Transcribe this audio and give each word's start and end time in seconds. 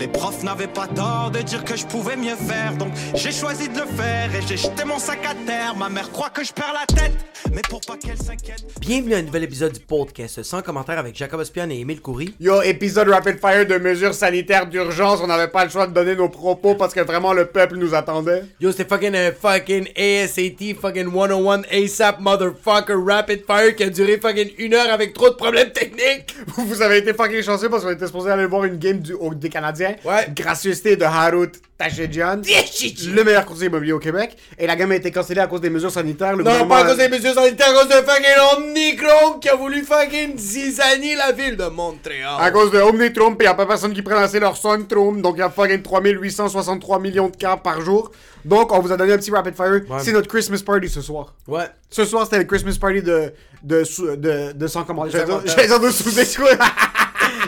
Les 0.00 0.08
profs 0.08 0.42
n'avaient 0.42 0.66
pas 0.66 0.88
tort 0.88 1.30
de 1.32 1.40
dire 1.42 1.64
que 1.64 1.76
je 1.76 1.86
pouvais 1.86 2.16
mieux 2.16 2.34
faire, 2.34 2.72
donc 2.76 2.88
j'ai 3.14 3.30
choisi 3.30 3.68
de 3.68 3.78
le 3.78 3.86
faire 3.86 4.34
et 4.34 4.40
j'ai 4.48 4.56
jeté 4.56 4.84
mon 4.84 4.98
sac 4.98 5.20
à 5.24 5.34
terre. 5.46 5.76
Ma 5.76 5.88
mère 5.88 6.10
croit 6.10 6.30
que 6.30 6.42
je 6.42 6.52
perds 6.52 6.72
la 6.74 6.86
tête, 6.92 7.12
mais 7.52 7.60
pour 7.70 7.80
pas 7.82 7.96
qu'elle 7.96 8.16
s'inquiète. 8.18 8.64
Bienvenue 8.80 9.14
à 9.14 9.18
un 9.18 9.22
nouvel 9.22 9.44
épisode 9.44 9.72
du 9.72 9.78
podcast 9.80 10.42
sans 10.42 10.60
commentaire 10.60 10.98
avec 10.98 11.14
Jacob 11.16 11.38
Ospian 11.38 11.70
et 11.70 11.78
Émile 11.78 12.00
Coury. 12.00 12.34
Yo, 12.40 12.62
épisode 12.62 13.10
rapid 13.10 13.38
fire 13.38 13.64
de 13.64 13.76
mesures 13.78 14.12
sanitaires 14.14 14.66
d'urgence. 14.66 15.20
On 15.22 15.28
n'avait 15.28 15.46
pas 15.52 15.64
le 15.64 15.70
choix 15.70 15.86
de 15.86 15.92
donner 15.92 16.16
nos 16.16 16.28
propos 16.28 16.74
parce 16.74 16.94
que 16.94 17.00
vraiment 17.00 17.32
le 17.32 17.46
peuple 17.46 17.76
nous 17.76 17.94
attendait. 17.94 18.42
Yo, 18.60 18.72
c'était 18.72 18.86
fucking 18.88 19.14
un 19.14 19.30
fucking 19.30 19.86
ASAT 19.96 20.74
fucking 20.80 21.12
101 21.12 21.62
ASAP 21.70 22.18
motherfucker 22.18 22.94
rapid 23.06 23.44
fire 23.46 23.76
qui 23.76 23.84
a 23.84 23.90
duré 23.90 24.18
fucking 24.18 24.50
une 24.58 24.74
heure 24.74 24.92
avec 24.92 25.12
trop 25.14 25.30
de 25.30 25.34
problèmes 25.36 25.70
techniques. 25.70 26.34
Vous 26.56 26.82
avez 26.82 26.98
été 26.98 27.14
fucking 27.14 27.42
chanceux 27.42 27.68
parce 27.68 27.84
qu'on 27.84 27.90
était 27.90 28.06
supposé 28.06 28.30
aller 28.32 28.46
voir 28.46 28.64
une 28.64 28.78
game 28.78 28.98
du, 28.98 29.12
au- 29.12 29.32
des 29.32 29.48
Canadiens. 29.48 29.81
Ouais. 30.04 30.28
Gracieuseté 30.34 30.96
de 30.96 31.04
Harut 31.04 31.52
Tachedjian. 31.78 32.42
le 32.42 33.24
meilleur 33.24 33.44
courtier 33.44 33.66
immobilier 33.66 33.92
au 33.92 33.98
Québec. 33.98 34.36
Et 34.58 34.66
la 34.66 34.76
game 34.76 34.90
a 34.92 34.96
été 34.96 35.10
cancellée 35.10 35.40
à 35.40 35.46
cause 35.46 35.60
des 35.60 35.70
mesures 35.70 35.90
sanitaires. 35.90 36.36
Le 36.36 36.44
Non, 36.44 36.66
pas 36.66 36.78
à 36.78 36.84
cause 36.84 36.96
des 36.98 37.08
mesures 37.08 37.34
sanitaires, 37.34 37.70
à 37.70 37.72
cause 37.72 37.88
de 37.88 37.94
fucking 37.94 38.56
Omnicron 38.56 39.38
qui 39.40 39.48
a 39.48 39.56
voulu 39.56 39.82
fucking 39.82 40.38
zizanie 40.38 41.14
la 41.16 41.32
ville 41.32 41.56
de 41.56 41.66
Montréal. 41.66 42.36
À 42.40 42.50
cause 42.50 42.70
de 42.70 42.78
Omnitrum, 42.80 43.34
il 43.38 43.42
n'y 43.42 43.46
a 43.48 43.54
pas 43.54 43.66
personne 43.66 43.92
qui 43.92 44.02
prononçait 44.02 44.40
leur 44.40 44.56
Suntrum. 44.56 45.20
Donc 45.22 45.36
il 45.36 45.40
y 45.40 45.42
a 45.42 45.50
fucking 45.50 45.82
3863 45.82 46.98
millions 47.00 47.28
de 47.28 47.36
cas 47.36 47.56
par 47.56 47.80
jour. 47.80 48.10
Donc 48.44 48.72
on 48.72 48.80
vous 48.80 48.92
a 48.92 48.96
donné 48.96 49.12
un 49.12 49.18
petit 49.18 49.30
rapid 49.30 49.54
fire. 49.54 49.70
Ouais. 49.88 49.98
C'est 50.00 50.12
notre 50.12 50.28
Christmas 50.28 50.62
party 50.64 50.88
ce 50.88 51.00
soir. 51.00 51.34
Ouais. 51.46 51.66
Ce 51.90 52.04
soir, 52.04 52.24
c'était 52.24 52.38
le 52.38 52.44
Christmas 52.44 52.76
party 52.80 53.02
de, 53.02 53.32
de, 53.62 53.82
de, 54.16 54.52
de 54.52 54.66
100 54.66 54.84
commentaires. 54.84 55.26
De 55.26 55.30
100 55.32 55.40
J'allais 55.46 55.66
dire 55.68 55.80
de 55.80 55.90
sous-écoute. 55.90 56.58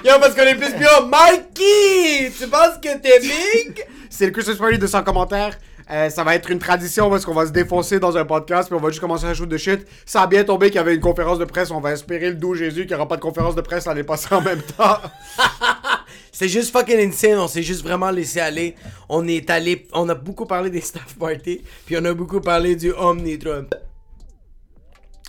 Yo, 0.04 0.10
parce 0.20 0.34
qu'on 0.34 0.42
est 0.42 0.55
plus 0.55 0.74
bio. 0.74 1.06
Mikey, 1.06 2.30
tu 2.38 2.47
penses 2.48 2.77
que 2.77 2.98
t'es 2.98 3.20
big? 3.20 3.86
C'est 4.11 4.27
le 4.27 4.33
Christmas 4.33 4.56
party 4.56 4.77
de 4.77 4.86
100 4.86 5.02
commentaires. 5.02 5.58
Euh, 5.91 6.11
ça 6.11 6.22
va 6.22 6.34
être 6.34 6.50
une 6.50 6.58
tradition 6.58 7.08
parce 7.08 7.24
qu'on 7.24 7.33
va 7.33 7.46
se 7.46 7.52
défoncer 7.52 7.98
dans 7.98 8.14
un 8.14 8.27
podcast 8.27 8.69
puis 8.69 8.77
on 8.77 8.83
va 8.83 8.91
juste 8.91 9.00
commencer 9.00 9.24
à 9.24 9.33
shoot 9.33 9.48
de 9.48 9.56
shit. 9.56 9.86
Ça 10.05 10.20
a 10.20 10.27
bien 10.27 10.44
tombé 10.44 10.66
qu'il 10.66 10.77
y 10.77 10.78
avait 10.78 10.94
une 10.94 11.00
conférence 11.00 11.38
de 11.38 11.46
presse. 11.46 11.70
On 11.70 11.80
va 11.80 11.92
espérer 11.92 12.28
le 12.28 12.34
12 12.34 12.58
Jésus 12.58 12.80
qu'il 12.83 12.91
n'y 12.91 12.94
aura 12.96 13.08
pas 13.08 13.16
de 13.16 13.22
conférence 13.22 13.55
de 13.55 13.62
presse 13.62 13.86
l'année 13.86 14.02
passée 14.05 14.34
en 14.34 14.42
même 14.42 14.61
temps. 14.61 14.98
C'est 16.33 16.48
juste 16.48 16.70
fucking 16.70 16.98
insane, 16.98 17.39
on 17.39 17.48
s'est 17.48 17.62
juste 17.62 17.83
vraiment 17.83 18.11
laissé 18.11 18.41
aller. 18.41 18.74
On 19.08 19.27
est 19.27 19.48
allé, 19.48 19.86
on 19.94 20.06
a 20.11 20.14
beaucoup 20.14 20.44
parlé 20.44 20.68
des 20.68 20.83
staff 20.83 21.14
party, 21.18 21.62
puis 21.86 21.96
on 21.98 22.05
a 22.05 22.12
beaucoup 22.12 22.42
parlé 22.42 22.77
du 22.77 22.92
Omnitron. 22.92 23.68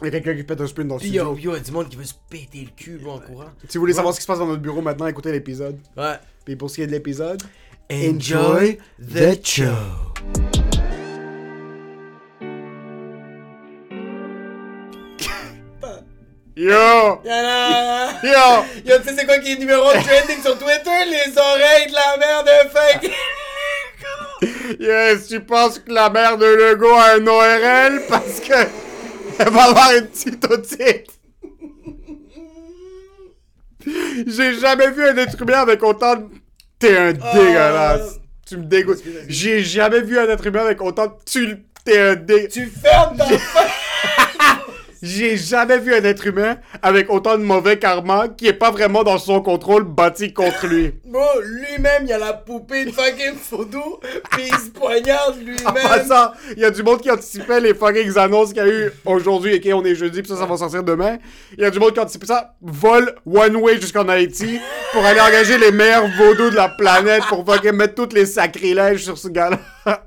Il 0.02 0.06
y 0.06 0.08
a 0.08 0.12
quelqu'un 0.12 0.36
qui 0.36 0.44
pète 0.44 0.60
un 0.60 0.68
sprint 0.68 0.90
dans 0.90 0.96
le 0.96 1.00
Puis 1.00 1.10
yo, 1.10 1.32
studio. 1.34 1.52
yo, 1.52 1.58
y 1.58 1.60
a 1.60 1.64
du 1.64 1.72
monde 1.72 1.88
qui 1.88 1.96
veut 1.96 2.04
se 2.04 2.14
péter 2.30 2.68
le 2.70 2.76
cul, 2.76 3.00
là, 3.04 3.12
en 3.14 3.20
courant. 3.20 3.46
Si 3.70 3.78
vous 3.78 3.82
voulez 3.82 3.94
savoir 3.94 4.14
ce 4.14 4.20
qui 4.20 4.24
se 4.24 4.28
passe 4.28 4.40
dans 4.40 4.46
notre 4.46 4.62
bureau 4.62 4.82
maintenant, 4.82 5.08
écoutez 5.08 5.32
l'épisode. 5.32 5.78
Ouais. 5.96 6.16
Puis 6.44 6.58
pour 6.58 6.70
ce 6.70 6.76
qui 6.76 6.82
est 6.82 6.88
de 6.88 6.92
l'épisode, 6.92 7.42
Enjoy 7.90 8.78
the 9.00 9.46
show. 9.46 9.64
yo! 16.56 17.22
Yana! 17.24 18.20
Yo! 18.24 18.66
Yo, 18.86 18.98
tu 19.00 19.10
sais 19.10 19.16
c'est 19.18 19.26
quoi 19.26 19.38
qui 19.40 19.54
est 19.54 19.60
numéro 19.60 19.84
de 19.84 20.02
trending 20.04 20.42
sur 20.42 20.58
Twitter? 20.58 21.06
Les 21.10 21.38
oreilles 21.38 21.88
de 21.88 21.94
la 21.94 22.18
mère 22.18 22.44
de 22.44 22.70
fake! 22.70 23.12
Yes, 24.80 25.28
tu 25.28 25.40
penses 25.40 25.80
que 25.80 25.92
la 25.92 26.10
mère 26.10 26.38
de 26.38 26.46
Lego 26.46 26.90
a 26.94 27.14
un 27.16 27.26
ORL 27.26 28.02
parce 28.10 28.40
que 28.42 28.54
elle 29.40 29.50
va 29.50 29.64
avoir 29.64 29.92
une 29.96 30.08
petite 30.08 30.46
otite. 30.46 31.12
J'ai 34.28 34.54
jamais 34.60 34.90
vu 34.92 35.08
un 35.08 35.16
être 35.18 35.42
humain 35.42 35.60
avec 35.60 35.84
autant 35.84 36.16
de... 36.16 36.26
T'es 36.80 36.98
un 36.98 37.14
dégueulasse. 37.14 38.20
Tu 38.48 38.58
me 38.58 38.64
dégoûtes. 38.64 39.04
J'ai 39.28 39.64
jamais 39.64 40.02
vu 40.02 40.18
un 40.20 40.28
être 40.28 40.46
humain 40.46 40.62
avec 40.62 40.82
autant 40.82 41.08
de... 41.08 41.14
Tu... 41.26 41.66
T'es 41.84 42.00
un 42.00 42.16
dé... 42.16 42.48
tu 42.48 42.66
fermes 42.66 43.18
ta 43.18 43.26
J'ai 45.06 45.38
jamais 45.38 45.78
vu 45.78 45.94
un 45.94 46.04
être 46.04 46.26
humain 46.26 46.58
avec 46.82 47.12
autant 47.12 47.38
de 47.38 47.44
mauvais 47.44 47.78
karma 47.78 48.28
qui 48.28 48.48
est 48.48 48.54
pas 48.54 48.72
vraiment 48.72 49.04
dans 49.04 49.20
son 49.20 49.40
contrôle 49.40 49.84
bâti 49.84 50.34
contre 50.34 50.66
lui. 50.66 50.96
Bro, 51.06 51.22
lui-même, 51.44 52.06
il 52.06 52.12
a 52.12 52.18
la 52.18 52.34
poupée 52.34 52.86
de 52.86 52.92
fucking 52.92 53.36
photo, 53.36 54.02
pis 54.32 54.48
il 54.48 54.56
se 54.56 54.72
poignarde 54.72 55.36
En 55.36 55.42
lui-même. 55.42 55.84
passant, 55.84 56.32
il 56.58 56.64
y 56.64 56.66
a 56.66 56.72
du 56.72 56.82
monde 56.82 57.02
qui 57.02 57.12
anticipait 57.12 57.60
les 57.60 57.76
fucking 57.76 58.18
annonces 58.18 58.48
qu'il 58.52 58.58
y 58.58 58.62
a 58.62 58.68
eu 58.68 58.92
aujourd'hui 59.06 59.54
et 59.54 59.62
qu'on 59.62 59.86
est 59.86 59.94
jeudi, 59.94 60.24
puis 60.24 60.32
ça, 60.32 60.38
ça 60.38 60.48
va 60.48 60.58
sortir 60.58 60.84
demain. 60.84 61.20
Il 61.56 61.62
y 61.62 61.66
a 61.66 61.70
du 61.70 61.78
monde 61.78 61.94
qui 61.94 62.00
anticipait 62.00 62.26
ça. 62.26 62.56
Vol 62.64 63.14
one 63.28 63.58
way 63.58 63.80
jusqu'en 63.80 64.10
Haïti 64.10 64.60
pour 64.92 65.06
aller 65.06 65.22
engager 65.22 65.60
les 65.60 65.72
meilleurs 65.72 66.08
vaudous 66.18 66.50
de 66.50 66.56
la 66.56 66.70
planète 66.70 67.22
pour 67.30 67.46
fucking 67.46 67.74
mettre 67.74 67.94
tous 67.94 68.16
les 68.16 68.26
sacrilèges 68.26 69.04
sur 69.04 69.20
ce 69.20 69.28
gars-là. 69.28 69.60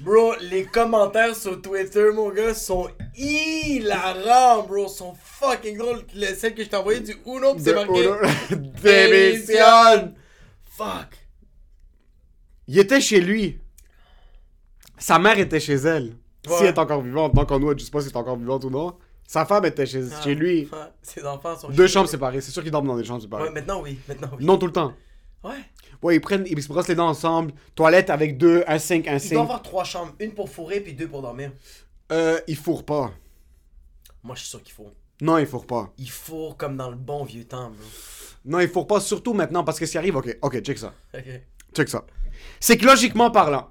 Bro, 0.00 0.34
les 0.50 0.64
commentaires 0.64 1.34
sur 1.34 1.60
Twitter, 1.60 2.10
mon 2.14 2.28
gars, 2.30 2.52
sont 2.54 2.88
hilarants, 3.16 4.62
bro. 4.64 4.88
Sont 4.88 5.14
fucking 5.22 5.76
drôles. 5.78 6.02
Le- 6.14 6.34
celle 6.34 6.54
que 6.54 6.62
je 6.64 6.68
t'ai 6.68 6.76
envoyée 6.76 7.00
du 7.00 7.16
Uno, 7.26 7.54
pis 7.54 7.62
c'est 7.62 7.74
marqué. 7.74 8.08
Démission. 8.82 10.14
Fuck. 10.76 11.18
Il 12.68 12.78
était 12.78 13.00
chez 13.00 13.20
lui. 13.20 13.60
Sa 14.98 15.18
mère 15.18 15.38
était 15.38 15.60
chez 15.60 15.74
elle. 15.74 16.16
Si 16.46 16.52
Ouais. 16.52 16.58
elle 16.62 16.66
est 16.68 16.78
encore 16.78 17.02
vivante, 17.02 17.34
donc 17.34 17.50
on 17.50 17.58
nous, 17.58 17.76
je 17.76 17.84
sais 17.84 17.90
pas 17.90 18.00
si 18.00 18.06
elle 18.06 18.12
est 18.12 18.16
encore 18.16 18.36
vivante 18.36 18.64
ou 18.64 18.70
non. 18.70 18.96
Sa 19.26 19.44
femme 19.44 19.64
était 19.64 19.84
chez, 19.86 20.04
chez 20.22 20.34
lui. 20.36 20.68
Ouais, 20.72 20.78
Ses 21.02 21.24
enfants 21.26 21.56
sont 21.58 21.68
Deux 21.70 21.86
chez- 21.88 21.94
chambres 21.94 22.08
séparées. 22.08 22.40
C'est 22.40 22.52
sûr 22.52 22.62
qu'ils 22.62 22.70
dorment 22.70 22.86
dans 22.86 22.96
des 22.96 23.02
chambres 23.04 23.22
séparées. 23.22 23.44
Ouais, 23.44 23.50
maintenant 23.50 23.82
oui, 23.82 23.98
maintenant 24.08 24.28
oui. 24.38 24.44
Non 24.44 24.56
tout 24.56 24.66
le 24.66 24.72
temps. 24.72 24.94
Ouais. 25.42 25.50
Ouais, 26.02 26.14
ils 26.16 26.20
prennent, 26.20 26.44
ils 26.46 26.62
se 26.62 26.68
brossent 26.68 26.86
les 26.88 26.94
dents 26.94 27.08
ensemble. 27.08 27.52
Toilette 27.74 28.10
avec 28.10 28.38
deux, 28.38 28.62
un 28.68 28.78
5, 28.78 29.08
un 29.08 29.14
Il 29.14 29.20
5. 29.20 29.34
doit 29.34 29.42
avoir 29.42 29.62
trois 29.62 29.82
chambres, 29.84 30.12
une 30.20 30.32
pour 30.34 30.48
fourrer 30.48 30.80
puis 30.80 30.92
deux 30.92 31.08
pour 31.08 31.22
dormir. 31.22 31.50
Euh, 32.12 32.40
ils 32.46 32.56
fourrent 32.56 32.84
pas. 32.84 33.12
Moi, 34.22 34.34
je 34.34 34.40
suis 34.40 34.50
sûr 34.50 34.62
qu'il 34.62 34.72
faut. 34.74 34.92
Non, 35.20 35.38
ils 35.38 35.46
fourrent 35.46 35.66
pas. 35.66 35.92
Il 35.98 36.10
fourre 36.10 36.56
comme 36.56 36.76
dans 36.76 36.90
le 36.90 36.96
bon 36.96 37.24
vieux 37.24 37.44
temps, 37.44 37.70
bro. 37.70 37.88
Non, 38.44 38.60
ils 38.60 38.68
fourrent 38.68 38.86
pas, 38.86 39.00
surtout 39.00 39.34
maintenant, 39.34 39.64
parce 39.64 39.78
que 39.78 39.86
ce 39.86 39.92
qui 39.92 39.98
arrive, 39.98 40.16
ok, 40.16 40.36
ok, 40.42 40.60
check 40.60 40.78
ça. 40.78 40.92
Ok. 41.14 41.24
Check 41.74 41.88
ça. 41.88 42.04
C'est 42.60 42.76
que 42.78 42.86
logiquement 42.86 43.30
parlant, 43.30 43.68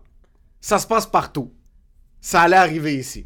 ça 0.61 0.77
se 0.79 0.85
passe 0.87 1.05
partout. 1.07 1.51
Ça 2.21 2.41
allait 2.41 2.55
arriver 2.57 2.95
ici. 2.95 3.25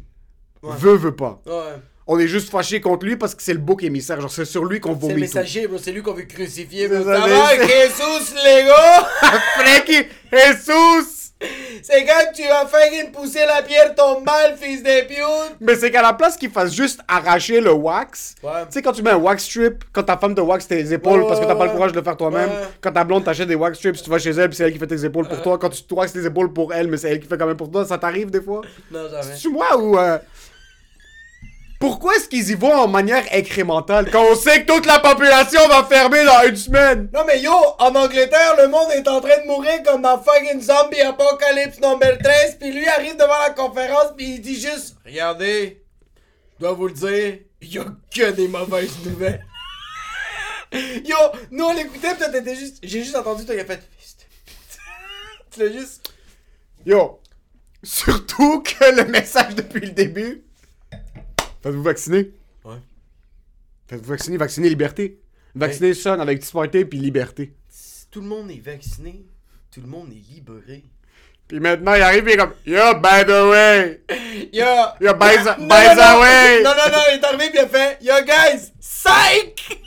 Ouais. 0.62 0.74
Veut, 0.76 0.96
veut 0.96 1.16
pas. 1.16 1.40
Ouais. 1.46 1.76
On 2.06 2.18
est 2.18 2.28
juste 2.28 2.50
fâché 2.50 2.80
contre 2.80 3.06
lui 3.06 3.16
parce 3.16 3.34
que 3.34 3.42
c'est 3.42 3.52
le 3.52 3.60
bouc 3.60 3.82
émissaire. 3.82 4.20
Genre, 4.20 4.30
c'est 4.30 4.44
sur 4.44 4.64
lui 4.64 4.80
qu'on 4.80 4.90
C'est 4.90 4.94
le 4.94 5.00
vomit 5.00 5.14
tout. 5.14 5.20
messager, 5.20 5.66
bro. 5.66 5.78
C'est 5.78 5.92
lui 5.92 6.02
qu'on 6.02 6.12
veut 6.14 6.22
crucifier, 6.24 6.88
bro. 6.88 6.98
ça, 7.04 7.20
va, 7.20 7.56
Jesus, 7.56 8.34
les 8.44 8.64
gars? 8.64 9.08
Frankie, 9.58 10.06
Jesus! 10.32 11.19
C'est 11.82 12.04
quand 12.04 12.32
tu 12.34 12.42
as 12.42 12.66
fucking 12.66 13.12
poussé 13.12 13.40
la 13.46 13.62
pierre 13.62 13.94
tombe 13.94 14.24
mal, 14.24 14.54
fils 14.60 14.82
de 14.82 15.06
pute. 15.06 15.56
Mais 15.60 15.74
c'est 15.74 15.90
qu'à 15.90 16.02
la 16.02 16.12
place 16.12 16.36
qu'il 16.36 16.50
fasse 16.50 16.72
juste 16.74 17.00
arracher 17.08 17.60
le 17.60 17.72
wax, 17.72 18.34
Ouais. 18.42 18.50
tu 18.66 18.72
sais, 18.72 18.82
quand 18.82 18.92
tu 18.92 19.02
mets 19.02 19.10
un 19.10 19.16
wax 19.16 19.44
strip, 19.44 19.84
quand 19.92 20.02
ta 20.02 20.18
femme 20.18 20.34
te 20.34 20.40
wax 20.42 20.66
tes 20.68 20.92
épaules 20.92 21.22
Ouais, 21.22 21.28
parce 21.28 21.40
que 21.40 21.46
t'as 21.46 21.54
pas 21.54 21.64
le 21.66 21.72
courage 21.72 21.92
de 21.92 21.96
le 21.96 22.02
faire 22.04 22.16
toi-même, 22.16 22.50
Ouais. 22.50 22.56
quand 22.82 22.92
ta 22.92 23.04
blonde 23.04 23.24
t'achète 23.24 23.48
des 23.48 23.54
wax 23.54 23.78
strips, 23.78 24.02
tu 24.02 24.10
vas 24.10 24.18
chez 24.18 24.30
elle 24.30 24.52
c'est 24.52 24.64
elle 24.64 24.72
qui 24.72 24.78
fait 24.78 24.86
tes 24.86 25.04
épaules 25.04 25.26
pour 25.28 25.40
toi, 25.40 25.56
quand 25.58 25.70
tu 25.70 25.82
te 25.82 25.94
waxes 25.94 26.12
tes 26.12 26.24
épaules 26.26 26.52
pour 26.52 26.74
elle, 26.74 26.88
mais 26.88 26.98
c'est 26.98 27.10
elle 27.10 27.20
qui 27.20 27.26
fait 27.26 27.38
quand 27.38 27.46
même 27.46 27.56
pour 27.56 27.70
toi, 27.70 27.86
ça 27.86 27.96
t'arrive 27.96 28.30
des 28.30 28.42
fois? 28.42 28.60
Non, 28.90 29.08
jamais. 29.08 29.34
Tu 29.40 29.48
moi 29.48 29.76
ou. 29.78 29.98
euh, 29.98 30.18
Pourquoi 31.80 32.14
est-ce 32.14 32.28
qu'ils 32.28 32.50
y 32.50 32.54
vont 32.54 32.74
en 32.74 32.88
manière 32.88 33.24
incrémentale 33.32 34.10
quand 34.10 34.22
on 34.30 34.34
sait 34.34 34.66
que 34.66 34.70
toute 34.70 34.84
la 34.84 34.98
population 34.98 35.66
va 35.66 35.82
fermer 35.82 36.22
dans 36.26 36.46
une 36.46 36.54
semaine? 36.54 37.08
Non 37.10 37.24
mais 37.26 37.40
yo, 37.40 37.54
en 37.78 37.94
Angleterre, 37.94 38.54
le 38.58 38.68
monde 38.68 38.90
est 38.92 39.08
en 39.08 39.18
train 39.22 39.40
de 39.40 39.46
mourir 39.46 39.82
comme 39.82 40.02
dans 40.02 40.22
fucking 40.22 40.60
Zombie 40.60 41.00
Apocalypse 41.00 41.80
number 41.80 42.18
13, 42.18 42.58
puis 42.60 42.70
lui 42.70 42.86
arrive 42.86 43.16
devant 43.16 43.38
la 43.40 43.54
conférence 43.54 44.12
puis 44.14 44.34
il 44.34 44.40
dit 44.42 44.60
juste 44.60 44.96
Regardez, 45.06 45.82
je 46.58 46.66
dois 46.66 46.74
vous 46.74 46.88
le 46.88 46.92
dire, 46.92 47.38
il 47.62 47.72
y 47.72 47.78
a 47.78 47.86
que 48.14 48.30
des 48.32 48.46
mauvaises 48.46 49.02
nouvelles. 49.02 49.46
yo, 50.72 51.16
nous 51.50 51.64
on 51.64 51.72
l'écoutait, 51.72 52.10
pis 52.10 52.18
toi 52.18 52.28
t'étais 52.28 52.56
juste. 52.56 52.76
J'ai 52.82 53.02
juste 53.02 53.16
entendu 53.16 53.46
toi 53.46 53.54
qui 53.54 53.60
a 53.62 53.64
fait. 53.64 53.80
tu 55.50 55.60
l'as 55.60 55.72
juste. 55.72 56.12
Yo, 56.84 57.22
surtout 57.82 58.62
que 58.62 58.96
le 58.96 59.06
message 59.06 59.54
depuis 59.54 59.80
le 59.80 59.92
début. 59.92 60.44
Faites-vous 61.62 61.82
vacciner? 61.82 62.30
Ouais. 62.64 62.76
Faites-vous 63.88 64.08
vacciner, 64.08 64.36
vacciner 64.36 64.68
liberté. 64.68 65.20
Vacciner 65.54 65.94
sonne 65.94 66.20
avec 66.20 66.38
disparité 66.38 66.84
puis 66.84 66.98
liberté. 66.98 67.54
Si 67.68 68.06
tout 68.10 68.20
le 68.20 68.26
monde 68.28 68.50
est 68.50 68.60
vacciné, 68.64 69.24
tout 69.72 69.80
le 69.80 69.88
monde 69.88 70.10
est 70.12 70.32
libéré. 70.34 70.84
Puis 71.48 71.58
maintenant, 71.58 71.94
il 71.94 72.02
arrive 72.02 72.28
et 72.28 72.32
il 72.32 72.34
est 72.34 72.36
comme 72.36 72.54
Yo, 72.64 72.94
by 72.94 73.24
the 73.26 73.50
way! 73.50 74.00
Yo! 74.52 74.64
Yo, 75.00 75.14
by 75.14 75.36
the, 75.36 75.58
Non, 75.58 75.66
by 75.66 75.86
non, 75.88 75.94
the 75.94 76.12
non. 76.12 76.20
way! 76.20 76.62
Non, 76.62 76.70
non, 76.70 76.92
non, 76.92 77.02
il 77.10 77.18
est 77.18 77.24
arrivé 77.24 77.50
pis 77.50 77.56
il 77.56 77.58
a 77.58 77.68
fait 77.68 77.98
Yo 78.00 78.14
guys, 78.24 78.72
psych! 78.80 79.80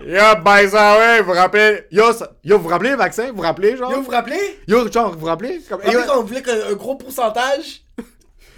Yo, 0.00 0.34
by 0.42 0.66
the 0.70 0.72
way, 0.72 1.20
vous 1.20 1.26
vous 1.26 1.32
rappelez? 1.32 1.84
Yo, 1.90 2.12
ça- 2.14 2.32
yo, 2.42 2.56
vous 2.56 2.62
vous 2.62 2.68
rappelez 2.70 2.90
le 2.90 2.96
vaccin? 2.96 3.28
Vous 3.28 3.36
vous 3.36 3.42
rappelez, 3.42 3.76
genre? 3.76 3.90
Yo, 3.90 3.98
vous 3.98 4.04
vous 4.04 4.10
rappelez? 4.10 4.58
Yo, 4.66 4.90
genre, 4.90 5.12
vous 5.12 5.18
vous 5.20 5.26
rappelez? 5.26 5.60
Comme- 5.68 5.82
En 5.84 5.90
yo, 5.90 6.00
plus, 6.00 6.10
on 6.10 6.22
voulait 6.22 6.42
qu'un 6.42 6.68
un 6.70 6.72
gros 6.72 6.96
pourcentage. 6.96 7.82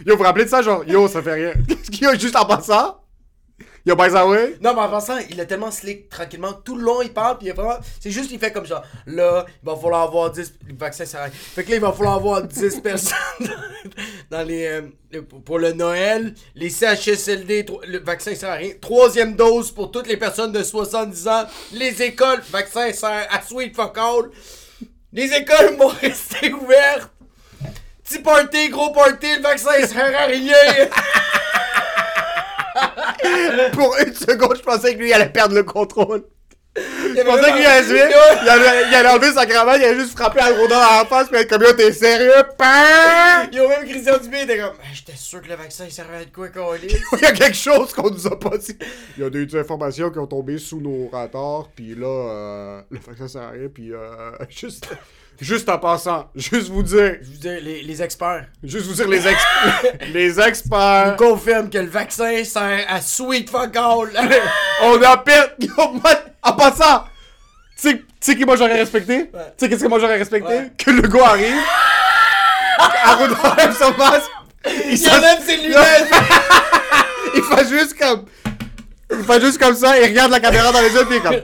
Yo, 0.06 0.12
vous 0.12 0.18
vous 0.18 0.24
rappelez 0.24 0.44
de 0.44 0.50
ça? 0.50 0.62
Genre, 0.62 0.84
yo, 0.86 1.08
ça 1.08 1.22
fait 1.22 1.34
rien. 1.34 1.52
yo, 2.00 2.14
juste 2.18 2.36
en 2.36 2.44
passant, 2.44 3.02
Yo, 3.84 3.96
by 3.96 4.08
the 4.10 4.14
way. 4.14 4.58
Non, 4.60 4.74
mais 4.74 4.82
en 4.82 4.88
passant, 4.88 5.18
il 5.28 5.40
est 5.40 5.46
tellement 5.46 5.72
slick 5.72 6.08
tranquillement. 6.08 6.52
Tout 6.52 6.76
le 6.76 6.84
long, 6.84 7.02
il 7.02 7.12
parle, 7.12 7.38
puis 7.38 7.48
il 7.48 7.50
est 7.50 7.52
vraiment. 7.52 7.78
C'est 7.98 8.12
juste, 8.12 8.30
il 8.30 8.38
fait 8.38 8.52
comme 8.52 8.64
genre, 8.64 8.84
là, 9.06 9.44
il 9.60 9.66
va 9.66 9.74
falloir 9.74 10.02
avoir 10.02 10.30
10. 10.30 10.54
Le 10.68 10.76
vaccin, 10.76 11.04
ça 11.04 11.22
arrive. 11.22 11.32
Fait 11.34 11.64
que 11.64 11.70
là, 11.70 11.76
il 11.76 11.82
va 11.82 11.92
falloir 11.92 12.14
avoir 12.14 12.42
10 12.44 12.80
personnes 12.84 13.16
dans 14.30 14.46
les. 14.46 14.82
euh, 15.12 15.22
pour 15.44 15.58
le 15.58 15.72
Noël. 15.72 16.32
Les 16.54 16.70
CHSLD, 16.70 17.66
le 17.88 17.98
vaccin 17.98 18.36
sert 18.36 18.50
à 18.50 18.54
rien. 18.54 18.70
Troisième 18.80 19.34
dose 19.34 19.72
pour 19.72 19.90
toutes 19.90 20.06
les 20.06 20.16
personnes 20.16 20.52
de 20.52 20.62
70 20.62 21.26
ans. 21.26 21.44
Les 21.72 22.02
écoles, 22.02 22.40
vaccin 22.50 22.92
sert 22.92 23.26
à 23.30 23.42
sweet 23.42 23.74
fuck 23.74 23.98
all. 23.98 24.30
Les 25.12 25.32
écoles 25.34 25.76
vont 25.76 25.88
rester 25.88 26.52
ouvertes. 26.52 27.10
Petit 28.12 28.20
party, 28.20 28.68
gros 28.68 28.90
party, 28.90 29.36
le 29.36 29.42
vaccin 29.42 29.86
sert 29.86 30.14
à 30.14 30.26
rien. 30.26 30.54
Pour 33.72 33.96
une 34.04 34.12
seconde, 34.12 34.56
je 34.58 34.62
pensais 34.62 34.94
que 34.94 34.98
lui, 34.98 35.08
il 35.08 35.14
allait 35.14 35.30
perdre 35.30 35.54
le 35.54 35.62
contrôle. 35.62 36.24
Je 36.76 36.82
Je 36.82 37.22
pensais 37.22 37.52
qu'il 37.52 37.64
allait 37.64 37.86
se 37.86 37.92
mettre, 37.92 38.18
il 38.42 38.48
allait, 38.50 38.88
il 38.88 38.94
allait 38.94 39.08
enlever 39.08 39.32
sa 39.32 39.46
cravate, 39.46 39.78
il 39.78 39.84
allait 39.84 39.98
juste 39.98 40.12
frapper 40.12 40.40
un 40.40 40.52
gros 40.52 40.68
dans 40.68 40.78
la 40.78 41.06
face, 41.06 41.28
puis 41.28 41.38
être 41.38 41.48
comme 41.48 41.62
yo, 41.62 41.72
t'es 41.72 41.92
sérieux? 41.92 42.32
Pam! 42.58 43.48
Yo, 43.50 43.66
même 43.66 43.86
Christian 43.86 44.18
Dubé 44.18 44.42
était 44.42 44.58
comme, 44.58 44.74
j'étais 44.92 45.16
sûr 45.16 45.40
que 45.40 45.48
le 45.48 45.54
vaccin 45.54 45.84
il 45.86 45.92
servait 45.92 46.16
à 46.16 46.24
de 46.26 46.30
quoi, 46.30 46.48
Colis? 46.48 46.94
Il 47.12 47.20
y 47.20 47.24
a 47.24 47.32
quelque 47.32 47.56
chose 47.56 47.94
qu'on 47.94 48.10
nous 48.10 48.26
a 48.26 48.38
pas 48.38 48.58
dit. 48.58 48.76
Il 49.16 49.22
y 49.22 49.26
a 49.26 49.30
des 49.30 49.56
informations 49.56 50.10
qui 50.10 50.18
ont 50.18 50.26
tombé 50.26 50.58
sous 50.58 50.82
nos 50.82 51.08
radars, 51.08 51.68
puis 51.74 51.94
là, 51.94 52.06
euh, 52.06 52.82
le 52.90 52.98
vaccin 52.98 53.28
sert 53.28 53.42
à 53.42 53.50
rien, 53.50 53.68
puis 53.72 53.92
euh, 53.92 54.32
juste, 54.50 54.88
juste 55.42 55.68
en 55.68 55.78
passant, 55.78 56.30
juste 56.34 56.68
vous 56.68 56.82
dire, 56.82 57.16
Je 57.20 57.26
vous 57.26 57.38
dis, 57.38 57.48
les, 57.60 57.82
les 57.82 58.02
experts 58.02 58.46
juste 58.62 58.86
vous 58.86 58.94
dire 58.94 59.08
les 59.08 59.26
experts, 59.26 59.82
les 60.12 60.40
experts, 60.40 61.16
confirment 61.18 61.68
que 61.68 61.78
le 61.78 61.88
vaccin 61.88 62.44
sert 62.44 62.86
à 62.88 63.00
sweet 63.00 63.50
fuck 63.50 63.76
all. 63.76 64.10
on 64.82 65.02
a 65.02 65.16
perdu, 65.18 65.66
yo, 65.66 65.92
moi, 65.92 66.12
en 66.42 66.52
passant, 66.52 67.04
tu 67.76 67.88
sais, 67.88 67.96
tu 67.96 68.04
sais 68.20 68.36
qui 68.36 68.44
moi 68.44 68.56
j'aurais 68.56 68.78
respecté? 68.78 69.26
Tu 69.26 69.38
sais 69.58 69.68
qu'est-ce 69.68 69.82
que 69.82 69.88
moi 69.88 69.98
j'aurais 69.98 70.18
respecté? 70.18 70.48
Ouais. 70.48 70.72
Que 70.78 70.90
le 70.90 71.02
gars 71.02 71.26
arrive, 71.28 71.56
Arnaud 72.78 73.34
enlève 73.42 73.76
son 73.76 73.92
masque, 73.96 74.30
il 74.86 74.94
Il 74.94 75.10
enlève 75.10 75.44
ses 75.44 75.56
lunettes. 75.56 76.08
il 77.34 77.42
fait 77.42 77.68
juste 77.68 77.98
comme, 77.98 78.26
il 79.10 79.24
fait 79.24 79.40
juste 79.40 79.58
comme 79.58 79.74
ça, 79.74 79.98
il 79.98 80.04
regarde 80.04 80.30
la 80.30 80.40
caméra 80.40 80.70
dans 80.70 80.80
les 80.80 80.92
yeux, 80.92 81.04
puis 81.04 81.20
comme, 81.20 81.40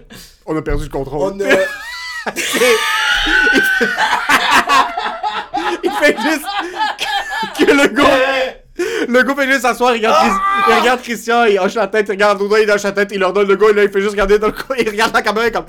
on 0.46 0.56
a 0.56 0.62
perdu 0.62 0.84
le 0.84 0.90
contrôle. 0.90 1.34
On 1.34 1.40
a. 1.40 1.87
Il 5.84 5.90
fait 5.92 6.16
juste 6.20 6.44
que, 7.58 7.64
le 7.64 7.86
gars. 7.88 8.04
Le 9.08 9.22
gars 9.22 9.34
fait 9.34 9.46
juste 9.48 9.62
s'asseoir, 9.62 9.92
il 9.94 9.98
regarde, 9.98 10.28
Chris- 10.28 10.38
il 10.68 10.74
regarde 10.80 11.02
Christian, 11.02 11.44
il 11.46 11.58
hoche 11.58 11.74
la 11.74 11.88
tête, 11.88 12.06
il 12.08 12.12
regarde 12.12 12.38
Dodo, 12.38 12.56
il 12.58 12.70
hoche 12.70 12.84
la 12.84 12.92
tête, 12.92 13.08
il 13.12 13.18
leur 13.18 13.32
donne 13.32 13.48
le 13.48 13.56
gars, 13.56 13.70
et 13.70 13.72
là, 13.72 13.82
il 13.84 13.90
fait 13.90 13.98
juste 14.00 14.12
regarder 14.12 14.38
dans 14.38 14.46
le 14.46 14.52
coin, 14.52 14.76
il 14.78 14.88
regarde 14.88 15.12
la 15.14 15.22
caméra, 15.22 15.46
il 15.46 15.48
est 15.48 15.52
comme. 15.52 15.66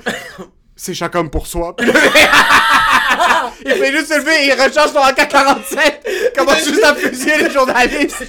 C'est 0.75 0.93
chaque 0.93 1.15
homme 1.15 1.29
pour 1.31 1.47
soi. 1.47 1.75
Puis 1.75 1.87
là, 1.91 3.51
il 3.65 3.71
fait 3.73 3.91
juste 3.91 4.13
se 4.13 4.19
lever 4.19 4.43
et 4.43 4.47
il 4.47 4.51
recharge 4.53 4.91
son 4.91 4.99
AK-47, 4.99 6.35
commence 6.37 6.63
juste 6.63 6.83
à 6.83 6.93
fusiller 6.95 7.37
les 7.43 7.49
journalistes. 7.49 8.23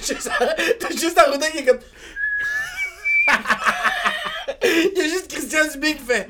T'as 0.79 0.87
juste, 0.89 1.01
juste 1.01 1.17
Arruda 1.19 1.47
qui 1.49 1.59
est 1.59 1.65
comme. 1.65 1.79
Il 4.63 4.91
y 4.97 5.01
a 5.01 5.03
juste 5.05 5.27
Christian 5.31 5.65
Dubé 5.73 5.95
qui 5.95 6.03
fait. 6.07 6.27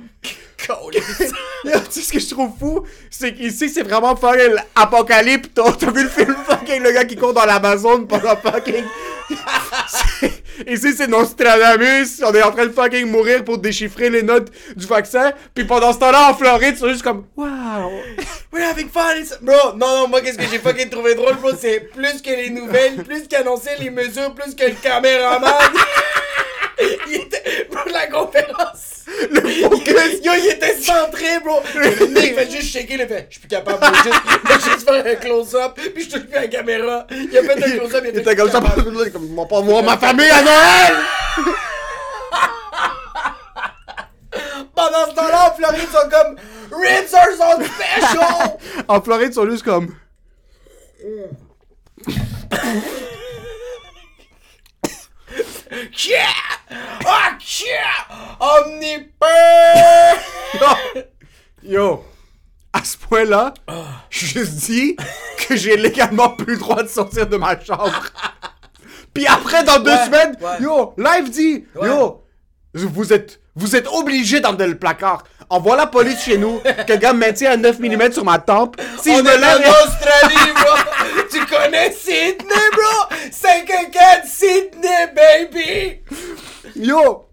Tu 1.64 1.72
sais 1.92 2.02
ce 2.02 2.12
que 2.14 2.20
je 2.20 2.30
trouve 2.30 2.52
fou, 2.60 2.84
c'est 3.10 3.34
qu'ici 3.34 3.70
c'est 3.70 3.84
vraiment 3.84 4.16
fucking 4.16 4.56
apocalypto. 4.76 5.72
T'as 5.74 5.92
vu 5.92 6.04
le 6.04 6.10
film 6.10 6.36
fucking 6.48 6.82
le 6.82 6.92
gars 6.92 7.06
qui 7.06 7.16
court 7.16 7.34
dans 7.34 7.46
l'Amazon 7.46 8.06
pendant 8.06 8.36
fucking. 8.36 8.84
Ici 10.68 10.94
c'est 10.96 11.08
Nostradamus, 11.08 12.22
on 12.24 12.34
est 12.34 12.42
en 12.44 12.52
train 12.52 12.66
de 12.66 12.72
fucking 12.72 13.06
mourir 13.10 13.44
pour 13.44 13.58
déchiffrer 13.58 14.10
les 14.10 14.22
notes 14.24 14.50
du 14.76 14.86
vaccin, 14.86 15.32
puis 15.56 15.64
pendant 15.66 15.92
ce 15.94 16.00
temps-là 16.00 16.30
en 16.32 16.34
Floride, 16.36 16.76
c'est 16.80 16.90
juste 16.90 17.04
comme 17.04 17.26
waouh. 17.36 17.92
We're 18.52 18.68
having 18.70 18.90
fun. 18.90 19.16
it's- 19.18 19.38
Bro, 19.42 19.74
non, 19.78 19.88
non, 20.02 20.08
moi, 20.08 20.22
qu'est-ce 20.22 20.38
que 20.38 20.46
j'ai 20.52 20.60
fucking 20.60 20.90
trouvé 20.90 21.16
drôle, 21.16 21.36
bro, 21.36 21.52
c'est 21.60 21.80
plus 21.94 22.22
que 22.22 22.30
les 22.30 22.50
nouvelles, 22.50 23.04
plus 23.04 23.28
qu'annoncer 23.28 23.72
les 23.80 23.90
mesures, 23.90 24.34
plus 24.36 24.54
que 24.54 24.66
le 24.66 24.76
caméraman. 24.82 25.50
il 27.08 27.16
était. 27.16 27.68
Bro, 27.72 27.80
la 27.92 28.08
conférence. 28.08 29.01
Le 29.30 29.42
focus. 29.42 30.20
Yo, 30.24 30.32
il 30.38 30.48
était 30.52 30.76
centré, 30.76 31.40
bro. 31.44 31.62
Le 31.76 32.08
mec, 32.08 32.26
il 32.26 32.34
fait 32.34 32.50
juste 32.52 32.74
shaker, 32.74 33.00
il 33.00 33.08
fait. 33.08 33.28
Je 33.30 33.34
suis 33.34 33.42
plus 33.42 33.50
capable, 33.50 33.80
bro. 33.80 33.90
Juste, 34.54 34.84
faire 34.84 35.06
un 35.06 35.16
close-up, 35.16 35.80
puis 35.94 36.10
je 36.10 36.18
plus 36.18 36.36
à 36.36 36.42
la 36.42 36.48
caméra. 36.48 37.06
Il 37.12 37.38
a 37.38 37.44
fait 37.44 37.64
un 37.64 37.72
close-up, 37.78 38.04
il 38.06 38.10
Il 38.14 38.20
était 38.20 38.36
comme 38.36 38.50
ça, 38.50 38.60
il 38.78 39.02
était 39.02 39.12
comme, 39.12 39.26
ils 39.26 39.36
vont 39.36 39.46
pas 39.46 39.62
voir 39.62 39.84
ma 39.84 39.98
famille 39.98 40.30
à 40.30 40.42
Noël! 40.42 40.96
Pendant 44.76 45.06
ce 45.10 45.16
temps-là, 45.16 45.52
en 45.52 45.56
Floride, 45.56 45.82
ils 45.82 45.88
sont 45.88 46.10
comme. 46.10 46.36
Ritzers 46.72 47.40
on 47.40 47.62
special! 47.64 48.58
En 48.88 49.02
Floride, 49.02 49.32
ils 49.32 49.34
sont 49.34 49.50
juste 49.50 49.64
comme. 49.64 49.94
Yeah! 56.08 56.41
Ah! 57.06 57.38
Omnipeur! 58.40 60.18
Yo! 61.64 62.04
À 62.74 62.84
ce 62.86 62.98
point-là, 62.98 63.54
je 64.10 64.26
juste 64.26 64.54
dis 64.54 64.96
que 65.48 65.56
j'ai 65.58 65.76
légalement 65.76 66.30
plus 66.30 66.54
le 66.54 66.60
droit 66.60 66.82
de 66.84 66.88
sortir 66.88 67.28
de 67.28 67.36
ma 67.38 67.60
chambre. 67.60 67.92
Puis 69.14 69.28
après, 69.28 69.64
dans 69.66 69.80
deux 69.80 69.92
Ouais, 69.92 70.06
semaines, 70.06 70.38
ouais. 70.40 70.62
yo, 70.62 70.94
live 70.98 71.30
dit, 71.30 71.66
Ouais. 71.76 71.90
yo, 71.90 72.24
vous 72.74 73.12
êtes, 73.12 73.42
vous 73.56 73.76
êtes 73.76 73.88
obligés 73.88 74.40
d'emmener 74.40 74.68
le 74.68 74.78
placard. 74.78 75.24
Envoie 75.50 75.76
la 75.76 75.86
police 75.88 76.24
chez 76.24 76.38
nous, 76.38 76.60
que 76.60 76.94
le 76.94 76.98
gars 76.98 77.12
me 77.12 77.20
maintient 77.20 77.52
à 77.52 77.58
9 77.58 77.80
mm 77.80 78.14
sur 78.14 78.24
ma 78.24 78.40
tempe. 78.40 78.80
Si 79.02 79.10
On 79.10 79.18
je 79.18 79.22
me 79.24 79.30
en 79.30 79.86
Australie, 79.86 80.52
bro! 80.56 81.26
tu 81.30 81.46
connais 81.46 81.92
Sydney, 81.92 82.70
bro? 82.72 83.18
514 83.32 84.30
Sydney, 84.32 85.08
baby! 85.14 86.00
Yo! 86.76 87.28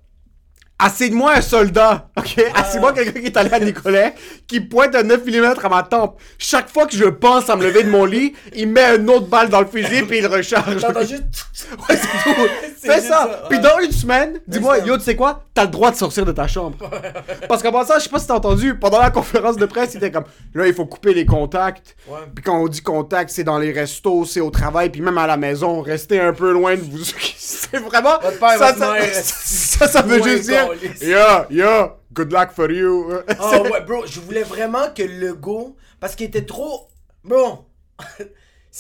Assez-de-moi 0.81 1.33
un 1.35 1.41
soldat, 1.41 2.09
ok? 2.17 2.41
Assez-moi 2.55 2.93
quelqu'un 2.93 3.19
qui 3.19 3.27
est 3.27 3.37
allé 3.37 3.53
à 3.53 3.59
Nicolet, 3.59 4.15
qui 4.47 4.61
pointe 4.61 4.95
un 4.95 5.03
9 5.03 5.27
mm 5.27 5.55
à 5.61 5.69
ma 5.69 5.83
tempe. 5.83 6.21
Chaque 6.39 6.69
fois 6.69 6.87
que 6.87 6.97
je 6.97 7.05
pense 7.07 7.51
à 7.51 7.57
me 7.57 7.65
lever 7.65 7.83
de 7.83 7.91
mon 7.91 8.05
lit, 8.05 8.35
il 8.55 8.69
met 8.69 8.95
une 8.95 9.11
autre 9.11 9.27
balle 9.27 9.49
dans 9.49 9.59
le 9.61 9.67
fusil 9.67 10.03
puis 10.05 10.19
il 10.19 10.27
recharge. 10.29 10.79
Juste. 11.01 11.25
Ouais, 11.89 11.97
c'est 11.97 12.35
tout. 12.35 12.41
Fais 12.81 13.01
ça. 13.01 13.09
ça, 13.09 13.43
Puis 13.49 13.59
dans 13.59 13.79
une 13.81 13.93
semaine, 13.93 14.41
dis-moi, 14.47 14.79
ça. 14.79 14.87
yo, 14.87 14.97
tu 14.97 15.05
sais 15.05 15.17
quoi? 15.17 15.45
T'as 15.55 15.65
le 15.65 15.71
droit 15.71 15.91
de 15.91 15.97
sortir 15.97 16.25
de 16.25 16.33
ta 16.33 16.47
chambre. 16.47 16.77
Parce 17.49 17.62
qu'en 17.62 17.73
passant, 17.73 17.95
je 17.99 18.05
sais 18.05 18.09
pas 18.09 18.19
si 18.19 18.27
t'as 18.27 18.35
entendu, 18.35 18.79
pendant 18.79 19.00
la 19.00 19.11
conférence 19.11 19.57
de 19.57 19.67
presse, 19.67 19.95
il 19.95 19.99
était 19.99 20.11
comme, 20.11 20.25
là, 20.55 20.67
il 20.67 20.75
faut 20.75 20.87
couper 20.87 21.15
les 21.15 21.27
contacts. 21.27 21.97
Puis 22.35 22.45
quand 22.45 22.59
on 22.61 22.69
dit 22.69 22.83
contact, 22.83 23.31
c'est 23.31 23.45
dans 23.45 23.59
les 23.59 23.73
restos, 23.73 24.25
c'est 24.25 24.41
au 24.41 24.50
travail, 24.50 24.91
puis 24.91 25.00
même 25.00 25.19
à 25.19 25.27
la 25.27 25.37
maison, 25.37 25.81
restez 25.81 26.21
un 26.21 26.33
peu 26.33 26.53
loin 26.53 26.77
de 26.77 26.81
vous. 26.81 27.05
c'est 27.37 27.79
vraiment. 27.79 28.19
Votre 28.23 28.38
père, 28.38 28.59
ça, 28.59 28.73
votre 28.73 28.79
ça, 28.79 28.93
mère, 28.93 29.15
ça, 29.15 29.88
ça 29.88 30.03
veut 30.03 30.23
juste 30.23 30.45
dire, 30.49 30.69
yeah, 31.03 31.47
yeah, 31.50 31.97
good 32.12 32.33
luck 32.33 32.50
for 32.55 32.71
you. 32.71 33.12
Oh 33.41 33.69
ouais, 33.73 33.81
bro, 33.83 34.07
je 34.07 34.21
voulais 34.21 34.43
vraiment 34.45 34.91
que 34.95 35.03
le 35.03 35.35
go. 35.35 35.77
Parce 36.00 36.15
qu'il 36.15 36.27
était 36.27 36.45
trop. 36.45 36.88
Bro! 37.25 37.67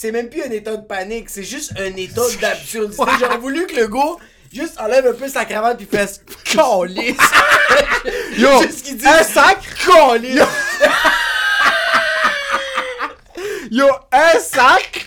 C'est 0.00 0.12
même 0.12 0.28
plus 0.30 0.42
un 0.44 0.50
état 0.52 0.76
de 0.76 0.86
panique, 0.86 1.28
c'est 1.28 1.42
juste 1.42 1.72
un 1.76 1.96
état 1.96 2.22
d'absurdité. 2.40 3.02
J'aurais 3.18 3.38
voulu 3.38 3.66
que 3.66 3.74
le 3.74 3.88
go 3.88 4.20
juste 4.52 4.78
enlève 4.80 5.08
un 5.08 5.12
peu 5.12 5.26
sa 5.28 5.44
cravate 5.44 5.76
puis 5.78 5.88
fasse 5.90 6.20
calice. 6.44 7.16
Yo, 8.38 8.62
Juste 8.62 8.82
qu'il 8.84 8.96
dise 8.96 9.08
un 9.08 9.24
sac, 9.24 9.58
calice. 9.84 10.40
yo, 13.72 13.86
un 14.12 14.38
sac? 14.38 15.04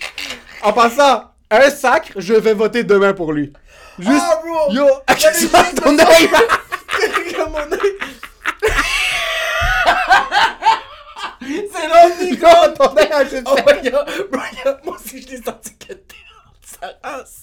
En 0.62 0.74
passant, 0.74 1.24
un 1.50 1.70
sac, 1.70 2.12
je 2.18 2.34
vais 2.34 2.54
voter 2.54 2.84
demain 2.84 3.14
pour 3.14 3.32
lui. 3.32 3.54
Juste, 3.98 4.22
Ah, 4.30 4.42
bro! 4.44 4.74
yo, 4.74 4.86
qu'est-ce 5.08 5.46
que 5.48 5.76
ton 5.82 5.92
mon 5.94 6.00
œil. 6.00 7.98
C'est 11.42 11.88
l'omnicron! 11.88 12.74
Ton 12.78 12.96
juste 13.30 13.44
Oh 13.48 13.56
god, 13.56 14.28
bro, 14.32 14.42
yo, 14.64 14.72
moi 14.84 14.96
aussi 14.96 15.22
je 15.22 15.28
l'ai 15.36 15.42
senti 15.42 15.76
que 15.76 15.94
t'es 15.94 16.16
sa 16.80 16.92
race. 17.04 17.42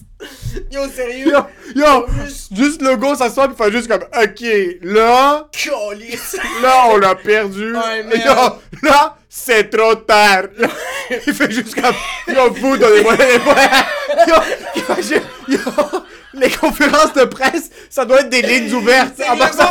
Yo, 0.70 0.88
sérieux? 0.88 1.32
Yo, 1.32 1.44
yo, 1.74 2.06
Juste 2.24 2.54
juste 2.54 2.82
le 2.82 2.96
go 2.96 3.14
s'assoit 3.14 3.48
pis 3.48 3.56
fait 3.56 3.70
juste 3.72 3.88
comme, 3.88 4.02
ok, 4.02 4.44
là, 4.82 5.48
calice. 5.52 6.36
là, 6.62 6.84
on 6.90 6.96
l'a 6.98 7.14
perdu. 7.14 7.72
Ouais. 7.76 8.04
Yo, 8.24 8.34
là, 8.82 9.16
c'est 9.28 9.68
trop 9.70 9.94
tard. 9.96 10.44
Il 11.26 11.34
fait 11.34 11.50
juste 11.50 11.74
comme, 11.74 11.94
yo, 12.28 12.50
vous, 12.52 12.76
donnez-moi 12.76 13.16
les 13.16 13.38
points. 13.40 13.54
Yo, 14.26 14.34
fait 14.94 15.02
juste, 15.02 15.22
yo, 15.48 15.58
les 16.34 16.50
conférences 16.50 17.12
de 17.14 17.24
presse, 17.24 17.70
ça 17.88 18.04
doit 18.04 18.20
être 18.20 18.28
des 18.28 18.42
lignes 18.42 18.72
ouvertes. 18.74 19.14
C'est 19.16 19.28
En 19.28 19.36
passant- 19.36 19.68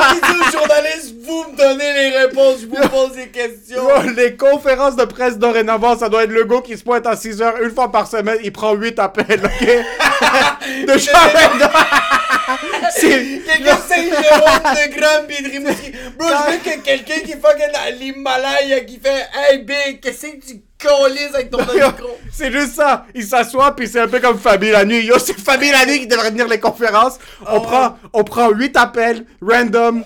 journalistes, 0.52 1.16
vous 1.24 1.46
me 1.52 1.58
donnez 1.58 1.94
les 1.94 2.18
réponses, 2.18 2.62
je 2.62 2.66
vous 2.68 2.90
pose 2.90 3.14
des 3.14 3.28
questions. 3.28 3.76
Yo, 3.76 4.10
les 4.16 4.36
conférences 4.36 4.96
de 4.96 5.06
presse 5.06 5.38
dorénavant, 5.38 5.98
ça 5.98 6.10
doit 6.10 6.24
être 6.24 6.32
le 6.32 6.46
gars 6.46 6.62
qui 6.64 6.78
se 6.78 6.84
pointe 6.84 7.06
à 7.06 7.16
6 7.16 7.42
heures 7.42 7.62
une 7.62 7.72
fois 7.74 7.92
par 7.92 8.08
semaine, 8.08 8.38
il 8.44 8.52
prend 8.52 8.74
8 8.74 8.98
appels, 9.00 9.42
ok? 9.44 9.68
de 10.88 10.98
Jean 10.98 11.12
C'est. 12.96 13.42
Quelqu'un 13.46 13.78
Saint-Jérôme 13.78 14.64
de 14.64 14.96
Grand 15.00 15.28
pis 15.28 15.44
de 15.44 15.50
Rimouski. 15.50 15.92
Bro, 16.18 16.28
je 16.30 16.52
veux 16.52 16.58
que 16.60 16.80
quelqu'un 16.82 17.20
qui 17.20 17.34
fucking 17.34 17.76
à 17.76 17.92
l'Himalaya 17.92 18.80
qui 18.82 19.00
fait 19.00 19.28
Hey 19.36 19.60
Big, 19.60 20.00
qu'est-ce 20.02 20.28
que 20.28 20.46
tu 20.46 20.62
collises 20.82 21.34
avec 21.34 21.50
ton 21.50 21.60
micro? 21.60 22.18
C'est 22.32 22.52
juste 22.52 22.76
ça. 22.76 23.06
Il 23.16 23.24
s'assoit 23.26 23.76
puis 23.76 23.88
c'est 23.88 24.00
un 24.02 24.08
peu 24.08 24.20
comme 24.20 24.38
Fabien 24.40 24.72
la 24.74 24.86
nuit. 24.86 25.06
Yo, 25.06 25.18
c'est 25.20 25.38
Fabien 25.40 25.72
la 25.72 25.86
nuit 25.86 26.02
qui 26.02 26.08
devrait 26.08 26.32
venir 26.32 26.48
les 26.48 26.60
conférences. 26.60 27.18
On 27.46 27.58
Oh. 27.58 27.62
prend, 27.62 27.98
on 28.14 28.24
prend 28.24 28.50
8 28.50 28.76
appels 28.78 29.26
random. 29.42 30.04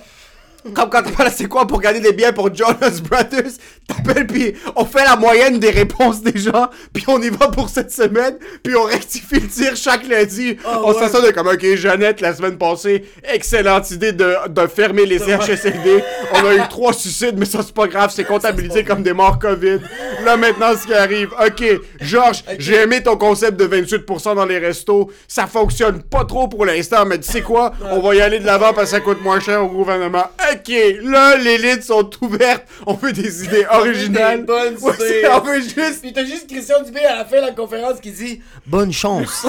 Comme 0.74 0.89
quand 0.89 1.01
tu 1.01 1.12
parles, 1.12 1.32
c'est 1.36 1.48
quoi 1.48 1.65
pour 1.65 1.82
gagner 1.82 2.00
des 2.00 2.13
biens 2.13 2.34
pour 2.34 2.53
Jonas 2.53 3.01
Brothers? 3.10 3.51
T'appelles 3.88 4.27
puis 4.27 4.53
on 4.75 4.86
fait 4.86 5.03
la 5.03 5.15
moyenne 5.15 5.60
des 5.60 5.72
réponses 5.72 6.22
des 6.22 6.39
gens 6.39 6.70
puis 6.94 7.03
on 7.08 7.20
y 7.22 7.30
va 7.30 7.48
pour 7.48 7.70
cette 7.70 7.91
semaine 7.91 8.38
puis 8.63 8.75
on 8.75 8.84
rectifie 8.84 9.39
le 9.39 9.48
tir 9.48 9.75
chaque 9.75 10.08
lundi. 10.08 10.58
Oh, 10.63 10.84
on 10.86 10.94
ouais. 10.94 11.00
s'assoit 11.00 11.22
de 11.22 11.32
comme, 11.32 11.48
ok, 11.48 11.75
Jeannette, 11.75 12.22
la 12.22 12.36
semaine 12.36 12.58
passée, 12.58 13.06
excellente 13.24 13.89
idée 13.91 14.12
de, 14.13 14.36
de 14.50 14.68
fermer 14.68 15.06
les 15.06 15.20
CHSLD. 15.20 16.03
on 16.34 16.46
a 16.46 16.56
eu 16.56 16.68
trois 16.70 16.94
suicides, 16.94 17.38
mais 17.38 17.46
ça 17.46 17.63
c'est 17.63 17.74
pas 17.74 17.88
grave, 17.88 18.12
c'est 18.15 18.24
comptabilisé 18.25 18.84
comme 18.84 19.01
des 19.01 19.13
morts 19.13 19.39
COVID. 19.39 19.80
Là 20.24 20.38
maintenant, 20.38 20.74
ce 20.80 20.86
qui 20.86 20.94
arrive, 20.94 21.30
ok, 21.44 21.63
Georges, 22.00 22.44
j'ai 22.60 22.75
aimé 22.75 23.01
ton 23.01 23.18
concept 23.18 23.60
de 23.60 23.65
28% 23.65 24.36
dans 24.36 24.46
les 24.46 24.60
restos. 24.60 25.10
Ça 25.27 25.48
fonctionne 25.48 26.03
pas 26.03 26.25
trop 26.25 26.48
pour 26.48 26.65
l'instant, 26.65 27.06
mais 27.06 27.18
tu 27.20 27.32
sais 27.32 27.41
quoi? 27.41 27.72
On 27.91 28.00
va 28.00 28.15
y 28.15 28.22
aller 28.22 28.39
de 28.39 28.46
l'avant 28.46 28.74
parce 28.74 28.91
que 28.91 28.98
ça 28.98 29.00
coûte 29.00 29.22
moins 29.24 29.39
cher 29.39 29.63
au 29.63 29.68
gouvernement. 29.68 30.25
Ok, 30.51 30.74
là, 31.03 31.36
les 31.38 31.58
lits 31.58 31.81
sont 31.84 32.10
ouvertes. 32.22 32.65
On 32.86 32.93
veut 32.96 33.13
des 33.13 33.43
idées 33.43 33.65
originales. 33.72 34.43
Bonnes 34.46 34.75
Ouais, 34.81 34.93
idées. 34.96 35.27
on 35.31 35.39
veut 35.39 35.62
juste. 35.62 36.01
Pis 36.01 36.13
t'as 36.13 36.25
juste 36.25 36.48
Christian 36.50 36.81
Dubé 36.84 37.01
à 37.05 37.17
la 37.17 37.25
fin 37.25 37.38
de 37.38 37.46
la 37.48 37.51
conférence 37.51 38.00
qui 38.01 38.12
dit 38.12 38.41
Bonne 38.65 38.91
chance. 38.91 39.46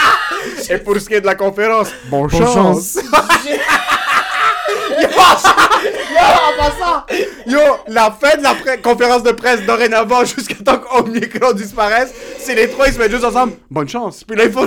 Et 0.70 0.78
pour 0.78 0.96
ce 1.00 1.08
qui 1.08 1.14
est 1.14 1.20
de 1.20 1.26
la 1.26 1.34
conférence, 1.34 1.88
bon 2.10 2.26
Bonne 2.26 2.30
chance. 2.30 2.54
chance. 2.54 2.98
Yo, 4.98 6.18
en 6.18 6.56
passant, 6.56 7.06
yo, 7.46 7.60
la 7.86 8.10
fin 8.10 8.36
de 8.36 8.42
la 8.42 8.76
conférence 8.78 9.22
de 9.22 9.30
presse 9.32 9.62
dorénavant 9.64 10.24
jusqu'à 10.24 10.56
temps 10.56 10.78
qu'Omicron 10.78 11.52
disparaisse, 11.52 12.12
c'est 12.40 12.54
les 12.54 12.68
trois, 12.68 12.88
ils 12.88 12.94
se 12.94 12.98
mettent 12.98 13.12
juste 13.12 13.24
ensemble. 13.24 13.52
Bonne 13.70 13.88
chance. 13.88 14.24
Puis 14.24 14.36
là, 14.36 14.44
il 14.44 14.52
faut. 14.52 14.66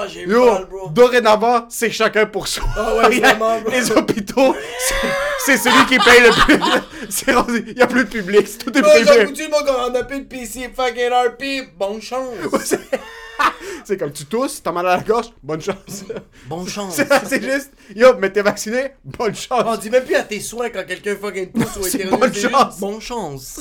Ah, 0.00 0.06
j'ai 0.06 0.22
Yo, 0.22 0.52
mal, 0.52 0.66
bro. 0.66 0.88
dorénavant, 0.90 1.66
c'est 1.68 1.90
chacun 1.90 2.26
pour 2.26 2.46
soi. 2.46 2.64
Ah 2.76 2.94
ouais, 3.08 3.18
vraiment, 3.20 3.60
bro. 3.60 3.70
les 3.70 3.90
hôpitaux, 3.90 4.54
c'est- 5.44 5.56
celui 5.56 5.86
qui 5.86 5.98
paye 5.98 6.20
le 6.22 6.30
plus. 6.44 6.58
Il 7.72 7.78
y 7.78 7.82
a 7.82 7.86
plus 7.86 8.04
de 8.04 8.08
public, 8.08 8.46
c'est 8.46 8.58
tout 8.58 8.76
est 8.78 8.82
privé. 8.82 9.24
Coutu, 9.26 9.48
moi, 9.48 9.62
quand 9.66 9.90
on 9.90 9.94
appelle 9.94 10.26
PC 10.28 10.70
fucking 10.74 11.08
RP, 11.10 11.70
bonne 11.78 12.00
chance. 12.02 12.28
C'est- 12.64 12.78
C'est 13.84 13.96
comme 13.96 14.12
tu 14.12 14.26
tousses, 14.26 14.62
t'as 14.62 14.72
mal 14.72 14.86
à 14.86 14.96
la 14.98 15.02
gorge, 15.02 15.26
bonne 15.42 15.60
chance. 15.62 16.04
Bonne 16.46 16.68
chance. 16.68 17.00
C'est 17.26 17.42
juste, 17.42 17.70
yo, 17.96 18.08
mais 18.18 18.30
t'es 18.30 18.42
vacciné, 18.42 18.92
bonne 19.04 19.34
chance. 19.34 19.62
On 19.64 19.76
dit 19.76 19.88
même 19.90 20.04
plus 20.04 20.16
à 20.16 20.22
tes 20.24 20.40
soins 20.40 20.68
quand 20.70 20.84
quelqu'un 20.86 21.16
fucking 21.16 21.50
pousse 21.52 21.76
ou 21.78 21.82
C'est 21.84 21.98
hétéro- 21.98 22.18
bonne 22.18 22.34
juste 22.34 22.50
chance. 22.50 22.78
Bonne 22.80 23.00
chance. 23.00 23.60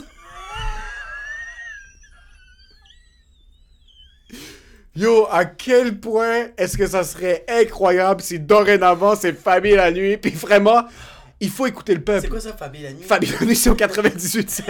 Yo, 5.00 5.28
à 5.30 5.46
quel 5.46 6.00
point 6.00 6.48
est-ce 6.58 6.76
que 6.76 6.88
ça 6.88 7.04
serait 7.04 7.46
incroyable 7.48 8.20
si 8.20 8.40
dorénavant 8.40 9.16
c'est 9.16 9.34
Fabien 9.34 9.76
la 9.76 9.92
nuit, 9.92 10.18
puis 10.18 10.32
vraiment, 10.32 10.86
il 11.40 11.50
faut 11.52 11.68
écouter 11.68 11.94
le 11.94 12.00
C'est 12.00 12.14
peuple. 12.22 12.30
quoi 12.30 12.40
ça, 12.40 12.50
Fabien 12.58 12.82
la 12.84 12.90
nuit? 12.94 13.04
Fabien 13.08 13.30
la 13.40 13.46
nuit, 13.46 13.56
c'est 13.56 13.70
au 13.70 13.76
98.5 13.76 14.64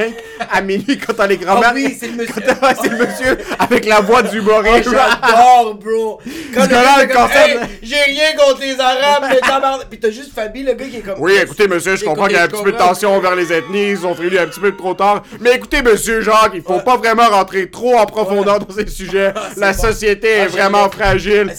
à 0.52 0.62
minuit 0.62 0.98
quand 1.00 1.14
t'as 1.14 1.28
les 1.28 1.38
grands-mères. 1.38 1.70
Ah 1.70 1.74
oui, 1.74 1.98
c'est 2.00 2.08
le 2.08 2.14
monsieur. 2.14 2.34
Ouais, 2.36 2.74
c'est 2.82 2.90
le 2.90 2.98
monsieur 2.98 3.38
avec 3.60 3.86
la 3.86 4.02
voix 4.02 4.22
du 4.24 4.40
Oh, 4.40 4.42
humoriste. 4.42 4.90
j'adore, 4.90 5.76
bro. 5.76 6.20
Quand 6.54 6.64
le 6.64 6.68
gars 6.68 7.02
le 7.04 7.08
comme, 7.14 7.30
Hey, 7.34 7.58
j'ai 7.82 7.96
rien 7.96 8.34
contre 8.38 8.62
les 8.62 8.80
Arabes, 8.80 9.26
mais 9.30 9.40
tabarnak. 9.40 9.88
Pis 9.90 10.00
t'as 10.00 10.10
juste 10.12 10.34
Fabi, 10.34 10.64
le 10.64 10.74
gars 10.74 10.86
qui 10.86 10.98
est 10.98 11.02
comme. 11.02 11.16
Oui, 11.20 11.34
écoutez, 11.42 11.68
monsieur, 11.68 11.96
je 11.96 12.04
comprends 12.04 12.26
qu'il 12.26 12.36
y 12.36 12.40
a 12.40 12.44
un 12.44 12.48
petit 12.48 12.64
peu 12.64 12.72
de 12.72 12.78
tension 12.78 13.18
vers 13.22 13.36
les 13.36 13.54
ethnies, 13.54 13.92
ils 13.92 14.06
ont 14.06 14.14
frélu 14.16 14.38
un 14.38 14.48
petit 14.48 14.60
peu 14.60 14.76
trop 14.76 14.94
tard. 14.94 15.24
Mais 15.40 15.54
écoutez, 15.56 15.82
monsieur 15.82 16.22
Jacques, 16.22 16.52
il 16.54 16.62
faut 16.62 16.74
Ouais. 16.74 16.84
pas 16.84 16.98
vraiment 16.98 17.28
rentrer 17.30 17.70
trop 17.70 17.96
en 17.98 18.06
profondeur 18.06 18.60
dans 18.60 18.74
ces 18.74 18.88
sujets. 18.88 19.32
Ah, 19.36 19.50
c'est 19.54 19.60
La 19.60 19.72
bon. 19.74 19.80
société 19.82 20.28
Ah, 20.34 20.44
est 20.44 20.48
je 20.48 20.52
vraiment 20.52 20.90
fragile. 20.90 21.54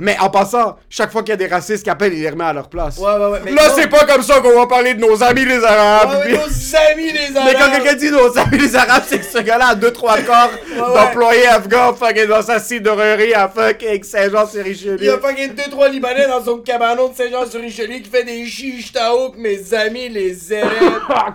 Mais, 0.00 0.16
en 0.18 0.30
passant, 0.30 0.76
chaque 0.90 1.10
fois 1.12 1.22
qu'il 1.22 1.30
y 1.30 1.34
a 1.34 1.36
des 1.36 1.46
racistes 1.46 1.84
qui 1.84 1.90
appellent, 1.90 2.12
il 2.14 2.20
les 2.22 2.30
remet 2.30 2.44
à 2.44 2.52
leur 2.52 2.68
place. 2.68 2.96
Ouais, 2.98 3.12
ouais, 3.12 3.26
ouais. 3.32 3.40
mais 3.44 3.52
Là, 3.52 3.62
c'est 3.74 3.88
pas 3.88 4.04
comme 4.06 4.22
ça 4.22 4.31
qu'on 4.40 4.58
va 4.58 4.66
parler 4.66 4.94
de 4.94 5.00
nos 5.00 5.22
amis 5.22 5.44
les 5.44 5.62
Arabes. 5.62 6.22
Ouais, 6.24 6.32
nos 6.32 6.76
amis, 6.92 7.12
les 7.12 7.36
Arabes. 7.36 7.52
Mais 7.52 7.54
quand 7.54 7.70
quelqu'un 7.70 7.94
dit 7.94 8.10
nos 8.10 8.38
amis 8.38 8.58
les 8.58 8.76
Arabes, 8.76 9.02
c'est 9.06 9.18
que 9.18 9.24
ce 9.24 9.38
gars-là 9.38 9.68
a 9.68 9.74
deux, 9.74 9.92
trois 9.92 10.18
corps 10.18 10.50
ouais. 10.70 10.76
d'employés 10.76 11.46
afghans 11.46 11.94
fucking 11.94 12.26
dans 12.26 12.42
sa 12.42 12.58
cidrerie 12.60 13.34
à 13.34 13.48
fucking 13.48 14.02
Saint-Jean-sur-Richelieu. 14.02 14.96
Il 15.00 15.04
y 15.06 15.10
a 15.10 15.18
fucking 15.18 15.54
2-3 15.54 15.90
Libanais 15.90 16.26
dans 16.28 16.44
son 16.44 16.58
cabanon 16.58 17.08
de 17.08 17.16
Saint-Jean-sur-Richelieu 17.16 17.98
qui 17.98 18.10
fait 18.10 18.24
des 18.24 18.46
chiches 18.46 18.92
taouk, 18.92 19.36
mes 19.36 19.74
amis, 19.74 20.08
les 20.08 20.52
élèves. 20.52 20.68
Ah. 21.14 21.34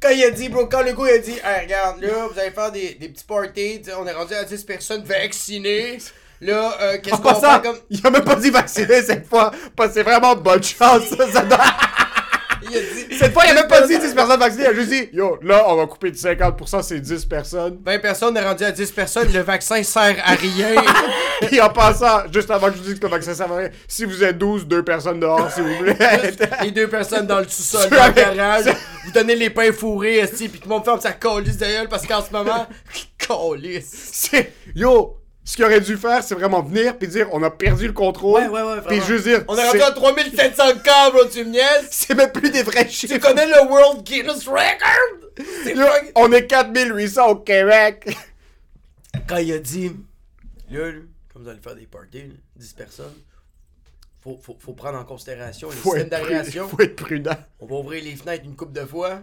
Quand 0.00 0.10
il 0.10 0.24
a 0.24 0.30
dit, 0.30 0.48
bro, 0.48 0.66
quand 0.66 0.82
le 0.82 0.92
gars 0.92 1.10
il 1.10 1.14
a 1.14 1.18
dit, 1.18 1.32
hey, 1.32 1.64
regarde, 1.64 2.00
là, 2.00 2.08
vous 2.30 2.38
allez 2.38 2.50
faire 2.50 2.70
des, 2.70 2.96
des 3.00 3.08
petits 3.08 3.24
parties, 3.24 3.82
on 3.98 4.06
est 4.06 4.12
rendu 4.12 4.34
à 4.34 4.44
10 4.44 4.62
personnes 4.64 5.02
vaccinées. 5.02 5.98
Là, 6.40 6.72
euh, 6.80 6.98
qu'est-ce 7.02 7.16
qu'on 7.16 7.34
fait 7.34 7.62
comme. 7.62 7.78
il 7.90 8.06
a 8.06 8.10
même 8.10 8.22
pas 8.24 8.36
dit 8.36 8.50
vacciner 8.50 9.02
cette 9.02 9.26
fois. 9.26 9.50
Parce 9.74 9.88
que 9.90 9.94
c'est 9.96 10.02
vraiment 10.04 10.36
bonne 10.36 10.62
chance. 10.62 11.02
Ça, 11.16 11.30
ça 11.32 11.42
doit- 11.42 11.58
dit. 12.70 13.16
Cette 13.18 13.32
fois, 13.32 13.44
il 13.46 13.50
a 13.50 13.54
même 13.54 13.68
pas 13.68 13.86
dit 13.86 13.98
10 13.98 14.14
personnes 14.14 14.40
vaccinées. 14.40 14.64
Il 14.64 14.68
a 14.68 14.74
juste 14.74 14.90
dit 14.90 15.08
Yo, 15.12 15.38
là, 15.42 15.64
on 15.68 15.76
va 15.76 15.86
couper 15.86 16.10
de 16.10 16.16
50%, 16.16 16.82
c'est 16.82 17.00
10 17.00 17.24
personnes. 17.26 17.78
20 17.84 17.98
personnes, 17.98 18.36
on 18.36 18.40
est 18.40 18.44
rendu 18.44 18.64
à 18.64 18.72
10 18.72 18.90
personnes, 18.92 19.32
le 19.32 19.40
vaccin 19.40 19.82
sert 19.82 20.16
à 20.24 20.34
rien. 20.34 20.82
Puis 21.46 21.60
en 21.60 21.70
passant, 21.70 22.22
juste 22.32 22.50
avant 22.50 22.68
que 22.68 22.74
je 22.74 22.78
vous 22.78 22.84
dise 22.84 22.98
que 22.98 23.06
le 23.06 23.10
vaccin 23.10 23.34
ça 23.34 23.46
va 23.46 23.56
rien, 23.56 23.70
si 23.86 24.04
vous 24.04 24.24
êtes 24.24 24.38
12, 24.38 24.66
deux 24.66 24.82
personnes 24.82 25.20
dehors, 25.20 25.50
s'il 25.50 25.64
vous 25.64 25.82
plaît. 25.82 25.96
Les 26.62 26.70
deux 26.70 26.88
personnes 26.88 27.26
dans 27.26 27.38
le 27.38 27.48
sous-sol, 27.48 27.88
dans 27.90 28.06
le 28.06 28.12
garage, 28.12 28.64
vous 29.04 29.12
donnez 29.12 29.36
les 29.36 29.50
pains 29.50 29.72
fourrés, 29.72 30.18
esti, 30.18 30.48
pis 30.48 30.58
tout 30.58 30.68
le 30.68 30.74
monde 30.74 30.84
ferme 30.84 31.00
sa 31.00 31.12
colisse 31.12 31.56
gueule 31.56 31.88
parce 31.88 32.06
qu'en 32.06 32.22
ce 32.22 32.32
moment, 32.32 32.66
colisse. 33.26 34.30
Yo, 34.74 35.17
ce 35.48 35.56
qu'il 35.56 35.64
aurait 35.64 35.80
dû 35.80 35.96
faire, 35.96 36.22
c'est 36.22 36.34
vraiment 36.34 36.60
venir 36.62 36.98
puis 36.98 37.08
dire 37.08 37.26
on 37.32 37.42
a 37.42 37.50
perdu 37.50 37.86
le 37.86 37.94
contrôle. 37.94 38.42
Ouais, 38.42 38.48
ouais, 38.48 38.62
ouais, 38.74 38.80
Puis 38.86 39.00
juste 39.00 39.24
dire 39.24 39.44
On 39.48 39.56
est 39.56 39.66
rendu 39.66 39.80
à 39.80 39.92
3700 39.92 40.62
cas, 40.84 41.10
bro, 41.10 41.24
tu 41.24 41.42
me 41.44 41.52
niaises? 41.52 41.88
C'est 41.90 42.14
même 42.14 42.30
plus 42.30 42.50
des 42.50 42.62
vrais 42.62 42.84
Tu 42.86 42.92
chiffres. 42.92 43.16
connais 43.18 43.46
le 43.46 43.62
World 43.66 44.02
Guinness 44.04 44.46
Record? 44.46 45.30
Yo, 45.64 45.86
fucking- 45.86 46.12
on 46.16 46.32
est 46.32 46.46
4800 46.46 47.26
au 47.28 47.36
Québec. 47.36 48.14
Quand 49.26 49.38
il 49.38 49.52
a 49.54 49.58
dit, 49.58 49.90
là, 50.70 50.92
comme 51.32 51.42
vous 51.44 51.48
allez 51.48 51.60
faire 51.60 51.76
des 51.76 51.86
parties, 51.86 52.24
là, 52.28 52.34
10 52.56 52.72
personnes, 52.74 53.14
faut, 54.22 54.38
faut, 54.42 54.56
faut 54.60 54.74
prendre 54.74 54.98
en 54.98 55.04
considération 55.04 55.70
les 55.70 55.76
Faut 55.76 55.94
systèmes 55.94 56.08
être, 56.12 56.20
prudent, 56.20 56.28
d'aération. 56.34 56.68
faut 56.68 56.80
être 56.82 56.96
prudent. 56.96 57.36
On 57.60 57.66
va 57.66 57.76
ouvrir 57.76 58.04
les 58.04 58.16
fenêtres 58.16 58.44
une 58.44 58.54
coupe 58.56 58.72
de 58.72 58.84
fois. 58.84 59.22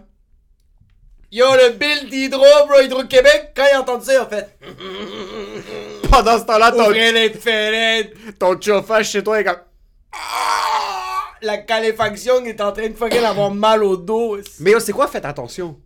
Yo, 1.32 1.44
le 1.54 1.70
bill 1.72 2.08
d'Hydro, 2.08 2.44
bro, 2.68 2.80
Hydro-Québec, 2.80 3.52
quand 3.56 3.64
il 3.70 3.74
a 3.74 3.80
entendu 3.80 4.04
ça, 4.04 4.12
il 4.14 4.18
a 4.18 4.26
fait 4.26 4.58
Pendant 6.10 6.38
ce 6.38 6.44
temps-là, 6.44 6.70
ton, 6.70 6.84
Ouvrez 6.84 7.12
les 7.12 7.30
fenêtres. 7.30 8.16
ton 8.38 8.60
chauffage 8.60 9.10
chez 9.10 9.24
toi 9.24 9.40
est 9.40 9.44
comme. 9.44 9.56
La 11.42 11.58
caléfaction 11.58 12.44
est 12.44 12.60
en 12.60 12.72
train 12.72 12.88
de 12.88 12.94
fucking 12.94 13.22
avoir 13.24 13.50
mal 13.50 13.82
au 13.82 13.96
dos. 13.96 14.38
Mais 14.60 14.70
yo, 14.70 14.80
c'est 14.80 14.92
quoi, 14.92 15.08
faites 15.08 15.24
attention? 15.24 15.76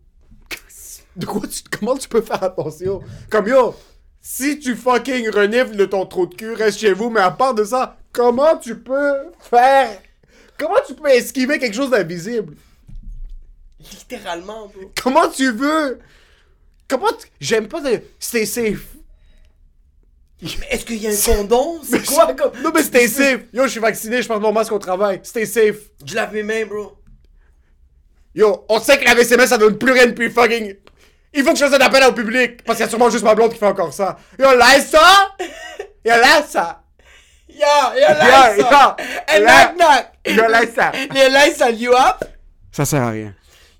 De 1.17 1.27
quoi 1.27 1.43
tu, 1.49 1.63
comment 1.79 1.97
tu 1.97 2.09
peux 2.09 2.21
faire 2.23 2.43
attention? 2.43 3.01
Comme 3.31 3.49
yo, 3.49 3.75
si 4.21 4.59
tu 4.61 4.77
fucking 4.77 5.31
renifles 5.31 5.77
de 5.77 5.87
ton 5.87 6.07
trou 6.07 6.27
de 6.27 6.35
cul, 6.35 6.53
reste 6.53 6.79
chez 6.79 6.93
vous, 6.93 7.11
mais 7.11 7.21
à 7.21 7.31
part 7.31 7.55
de 7.55 7.65
ça, 7.65 7.97
comment 8.13 8.57
tu 8.59 8.79
peux 8.79 9.15
faire. 9.41 9.99
Comment 10.59 10.79
tu 10.87 10.95
peux 10.95 11.09
esquiver 11.09 11.59
quelque 11.59 11.75
chose 11.75 11.91
d'invisible? 11.91 12.55
Littéralement, 13.93 14.67
bro. 14.67 14.93
Comment 15.03 15.29
tu 15.29 15.51
veux? 15.53 15.99
Comment 16.89 17.09
tu. 17.19 17.27
J'aime 17.41 17.69
pas 17.69 17.81
de. 17.81 18.03
Stay 18.19 18.45
safe. 18.47 18.81
Mais 20.43 20.67
est-ce 20.71 20.85
qu'il 20.87 20.97
y 20.97 21.07
a 21.07 21.11
un 21.11 21.37
condom? 21.37 21.81
C'est 21.89 22.05
quoi 22.07 22.33
comme. 22.35 22.53
Non, 22.63 22.71
mais 22.75 22.83
stay 22.83 23.09
safe! 23.09 23.41
Yo, 23.53 23.65
je 23.65 23.69
suis 23.69 23.81
vacciné, 23.81 24.23
je 24.23 24.29
porte 24.29 24.41
mon 24.41 24.53
masque 24.53 24.73
au 24.73 24.79
travail. 24.79 25.21
Stay 25.23 25.45
safe. 25.47 25.77
Je 26.05 26.15
lave 26.15 26.33
mes 26.33 26.43
mains, 26.43 26.65
bro. 26.65 26.97
Yo, 28.35 28.65
on 28.69 28.81
sait 28.81 28.99
que 28.99 29.05
la 29.05 29.15
VCMS, 29.15 29.47
ça 29.49 29.59
donne 29.59 29.77
plus 29.77 29.93
rien 29.93 30.07
depuis 30.07 30.31
fucking. 30.31 30.77
Il 31.33 31.45
faut 31.45 31.53
que 31.53 31.59
je 31.59 31.65
fasse 31.65 31.75
un 31.75 31.85
appel 31.85 32.03
au 32.05 32.13
public, 32.13 32.65
parce 32.65 32.77
qu'il 32.79 32.85
y 32.85 32.87
a 32.87 32.91
sûrement 32.91 33.11
juste 33.11 33.23
ma 33.25 33.35
blonde 33.35 33.53
qui 33.53 33.59
fait 33.59 33.67
encore 33.67 33.93
ça. 33.93 34.17
Yo, 34.39 34.47
laisse 34.57 34.89
ça! 34.91 35.35
Yo, 36.05 36.13
laisse 36.15 36.49
ça! 36.51 36.83
Yo, 37.49 37.57
laisse 37.95 38.59
yo, 38.59 38.65
ça. 38.65 38.97
Et 39.35 39.41
la- 39.41 39.67
knock 39.67 39.77
knock. 39.79 40.07
Yo, 40.27 40.49
laisse 40.49 40.75
ça! 40.75 40.93
Laisse 41.13 41.57
ça 41.59 41.71
you 41.71 41.93
up? 41.93 42.25
Ça 42.73 42.85
sert 42.85 43.03
à 43.03 43.11
rien. 43.11 43.35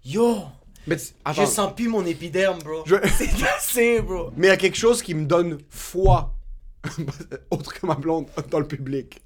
Yo, 0.05 0.39
Mais, 0.87 0.97
je 1.35 1.45
sens 1.45 1.75
plus 1.75 1.89
mon 1.89 2.05
épiderme, 2.07 2.59
bro. 2.63 2.83
Je- 2.87 2.97
C'est 3.19 3.31
assez, 3.57 4.01
bro. 4.01 4.31
mais 4.37 4.47
il 4.49 4.51
y 4.51 4.53
a 4.53 4.57
quelque 4.57 4.77
chose 4.79 5.03
qui 5.03 5.15
me 5.15 5.27
donne 5.27 5.59
foi 5.69 6.35
autre 7.51 7.75
que 7.75 7.87
ma 7.87 7.95
blonde, 7.95 8.27
dans 8.51 8.59
le 8.61 8.67
public. 8.67 9.21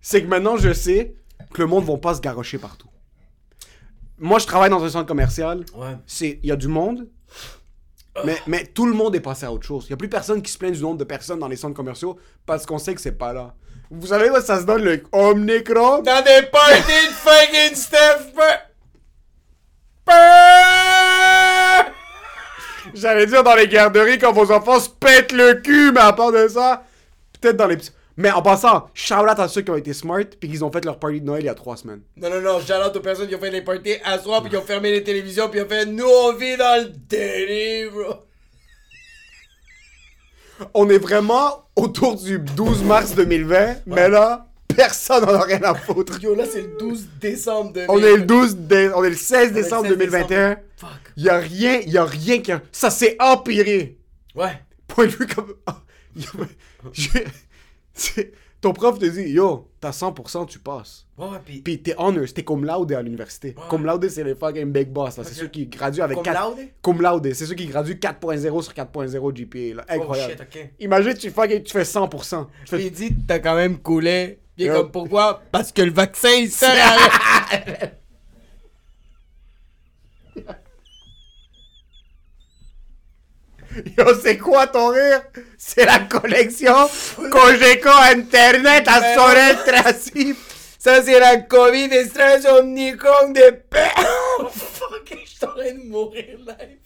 C'est 0.00 0.22
que 0.22 0.26
maintenant, 0.28 0.56
je 0.56 0.72
sais 0.72 1.14
que 1.52 1.62
le 1.62 1.68
monde 1.68 1.84
va 1.84 1.96
pas 1.96 2.14
se 2.14 2.20
garrocher 2.20 2.58
partout. 2.58 2.88
Moi, 4.18 4.38
je 4.38 4.46
travaille 4.46 4.70
dans 4.70 4.82
un 4.82 4.88
centre 4.88 5.06
commercial. 5.06 5.64
Ouais. 5.74 5.96
C'est, 6.06 6.40
il 6.42 6.48
y 6.48 6.52
a 6.52 6.56
du 6.56 6.68
monde, 6.68 7.06
mais, 8.24 8.36
mais 8.46 8.64
tout 8.64 8.86
le 8.86 8.94
monde 8.94 9.14
est 9.14 9.20
passé 9.20 9.44
à 9.46 9.52
autre 9.52 9.66
chose. 9.66 9.84
Il 9.86 9.90
y 9.90 9.92
a 9.92 9.96
plus 9.96 10.08
personne 10.08 10.40
qui 10.42 10.50
se 10.50 10.58
plaint 10.58 10.72
du 10.72 10.80
nombre 10.80 10.96
de 10.98 11.04
personnes 11.04 11.38
dans 11.38 11.48
les 11.48 11.56
centres 11.56 11.74
commerciaux 11.76 12.18
parce 12.46 12.64
qu'on 12.66 12.78
sait 12.78 12.94
que 12.94 13.00
c'est 13.00 13.12
pas 13.12 13.32
là. 13.32 13.54
Vous 13.90 14.06
savez 14.08 14.28
ça 14.40 14.58
se 14.60 14.64
donne 14.64 14.82
le 14.82 15.02
Omnicron? 15.12 16.02
Dans 16.02 16.24
des 16.24 16.46
parties 16.50 16.80
de 17.08 17.12
fucking 17.12 17.76
Steph. 17.76 18.32
J'allais 22.94 23.26
dire 23.26 23.42
dans 23.42 23.54
les 23.54 23.68
garderies 23.68 24.18
quand 24.18 24.32
vos 24.32 24.50
enfants 24.50 24.80
se 24.80 24.88
pètent 24.88 25.32
le 25.32 25.54
cul, 25.54 25.92
mais 25.92 26.00
à 26.00 26.12
part 26.12 26.32
de 26.32 26.48
ça, 26.48 26.82
peut-être 27.40 27.56
dans 27.56 27.66
les 27.66 27.76
petits. 27.76 27.90
Mais 28.16 28.30
en 28.30 28.40
passant, 28.40 28.88
shout 28.94 29.14
out 29.14 29.38
à 29.38 29.46
ceux 29.48 29.60
qui 29.60 29.70
ont 29.70 29.76
été 29.76 29.92
smart 29.92 30.24
puis 30.40 30.48
qu'ils 30.48 30.64
ont 30.64 30.72
fait 30.72 30.84
leur 30.84 30.98
party 30.98 31.20
de 31.20 31.26
Noël 31.26 31.42
il 31.42 31.46
y 31.46 31.50
a 31.50 31.54
trois 31.54 31.76
semaines. 31.76 32.00
Non, 32.16 32.30
non, 32.30 32.40
non, 32.40 32.60
shout 32.60 32.72
out 32.72 32.96
aux 32.96 33.00
personnes 33.00 33.28
qui 33.28 33.34
ont 33.34 33.40
fait 33.40 33.50
les 33.50 33.60
parties 33.60 33.96
à 34.04 34.18
soir 34.18 34.40
puis 34.40 34.50
qui 34.50 34.56
ont 34.56 34.62
fermé 34.62 34.90
les 34.90 35.04
télévisions 35.04 35.50
puis 35.50 35.60
ont 35.60 35.68
fait 35.68 35.84
Nous 35.84 36.06
on 36.06 36.32
vit 36.32 36.56
dans 36.56 36.82
le 36.82 36.88
déni, 36.88 37.90
bro. 37.90 38.14
On 40.72 40.88
est 40.88 40.98
vraiment 40.98 41.66
autour 41.76 42.16
du 42.16 42.38
12 42.38 42.82
mars 42.84 43.14
2020, 43.14 43.82
mais 43.84 44.08
là, 44.08 44.46
personne 44.76 45.24
n'en 45.24 45.34
a 45.34 45.42
rien 45.44 45.62
à 45.62 45.74
foutre. 45.74 46.20
Yo, 46.22 46.34
là 46.34 46.44
c'est 46.50 46.62
le 46.62 46.76
12 46.78 47.08
décembre 47.20 47.72
2000. 47.72 47.90
On 47.90 47.98
est 47.98 48.16
le 48.16 48.22
12 48.24 48.56
dé- 48.56 48.90
on 48.94 49.02
est 49.04 49.10
le 49.10 49.16
16 49.16 49.34
On 49.34 49.40
est 49.40 49.46
le 49.48 49.62
décembre 49.62 49.88
16 49.88 49.96
2021. 49.98 50.56
Fuck. 50.76 50.88
Il 51.16 51.24
y 51.24 51.28
a 51.28 51.38
rien, 51.38 51.80
y 51.80 51.96
a 51.96 52.04
rien 52.04 52.40
qui 52.40 52.52
a... 52.52 52.62
ça 52.72 52.90
s'est 52.90 53.16
empiré. 53.20 53.98
Ouais. 54.34 54.52
Point 54.86 55.06
de 55.06 55.10
vue 55.12 55.26
comme 55.26 55.54
c'est- 57.92 58.32
ton 58.60 58.72
prof 58.72 58.98
te 58.98 59.04
dit 59.04 59.30
"Yo, 59.32 59.68
t'as 59.80 59.90
100%, 59.90 60.46
tu 60.46 60.58
passes." 60.58 61.06
Ouais, 61.18 61.26
ouais, 61.28 61.38
pis. 61.44 61.60
Puis 61.60 61.82
t'es 61.82 61.94
honors, 61.98 62.32
t'es 62.34 62.42
cum 62.42 62.64
laude 62.64 62.90
à 62.92 63.02
l'université. 63.02 63.48
Ouais. 63.56 63.62
Cum 63.68 63.84
laude, 63.86 64.08
c'est 64.08 64.24
les 64.24 64.34
fucking 64.34 64.72
big 64.72 64.88
boss, 64.88 65.16
là. 65.18 65.24
C'est 65.24 65.30
Ok. 65.32 65.36
ceux 65.40 65.46
qui 65.48 65.66
graduent 65.66 66.00
avec 66.00 66.16
Cum 66.16 66.24
4... 66.24 66.40
laude? 66.50 66.58
Cum 66.82 67.02
laude, 67.02 67.32
c'est 67.34 67.46
ceux 67.46 67.54
qui 67.54 67.66
graduent 67.66 67.92
4.0 67.98 68.62
sur 68.62 68.72
4.0 68.72 69.32
GPA, 69.32 69.76
là. 69.76 69.84
Incroyable. 69.88 70.34
Oh 70.38 70.42
shit, 70.54 70.62
ok. 70.64 70.70
Imagine, 70.80 71.14
tu, 71.14 71.30
fucking- 71.30 71.62
tu 71.62 71.72
fais 71.72 71.82
100%. 71.84 72.46
Tu 72.64 72.70
fais- 72.70 72.76
Puis 72.76 72.86
il 72.86 72.90
dit 72.92 73.16
T'as 73.26 73.38
quand 73.38 73.54
même 73.56 73.78
coulé. 73.78 74.40
Yo. 74.64 74.74
comme 74.74 74.90
Pourquoi? 74.90 75.42
Parce 75.52 75.70
que 75.72 75.82
le 75.82 75.92
vaccin 75.92 76.30
il 76.32 76.50
sert 76.50 76.70
à 76.70 77.56
rien. 77.56 77.76
Yo, 83.98 84.14
c'est 84.22 84.38
quoi 84.38 84.66
ton 84.68 84.88
rire? 84.88 85.22
C'est 85.58 85.84
la 85.84 85.98
collection 86.00 86.88
Cogeco 87.30 87.90
Internet 88.14 88.88
à 88.88 89.14
Sorel 89.14 89.56
Tracy. 89.66 90.34
Ça, 90.78 91.02
c'est 91.02 91.18
la 91.18 91.38
COVID 91.38 91.92
extrait 91.92 92.46
Omnicron 92.46 93.30
de 93.30 93.50
paix. 93.68 93.90
Oh 94.38 94.48
fuck, 94.50 95.10
je 95.24 95.30
suis 95.30 95.44
en 95.46 95.48
train 95.48 95.72
de 95.72 95.88
mourir 95.88 96.36
live. 96.46 96.78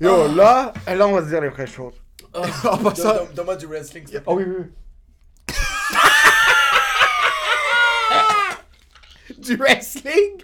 Yo, 0.00 0.26
là, 0.34 0.72
là, 0.88 1.06
on 1.06 1.12
va 1.12 1.22
se 1.22 1.28
dire 1.28 1.40
les 1.40 1.48
vraies 1.48 1.68
choses. 1.68 1.94
Oh, 2.34 2.40
En 2.68 2.78
passant- 2.78 3.14
donne- 3.14 3.32
Donne-moi 3.34 3.54
du 3.56 3.66
wrestling. 3.66 4.04
Oh 4.26 4.34
oui, 4.34 4.44
oui, 4.44 4.54
oui. 4.58 4.66
Du 9.44 9.56
wrestling? 9.56 10.42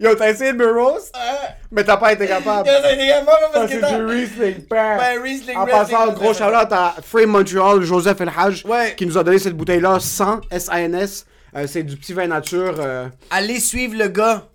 Yo, 0.00 0.14
t'as 0.16 0.30
essayé 0.30 0.52
de 0.52 0.58
me 0.58 0.72
roast, 0.72 1.12
Ah, 1.14 1.54
mais 1.70 1.84
t'as 1.84 1.96
pas 1.96 2.12
été 2.12 2.26
capable. 2.26 2.68
Yo, 2.68 2.74
c'est 2.82 2.96
des 2.96 3.06
gars, 3.06 3.22
moi, 3.22 3.34
parce 3.52 3.66
que 3.66 3.72
c'est 3.74 3.80
t'as- 3.80 3.98
du 3.98 4.04
wrestling, 4.04 4.62
père. 4.68 4.98
Ouais, 4.98 5.18
wrestling, 5.18 5.56
En 5.56 5.64
passant, 5.66 6.12
gros 6.12 6.34
shout-out 6.34 6.72
à 6.72 6.96
Frame 7.02 7.30
Montreal, 7.30 7.82
Joseph 7.82 8.20
Elhaj, 8.20 8.64
Ouais. 8.66 8.94
qui 8.96 9.06
nous 9.06 9.16
a 9.16 9.22
donné 9.22 9.38
cette 9.38 9.56
bouteille-là 9.56 10.00
sans 10.00 10.40
S-A-N-S. 10.50 11.24
Euh, 11.54 11.66
c'est 11.68 11.82
du 11.84 11.96
petit 11.96 12.14
vin 12.14 12.26
nature. 12.26 12.74
euh, 12.80 13.08
Allez 13.30 13.60
suivre 13.60 13.96
le 13.96 14.08
gars. 14.08 14.48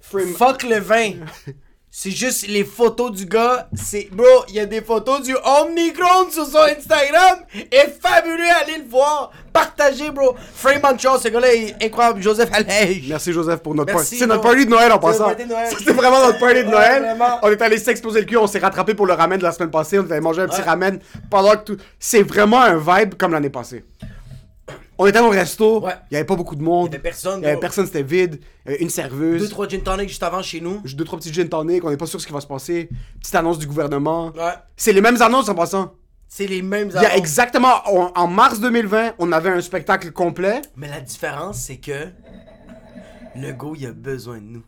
Fuck 0.00 0.62
le 0.62 0.78
vin. 0.78 1.12
C'est 1.98 2.10
juste 2.10 2.46
les 2.46 2.62
photos 2.62 3.10
du 3.10 3.24
gars. 3.24 3.70
C'est 3.74 4.10
bro, 4.12 4.26
il 4.48 4.56
y 4.56 4.60
a 4.60 4.66
des 4.66 4.82
photos 4.82 5.22
du 5.22 5.34
Omnicron 5.34 6.30
sur 6.30 6.44
son 6.44 6.58
Instagram. 6.58 7.38
Et 7.54 7.84
fabuleux, 8.02 8.44
allez 8.62 8.82
le 8.84 8.90
voir. 8.90 9.30
Partagez, 9.50 10.10
bro. 10.10 10.36
Frame 10.54 10.82
Montreal, 10.84 11.18
ce 11.18 11.28
gars-là 11.28 11.54
est 11.54 11.74
incroyable. 11.82 12.20
Joseph 12.20 12.50
Allège. 12.52 13.08
Merci 13.08 13.32
Joseph 13.32 13.60
pour 13.60 13.74
notre 13.74 13.94
party. 13.94 14.16
C'est 14.18 14.26
notre 14.26 14.42
party 14.42 14.66
de 14.66 14.70
Noël 14.70 14.92
en 14.92 14.98
passant. 14.98 15.30
C'était 15.70 15.94
vraiment 15.94 16.20
notre 16.20 16.38
party 16.38 16.64
de 16.64 16.68
Noël. 16.68 17.16
On 17.42 17.50
est 17.50 17.62
allé 17.62 17.78
s'exploser 17.78 18.20
le 18.20 18.26
cul, 18.26 18.36
on 18.36 18.46
s'est 18.46 18.58
rattrapé 18.58 18.92
pour 18.92 19.06
le 19.06 19.14
ramen 19.14 19.38
de 19.38 19.44
la 19.44 19.52
semaine 19.52 19.70
passée. 19.70 19.98
On 19.98 20.02
avait 20.02 20.20
mangé 20.20 20.42
un 20.42 20.48
petit 20.48 20.60
Ouais. 20.60 20.66
ramen 20.66 20.98
pendant 21.30 21.52
que 21.52 21.64
tout. 21.64 21.76
C'est 21.98 22.22
vraiment 22.22 22.60
un 22.60 22.76
vibe 22.76 23.14
comme 23.14 23.32
l'année 23.32 23.48
passée. 23.48 23.84
On 24.98 25.06
était 25.06 25.18
au 25.20 25.28
resto, 25.28 25.84
Ouais. 25.84 25.92
il 26.10 26.14
y 26.14 26.16
avait 26.16 26.24
pas 26.26 26.36
beaucoup 26.36 26.56
de 26.56 26.62
monde. 26.62 26.88
Il 26.88 26.92
y 26.92 26.94
avait 26.94 27.02
personne, 27.02 27.40
Il 27.40 27.44
y 27.44 27.46
avait 27.48 27.60
personne, 27.60 27.84
c'était 27.86 28.02
vide. 28.02 28.40
Il 28.64 28.70
y 28.70 28.74
avait 28.74 28.82
une 28.82 28.88
serveuse. 28.90 29.42
Deux, 29.42 29.48
trois 29.48 29.68
gin 29.68 29.82
tonic 29.82 30.08
juste 30.08 30.22
avant 30.22 30.42
chez 30.42 30.60
nous. 30.60 30.80
Deux, 30.94 31.04
trois 31.04 31.18
petits 31.18 31.32
gin 31.32 31.48
tonic, 31.48 31.84
on 31.84 31.90
n'est 31.90 31.96
pas 31.98 32.06
sûr 32.06 32.20
ce 32.20 32.26
qui 32.26 32.32
va 32.32 32.40
se 32.40 32.46
passer. 32.46 32.88
Petite 33.20 33.34
annonce 33.34 33.58
du 33.58 33.66
gouvernement. 33.66 34.26
Ouais. 34.34 34.54
C'est 34.76 34.92
les 34.92 35.00
mêmes 35.02 35.20
annonces 35.20 35.48
en 35.50 35.54
passant. 35.54 35.92
C'est 36.28 36.46
les 36.46 36.62
mêmes 36.62 36.88
Il 36.88 36.94
y 36.94 36.96
a 36.96 37.00
annonces. 37.10 37.18
exactement, 37.18 37.74
en, 37.86 38.10
en 38.14 38.26
mars 38.26 38.58
2020, 38.60 39.14
on 39.18 39.30
avait 39.32 39.50
un 39.50 39.60
spectacle 39.60 40.10
complet. 40.12 40.62
Mais 40.76 40.88
la 40.88 41.00
différence, 41.00 41.58
c'est 41.58 41.76
que 41.76 42.08
le 43.36 43.52
go, 43.52 43.74
il 43.78 43.86
a 43.86 43.92
besoin 43.92 44.38
de 44.38 44.44
nous. 44.44 44.62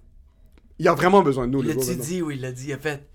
Il 0.79 0.87
a 0.88 0.95
vraiment 0.95 1.23
besoin 1.23 1.47
de 1.47 1.53
nous, 1.53 1.61
Il 1.61 1.69
le 1.69 1.69
l'a-tu 1.71 1.81
gouvernement. 1.81 2.05
dit? 2.05 2.23
Ou 2.23 2.31
il 2.31 2.41
l'a 2.41 2.53
dit? 2.53 2.67
Il 2.69 2.73
a 2.75 2.79
fait. 2.79 3.09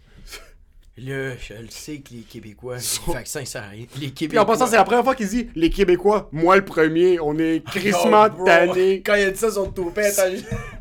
Là, 0.96 1.36
je 1.38 1.56
le 1.56 1.70
sais 1.70 1.98
que 2.02 2.14
les 2.14 2.22
Québécois, 2.22 2.76
le 3.08 3.14
vaccin 3.14 3.44
sert 3.46 3.64
à 3.64 3.70
rien. 3.70 3.88
Les 3.96 4.10
Puis 4.10 4.14
Québécois. 4.14 4.44
en 4.44 4.46
passant, 4.46 4.68
c'est 4.68 4.76
la 4.76 4.84
première 4.84 5.04
fois 5.04 5.16
qu'il 5.16 5.28
dit 5.28 5.50
les 5.56 5.72
Québécois, 5.72 6.30
moi 6.32 6.56
le 6.56 6.64
premier, 6.64 7.20
on 7.20 7.36
est 7.40 7.64
crissement 7.66 8.26
Yo, 8.26 8.30
bro, 8.34 8.46
tannés. 8.46 9.02
Quand 9.04 9.16
il 9.16 9.24
a 9.24 9.32
dit 9.32 9.40
ça, 9.40 9.50
son 9.50 9.72
toupet, 9.72 10.14
t'as 10.14 10.30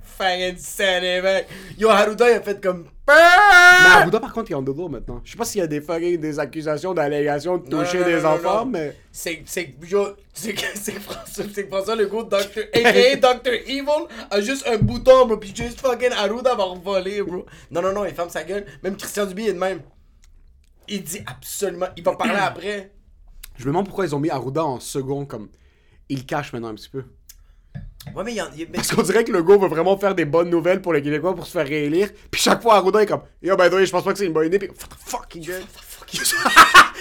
fucking 0.04 0.58
serré, 0.58 1.22
mec. 1.22 1.46
Yo, 1.78 1.88
Haruda, 1.88 2.30
il 2.30 2.34
a 2.34 2.42
fait 2.42 2.62
comme. 2.62 2.84
Mais 3.08 3.14
Arruda, 3.14 4.20
par 4.20 4.34
contre, 4.34 4.50
il 4.50 4.52
est 4.52 4.56
en 4.56 4.60
dodo 4.60 4.86
maintenant. 4.86 5.22
Je 5.24 5.32
sais 5.32 5.38
pas 5.38 5.46
s'il 5.46 5.62
y 5.62 5.64
a 5.64 5.66
des 5.66 5.80
des 6.18 6.38
accusations 6.38 6.92
d'allégations 6.92 7.56
de 7.56 7.66
toucher 7.66 8.00
non, 8.00 8.04
non, 8.04 8.10
des 8.14 8.22
non, 8.22 8.28
enfants, 8.28 8.64
non. 8.66 8.70
mais. 8.70 8.94
C'est 9.10 9.42
c'est 9.46 9.74
yo, 9.88 10.08
c'est 10.34 10.52
que 10.52 10.60
c'est 10.74 10.92
que 10.92 11.00
François, 11.00 11.44
que 11.44 11.66
François 11.68 11.96
Legault, 11.96 12.24
Dr. 12.24 12.64
aka 12.74 13.16
Dr. 13.16 13.52
Evil, 13.66 14.06
a 14.30 14.42
juste 14.42 14.66
un 14.68 14.76
bouton, 14.76 15.24
bro, 15.24 15.38
pis 15.38 15.54
juste 15.56 15.80
fucking 15.80 16.12
Haruda 16.12 16.54
va 16.54 16.64
revoler, 16.64 17.22
bro. 17.22 17.46
Non, 17.70 17.80
non, 17.80 17.94
non, 17.94 18.04
il 18.04 18.14
ferme 18.14 18.28
sa 18.28 18.44
gueule. 18.44 18.66
Même 18.82 18.96
Christian 18.98 19.24
Dubé 19.24 19.44
est 19.46 19.54
de 19.54 19.58
même. 19.58 19.80
Il 20.88 21.02
dit 21.04 21.20
absolument. 21.26 21.86
Il 21.96 22.02
va 22.02 22.12
parler 22.16 22.34
après. 22.38 22.92
Je 23.56 23.62
me 23.64 23.68
demande 23.68 23.86
pourquoi 23.86 24.06
ils 24.06 24.14
ont 24.14 24.20
mis 24.20 24.30
Arruda 24.30 24.64
en 24.64 24.80
second, 24.80 25.24
comme. 25.26 25.48
Il 26.08 26.26
cache 26.26 26.52
maintenant 26.52 26.68
un 26.68 26.74
petit 26.74 26.88
peu. 26.90 27.04
Ouais, 28.14 28.24
mais 28.24 28.32
il 28.32 28.36
y 28.36 28.40
a- 28.40 28.50
mais- 28.56 28.64
Parce 28.66 28.92
qu'on 28.92 29.02
dirait 29.02 29.22
que 29.24 29.30
le 29.32 29.42
gars 29.42 29.56
veut 29.56 29.68
vraiment 29.68 29.96
faire 29.96 30.14
des 30.14 30.24
bonnes 30.24 30.50
nouvelles 30.50 30.82
pour 30.82 30.92
les 30.92 31.00
Québécois 31.02 31.34
pour 31.34 31.46
se 31.46 31.52
faire 31.52 31.66
réélire. 31.66 32.10
Puis 32.30 32.40
chaque 32.40 32.60
fois, 32.60 32.74
Arruda 32.76 33.02
est 33.02 33.06
comme 33.06 33.22
Yo, 33.40 33.56
ben, 33.56 33.70
je 33.84 33.90
pense 33.90 34.02
pas 34.04 34.12
que 34.12 34.18
c'est 34.18 34.26
une 34.26 34.32
bonne 34.32 34.46
idée. 34.48 34.58
Puis, 34.58 34.68
what 34.68 34.74
the 34.74 35.08
fuck, 35.08 35.34
il 35.36 35.46
gueule. 35.46 35.62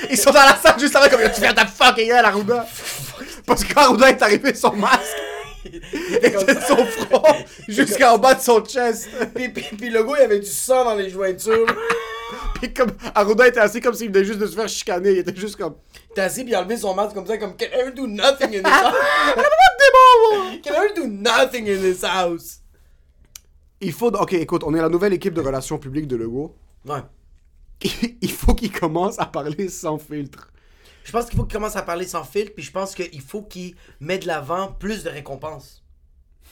Ils 0.10 0.18
sont 0.18 0.32
dans 0.32 0.40
la 0.44 0.56
salle 0.56 0.80
juste 0.80 0.96
avant, 0.96 1.10
comme 1.10 1.22
Yo, 1.22 1.28
tu 1.34 1.42
fais 1.42 1.54
ta 1.54 1.66
fucking 1.66 2.08
gueule, 2.08 2.24
Arruda. 2.26 2.66
Parce 3.46 3.64
qu'Arruda 3.64 4.10
est 4.10 4.22
arrivé 4.22 4.54
son 4.54 4.74
masque. 4.74 5.02
était 5.66 6.32
comme 6.32 6.46
de 6.46 6.54
ça. 6.54 6.68
son 6.68 6.86
front 6.86 7.36
jusqu'en 7.68 8.18
bas 8.18 8.36
de 8.36 8.42
son 8.42 8.64
chest. 8.64 9.10
Puis, 9.34 9.50
puis, 9.50 9.66
puis 9.76 9.90
le 9.90 10.04
gars, 10.04 10.14
il 10.20 10.24
avait 10.24 10.40
du 10.40 10.46
sang 10.46 10.86
dans 10.86 10.96
les 10.96 11.10
jointures. 11.10 11.66
Puis 12.62 12.74
comme 12.74 12.92
Arruda 13.16 13.48
était 13.48 13.60
assis 13.60 13.82
comme 13.82 13.96
s'il 13.96 14.12
venait 14.12 14.24
juste 14.24 14.40
de 14.40 14.46
se 14.46 14.56
faire 14.56 14.70
chicaner. 14.70 15.12
Il 15.12 15.18
était 15.18 15.36
juste 15.36 15.56
comme. 15.56 15.76
Il 15.94 16.12
était 16.12 16.22
assis, 16.22 16.44
puis 16.44 16.52
il 16.52 16.56
a 16.56 16.60
enlevé 16.60 16.78
son 16.78 16.94
masque 16.94 17.16
comme 17.16 17.26
ça, 17.26 17.38
comme 17.38 17.58
Can 17.58 17.66
I 17.74 17.92
do 17.92 18.06
nothing 18.06 18.56
in 18.56 18.62
this 18.62 18.64
house? 18.66 18.96
Can 20.64 20.74
I 20.74 20.94
do 20.96 21.08
nothing 21.08 21.68
in 21.68 21.82
this 21.82 22.04
house? 22.04 22.60
Il 23.80 23.94
faut. 23.94 24.10
Ok, 24.16 24.34
écoute, 24.34 24.64
on 24.64 24.76
est 24.76 24.82
la 24.82 24.90
nouvelle 24.90 25.14
équipe 25.14 25.34
de 25.34 25.42
relations 25.42 25.80
publiques 25.80 26.08
de 26.08 26.16
Legault. 26.16 26.56
Ouais. 26.86 27.02
Il 28.22 28.32
faut 28.32 28.54
qu'il 28.54 28.72
commence 28.72 29.18
à 29.18 29.26
parler 29.26 29.68
sans 29.68 29.98
filtre. 29.98 30.52
Je 31.04 31.12
pense 31.12 31.26
qu'il 31.26 31.38
faut 31.38 31.46
qu'il 31.46 31.58
commence 31.58 31.76
à 31.76 31.82
parler 31.82 32.06
sans 32.06 32.24
filtre, 32.24 32.54
puis 32.54 32.64
je 32.64 32.72
pense 32.72 32.94
qu'il 32.94 33.22
faut 33.22 33.42
qu'il 33.42 33.76
mette 34.00 34.22
de 34.22 34.28
l'avant 34.28 34.72
plus 34.72 35.04
de 35.04 35.10
récompenses. 35.10 35.84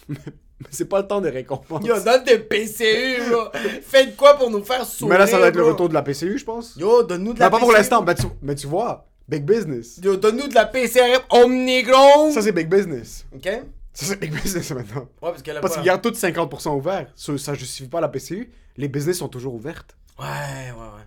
Mais 0.60 0.68
c'est 0.72 0.86
pas 0.86 1.02
le 1.02 1.08
temps 1.08 1.22
des 1.22 1.30
récompenses. 1.30 1.86
Yo, 1.86 2.00
donne 2.00 2.24
des 2.24 2.40
PCU, 2.40 3.30
bro. 3.30 3.46
Faites 3.82 4.16
quoi 4.16 4.36
pour 4.36 4.50
nous 4.50 4.64
faire 4.64 4.86
sourire, 4.86 5.14
Mais 5.14 5.20
là, 5.20 5.28
ça 5.28 5.40
va 5.40 5.48
être 5.48 5.56
le 5.56 5.64
retour 5.64 5.90
de 5.90 5.94
la 5.94 6.02
PCU, 6.02 6.38
je 6.38 6.46
pense. 6.46 6.76
Yo, 6.76 7.04
donne-nous 7.04 7.34
de 7.34 7.40
la 7.40 7.46
Mais 7.46 7.52
pas 7.52 7.60
pour 7.60 7.72
l'instant. 7.72 8.04
Mais 8.04 8.16
tu, 8.16 8.26
mais 8.42 8.56
tu 8.56 8.68
vois, 8.68 9.06
big 9.28 9.44
business. 9.44 10.00
Yo, 10.04 10.16
donne-nous 10.18 10.48
de 10.48 10.56
la 10.56 10.66
PCRM 10.66 11.22
Omnigron. 11.30 12.32
Ça, 12.32 12.42
c'est 12.42 12.52
big 12.52 12.70
business. 12.70 13.26
Ok? 13.34 13.46
Ouais, 13.46 13.64
Ça, 13.94 14.06
c'est 14.06 14.20
big 14.20 14.34
business 14.34 14.72
maintenant. 14.72 15.08
parce 15.22 15.42
qu'elle 15.42 15.58
a 15.58 15.62
Parce 15.62 15.76
qu'ils 15.76 15.84
gardent 15.84 16.02
tous 16.02 16.12
50% 16.12 16.76
ouverts. 16.76 17.12
Ça, 17.16 17.38
ça 17.38 17.54
justifie 17.54 17.90
pas 17.90 18.02
la 18.02 18.10
PCU. 18.10 18.52
Les 18.78 18.88
business 18.88 19.18
sont 19.20 19.30
toujours 19.30 19.54
ouvertes. 19.54 19.96
Ouais, 20.20 20.26
ouais, 20.26 20.72
ouais. 20.78 21.04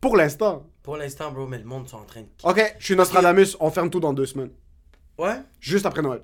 Pour 0.00 0.16
l'instant. 0.16 0.66
Pour 0.82 0.96
l'instant, 0.96 1.30
bro, 1.30 1.46
mais 1.46 1.58
le 1.58 1.64
monde 1.64 1.88
sont 1.88 1.98
en 1.98 2.04
train 2.04 2.22
de... 2.22 2.26
Ok, 2.42 2.74
je 2.78 2.84
suis 2.84 2.96
Nostradamus. 2.96 3.56
On 3.60 3.70
ferme 3.70 3.88
tout 3.88 4.00
dans 4.00 4.12
deux 4.12 4.26
semaines. 4.26 4.50
Ouais? 5.16 5.36
Juste 5.60 5.86
après 5.86 6.02
Noël. 6.02 6.22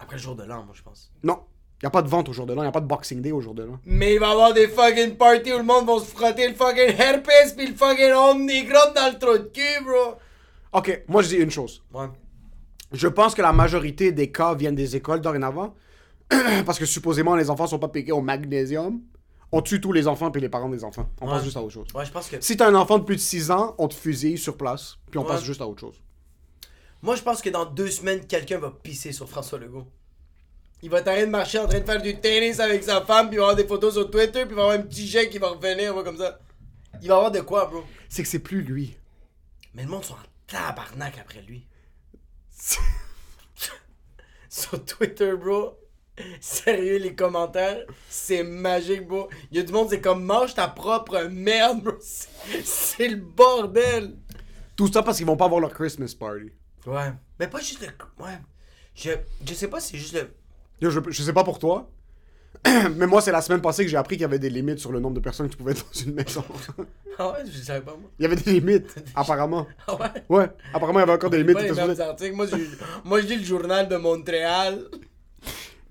Après 0.00 0.16
le 0.16 0.22
jour 0.22 0.34
de 0.34 0.42
l'an, 0.42 0.64
moi, 0.64 0.74
je 0.74 0.82
pense. 0.82 1.12
Non. 1.22 1.38
Y 1.82 1.86
a 1.86 1.90
pas 1.90 2.02
de 2.02 2.08
vente 2.08 2.28
au 2.28 2.32
jour 2.32 2.44
de 2.46 2.52
l'an. 2.52 2.62
Y 2.64 2.66
a 2.66 2.72
pas 2.72 2.80
de 2.80 2.86
Boxing 2.86 3.22
Day 3.22 3.32
au 3.32 3.40
jour 3.40 3.54
de 3.54 3.62
l'an. 3.62 3.78
Mais 3.86 4.14
il 4.14 4.18
va 4.20 4.28
y 4.28 4.32
avoir 4.32 4.52
des 4.52 4.66
fucking 4.68 5.16
parties 5.16 5.52
où 5.52 5.58
le 5.58 5.62
monde 5.62 5.86
va 5.86 5.98
se 5.98 6.04
frotter 6.06 6.48
le 6.48 6.54
fucking 6.54 6.94
herpes 6.98 7.28
pis 7.56 7.66
le 7.66 7.74
fucking 7.74 8.10
dans 8.10 8.34
le 9.12 9.18
trou 9.18 9.38
de 9.38 9.50
cul, 9.52 9.84
bro. 9.84 10.16
Ok, 10.72 11.04
moi 11.08 11.22
je 11.22 11.28
dis 11.28 11.36
une 11.36 11.50
chose. 11.50 11.82
Ouais. 11.92 12.06
Je 12.92 13.08
pense 13.08 13.34
que 13.34 13.42
la 13.42 13.52
majorité 13.52 14.12
des 14.12 14.30
cas 14.30 14.54
viennent 14.54 14.74
des 14.74 14.96
écoles 14.96 15.20
dorénavant. 15.20 15.74
Parce 16.66 16.78
que 16.78 16.84
supposément 16.86 17.34
les 17.36 17.48
enfants 17.50 17.66
sont 17.66 17.78
pas 17.78 17.88
piqués 17.88 18.12
au 18.12 18.20
magnésium. 18.20 19.00
On 19.52 19.62
tue 19.62 19.80
tous 19.80 19.92
les 19.92 20.06
enfants 20.06 20.30
puis 20.30 20.40
les 20.40 20.48
parents 20.48 20.68
des 20.68 20.84
enfants. 20.84 21.08
On 21.20 21.26
Ouais. 21.26 21.32
passe 21.32 21.44
juste 21.44 21.56
à 21.56 21.62
autre 21.62 21.72
chose. 21.72 21.88
Ouais, 21.94 22.04
je 22.04 22.12
pense 22.12 22.28
que. 22.28 22.36
Si 22.40 22.56
t'as 22.56 22.68
un 22.68 22.74
enfant 22.74 22.98
de 22.98 23.04
plus 23.04 23.16
de 23.16 23.20
6 23.20 23.50
ans, 23.50 23.74
on 23.78 23.88
te 23.88 23.94
fusille 23.94 24.38
sur 24.38 24.56
place, 24.56 24.96
puis 25.10 25.18
on 25.18 25.22
Ouais. 25.22 25.28
passe 25.28 25.42
juste 25.44 25.60
à 25.60 25.66
autre 25.66 25.80
chose. 25.80 26.00
Moi, 27.02 27.16
je 27.16 27.22
pense 27.22 27.40
que 27.40 27.48
dans 27.50 27.64
deux 27.64 27.90
semaines, 27.90 28.26
quelqu'un 28.26 28.58
va 28.58 28.70
pisser 28.70 29.12
sur 29.12 29.28
François 29.28 29.58
Legault. 29.58 29.86
Il 30.82 30.90
va 30.90 31.02
train 31.02 31.20
de 31.20 31.30
marcher, 31.30 31.58
en 31.58 31.66
train 31.66 31.80
de 31.80 31.84
faire 31.84 32.00
du 32.00 32.18
tennis 32.20 32.58
avec 32.60 32.82
sa 32.82 33.02
femme, 33.04 33.28
puis 33.28 33.36
il 33.36 33.38
va 33.38 33.44
avoir 33.44 33.56
des 33.56 33.66
photos 33.66 33.94
sur 33.94 34.10
Twitter, 34.10 34.42
puis 34.44 34.50
il 34.52 34.56
va 34.56 34.62
avoir 34.62 34.76
un 34.78 34.82
petit 34.82 35.06
jet 35.06 35.28
qui 35.28 35.38
va 35.38 35.48
revenir, 35.50 35.94
comme 36.04 36.16
ça. 36.16 36.38
Il 37.02 37.08
va 37.08 37.16
avoir 37.16 37.30
de 37.30 37.40
quoi, 37.40 37.66
bro. 37.66 37.84
C'est 38.08 38.22
que 38.22 38.28
c'est 38.28 38.38
plus 38.38 38.62
lui. 38.62 38.96
Mais 39.74 39.82
le 39.84 39.88
monde 39.88 40.04
sont 40.04 40.14
en 40.14 40.18
tabarnak 40.46 41.18
après 41.18 41.42
lui. 41.42 41.66
sur 44.48 44.84
Twitter, 44.84 45.32
bro. 45.36 45.76
Sérieux, 46.40 46.98
les 46.98 47.14
commentaires, 47.14 47.84
c'est 48.08 48.42
magique, 48.42 49.06
bro. 49.06 49.28
Il 49.50 49.56
y 49.56 49.60
a 49.60 49.62
du 49.62 49.72
monde, 49.72 49.88
c'est 49.88 50.00
comme 50.00 50.22
mange 50.24 50.54
ta 50.54 50.68
propre 50.68 51.22
merde, 51.30 51.82
bro. 51.82 51.94
C'est- 52.00 52.28
C'est 52.64 53.08
le 53.08 53.16
bordel. 53.16 54.16
Tout 54.76 54.90
ça 54.92 55.02
parce 55.02 55.16
qu'ils 55.18 55.26
vont 55.26 55.36
pas 55.36 55.44
avoir 55.46 55.60
leur 55.60 55.72
Christmas 55.72 56.14
party. 56.18 56.50
Ouais. 56.86 57.12
Mais 57.38 57.46
pas 57.48 57.58
juste 57.60 57.80
le. 57.80 57.88
Ouais. 58.24 58.38
Je, 58.94 59.10
je 59.46 59.54
sais 59.54 59.68
pas 59.68 59.80
si 59.80 59.92
c'est 59.92 59.98
juste 59.98 60.14
le. 60.14 60.30
Yo, 60.80 60.90
je, 60.90 61.00
je 61.08 61.22
sais 61.22 61.32
pas 61.32 61.44
pour 61.44 61.58
toi, 61.58 61.90
mais 62.96 63.06
moi 63.06 63.20
c'est 63.20 63.32
la 63.32 63.42
semaine 63.42 63.60
passée 63.60 63.84
que 63.84 63.90
j'ai 63.90 63.96
appris 63.96 64.16
qu'il 64.16 64.22
y 64.22 64.24
avait 64.24 64.38
des 64.38 64.50
limites 64.50 64.78
sur 64.78 64.90
le 64.92 64.98
nombre 65.00 65.14
de 65.16 65.20
personnes 65.20 65.48
qui 65.48 65.56
pouvaient 65.56 65.72
être 65.72 65.84
dans 65.92 66.00
une 66.00 66.14
maison. 66.14 66.44
Ah 67.22 67.32
ouais, 67.32 67.40
je 67.44 67.58
savais 67.60 67.82
pas, 67.82 67.90
moi. 67.90 68.08
Il 68.18 68.22
y 68.22 68.24
avait 68.26 68.36
des 68.36 68.50
limites, 68.52 68.94
apparemment. 69.14 69.66
Ah 69.86 69.94
ouais? 69.94 70.08
Ouais, 70.30 70.48
apparemment 70.72 71.00
il 71.00 71.02
y 71.02 71.02
avait 71.02 71.12
encore 71.12 71.28
des 71.28 71.36
limites. 71.38 71.54
Pas 71.54 71.62
les 71.64 71.68
t'étais 71.68 71.80
mêmes 71.82 71.90
supposé- 71.90 72.08
articles. 72.08 72.34
Moi, 72.34 72.46
j'ai- 72.46 72.68
moi, 73.04 73.20
je 73.20 73.26
lis 73.26 73.36
le 73.36 73.44
journal 73.44 73.88
de 73.88 73.96
Montréal. 73.96 74.84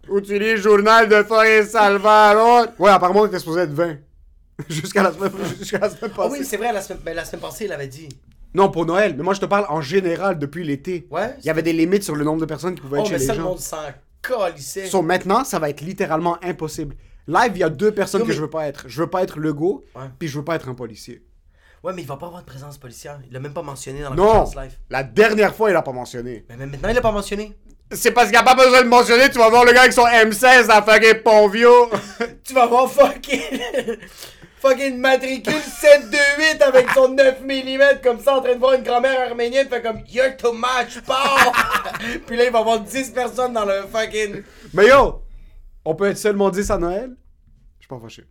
Ou 0.08 0.22
tu 0.22 0.34
lis 0.40 0.54
le 0.54 0.58
journal 0.58 1.08
de 1.08 1.22
Forêt 1.22 1.64
Salvador. 1.68 2.70
Ouais, 2.80 2.90
apparemment 2.90 3.26
t'étais 3.26 3.38
supposé 3.40 3.62
être 3.62 3.74
20. 3.74 3.98
Jusqu'à 4.70 5.04
la 5.04 5.14
semaine, 5.14 5.32
jusqu'à 5.60 5.78
la 5.78 5.90
semaine 5.92 6.12
Ah 6.14 6.18
passée. 6.18 6.40
oui, 6.40 6.46
c'est 6.46 6.58
vrai, 6.58 6.74
la 6.74 6.82
semaine, 6.82 7.02
ben, 7.06 7.16
la 7.16 7.26
semaine 7.26 7.42
passée, 7.42 7.66
il 7.66 7.72
avait 7.74 7.88
dit. 7.88 8.10
Non, 8.54 8.70
pour 8.72 8.86
Noël, 8.86 9.14
mais 9.16 9.24
moi 9.24 9.34
je 9.34 9.40
te 9.42 9.46
parle 9.46 9.66
en 9.70 9.82
général 9.82 10.40
depuis 10.40 10.64
l'été. 10.64 11.08
Ouais? 11.12 11.36
Il 11.40 11.46
y 11.46 11.50
avait 11.50 11.62
des 11.62 11.74
limites 11.74 12.04
sur 12.04 12.16
le 12.16 12.24
nombre 12.24 12.42
de 12.42 12.46
personnes 12.46 12.76
qui 12.76 12.82
pouvaient 12.82 13.00
Oh, 13.00 13.06
être 13.06 13.12
mais 13.12 13.20
chez 13.20 13.26
ça, 13.26 13.34
les 13.34 13.38
le 13.38 13.44
gens. 13.44 13.50
monde 13.52 13.60
s'en 13.60 13.78
calissait. 14.22 14.88
So, 14.88 15.02
maintenant, 15.02 15.44
ça 15.44 15.60
va 15.60 15.70
être 15.70 15.82
littéralement 15.82 16.38
impossible. 16.44 16.96
Live, 17.28 17.52
il 17.56 17.60
y 17.60 17.64
a 17.64 17.70
deux 17.70 17.92
personnes 17.92 18.22
Non, 18.22 18.26
que 18.26 18.32
mais- 18.32 18.36
je 18.38 18.42
veux 18.42 18.50
pas 18.50 18.66
être. 18.68 18.86
Je 18.88 19.02
veux 19.02 19.10
pas 19.10 19.22
être 19.24 19.38
Ouais. 19.40 20.02
puis 20.18 20.28
je 20.28 20.38
veux 20.40 20.44
pas 20.46 20.56
être 20.56 20.68
un 20.68 20.74
policier. 20.74 21.24
Ouais, 21.84 21.94
mais 21.94 22.02
il 22.02 22.08
va 22.08 22.18
pas 22.18 22.26
avoir 22.26 22.42
de 22.42 22.46
présence 22.48 22.78
policière. 22.78 23.20
Il 23.28 23.32
l'a 23.34 23.40
même 23.40 23.54
pas 23.54 23.62
mentionné 23.62 24.02
dans 24.02 24.10
la 24.10 24.16
Non! 24.16 24.26
conférence 24.26 24.56
live. 24.56 24.72
La 24.90 25.04
dernière 25.04 25.56
fois, 25.56 25.70
il 25.70 25.76
a 25.76 25.82
pas 25.82 25.92
mentionné. 25.94 26.44
Mais 26.50 26.58
même 26.58 26.72
maintenant, 26.72 26.90
il 26.90 26.96
l'a 26.96 27.02
pas 27.02 27.12
mentionné. 27.12 27.56
C'est 27.92 28.12
parce 28.12 28.28
qu'il 28.28 28.36
a 28.38 28.44
pas 28.44 28.56
besoin 28.56 28.84
de 28.84 28.88
mentionner, 28.90 29.30
tu 29.30 29.38
vas 29.38 29.50
voir 29.50 29.64
le 29.64 29.72
gars 29.72 29.82
avec 29.82 29.94
son 29.94 30.06
M16 30.06 30.70
à 30.70 30.82
fucking 30.82 31.22
Pontvio. 31.24 31.90
Tu 32.44 32.54
vas 32.54 32.66
voir 32.68 32.92
fucking. 32.92 33.98
Fucking 34.62 34.98
matricule 34.98 35.62
728 35.62 36.62
avec 36.62 36.90
son 36.92 37.10
9 37.10 37.42
mm 37.44 38.02
comme 38.04 38.20
ça 38.20 38.38
en 38.38 38.42
train 38.42 38.54
de 38.54 38.60
voir 38.60 38.74
une 38.74 38.84
grand-mère 38.84 39.30
arménienne 39.30 39.68
fait 39.70 39.82
comme 39.82 40.02
You're 40.10 40.36
too 40.38 40.54
much, 40.54 41.02
pow! 41.06 41.14
Puis 42.28 42.38
là, 42.38 42.46
il 42.46 42.52
va 42.52 42.60
y 42.60 42.62
avoir 42.62 42.80
10 42.80 43.10
personnes 43.12 43.54
dans 43.54 43.66
le 43.66 43.84
fucking. 43.92 44.44
Mais 44.74 44.88
yo, 44.88 45.22
on 45.86 45.96
peut 45.96 46.10
être 46.10 46.18
seulement 46.18 46.50
10 46.50 46.72
à 46.72 46.78
Noël? 46.78 47.16
Je 47.80 47.86
suis 47.86 47.88
pas 47.88 48.00
fâché. 48.00 48.26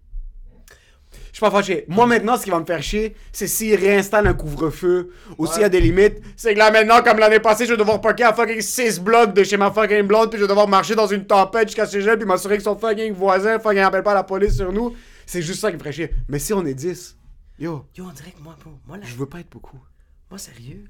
Je 1.10 1.18
suis 1.32 1.40
pas 1.40 1.50
fâché. 1.50 1.84
Moi 1.88 2.06
maintenant, 2.06 2.36
ce 2.36 2.44
qui 2.44 2.50
va 2.50 2.58
me 2.60 2.64
faire 2.64 2.82
chier, 2.82 3.14
c'est 3.32 3.46
s'ils 3.46 3.76
réinstallent 3.76 4.26
un 4.26 4.34
couvre-feu 4.34 5.10
ou 5.38 5.46
s'il 5.46 5.62
y 5.62 5.64
a 5.64 5.68
des 5.68 5.80
limites. 5.80 6.18
C'est 6.36 6.52
que 6.52 6.58
là 6.58 6.70
maintenant, 6.70 7.02
comme 7.02 7.18
l'année 7.18 7.40
passée, 7.40 7.64
je 7.64 7.70
vais 7.70 7.76
devoir 7.76 8.00
parker 8.00 8.24
à 8.24 8.34
fucking 8.34 8.60
6 8.60 9.00
blocs 9.00 9.32
de 9.32 9.44
chez 9.44 9.56
ma 9.56 9.70
fucking 9.70 10.02
blonde, 10.02 10.30
puis 10.30 10.38
je 10.38 10.44
vais 10.44 10.48
devoir 10.48 10.68
marcher 10.68 10.94
dans 10.94 11.06
une 11.06 11.26
tempête 11.26 11.68
jusqu'à 11.68 11.86
chez 11.86 12.00
elle, 12.00 12.18
puis 12.18 12.26
m'assurer 12.26 12.58
que 12.58 12.62
son 12.62 12.76
fucking 12.76 13.12
voisin 13.12 13.58
fucking 13.58 13.78
appelle 13.78 14.02
pas 14.02 14.14
la 14.14 14.24
police 14.24 14.56
sur 14.56 14.72
nous. 14.72 14.94
C'est 15.28 15.42
juste 15.42 15.60
ça 15.60 15.68
qui 15.70 15.74
me 15.74 15.78
ferait 15.80 15.92
chier. 15.92 16.14
Mais 16.26 16.38
si 16.38 16.54
on 16.54 16.64
est 16.64 16.72
10, 16.72 17.18
yo, 17.58 17.84
Yo, 17.94 18.06
on 18.06 18.12
dirait 18.12 18.30
que 18.30 18.40
moi, 18.40 18.56
bro, 18.58 18.72
moi, 18.86 18.96
là, 18.96 19.04
je 19.04 19.14
veux 19.14 19.26
pas 19.28 19.40
être 19.40 19.50
beaucoup. 19.50 19.78
moi 20.30 20.38
sérieux, 20.38 20.84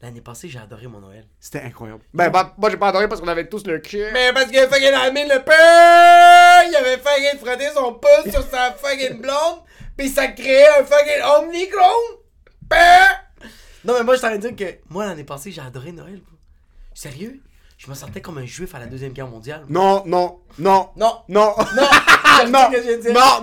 l'année 0.00 0.20
passée, 0.20 0.48
j'ai 0.48 0.60
adoré 0.60 0.86
mon 0.86 1.00
Noël. 1.00 1.26
C'était 1.40 1.62
incroyable. 1.62 2.04
Ben, 2.14 2.30
bah, 2.30 2.54
moi 2.58 2.70
j'ai 2.70 2.76
pas 2.76 2.90
adoré 2.90 3.08
parce 3.08 3.20
qu'on 3.20 3.26
avait 3.26 3.48
tous 3.48 3.66
le 3.66 3.80
cul. 3.80 4.04
Mais 4.12 4.32
parce 4.32 4.52
que 4.52 4.68
fucking 4.68 4.94
Amine 4.94 5.26
le 5.28 5.42
peur, 5.42 6.62
il 6.68 6.76
avait 6.76 6.98
fucking 6.98 7.40
frotté 7.44 7.68
son 7.74 7.94
pouce 7.94 8.32
sur 8.32 8.42
sa 8.48 8.72
fucking 8.72 9.20
blonde, 9.20 9.64
pis 9.96 10.10
ça 10.10 10.28
créait 10.28 10.68
un 10.78 10.84
fucking 10.84 11.22
omnicron. 11.36 12.20
Peur. 12.68 13.50
Non 13.84 13.94
mais 13.94 14.04
moi 14.04 14.14
je 14.14 14.20
t'aurais 14.20 14.38
dit 14.38 14.54
que 14.54 14.78
moi 14.90 15.06
l'année 15.06 15.24
passée 15.24 15.50
j'ai 15.50 15.60
adoré 15.60 15.90
Noël. 15.90 16.20
bro. 16.20 16.36
Sérieux? 16.94 17.42
Je 17.86 17.90
me 17.92 17.94
sentais 17.94 18.20
comme 18.20 18.38
un 18.38 18.44
juif 18.44 18.74
à 18.74 18.80
la 18.80 18.86
deuxième 18.86 19.12
guerre 19.12 19.28
mondiale. 19.28 19.64
Non, 19.68 20.02
non, 20.06 20.40
non, 20.58 20.88
Non. 20.96 21.20
non. 21.28 21.54
Non. 21.72 21.88
Non, 22.38 22.52
non, 22.52 22.70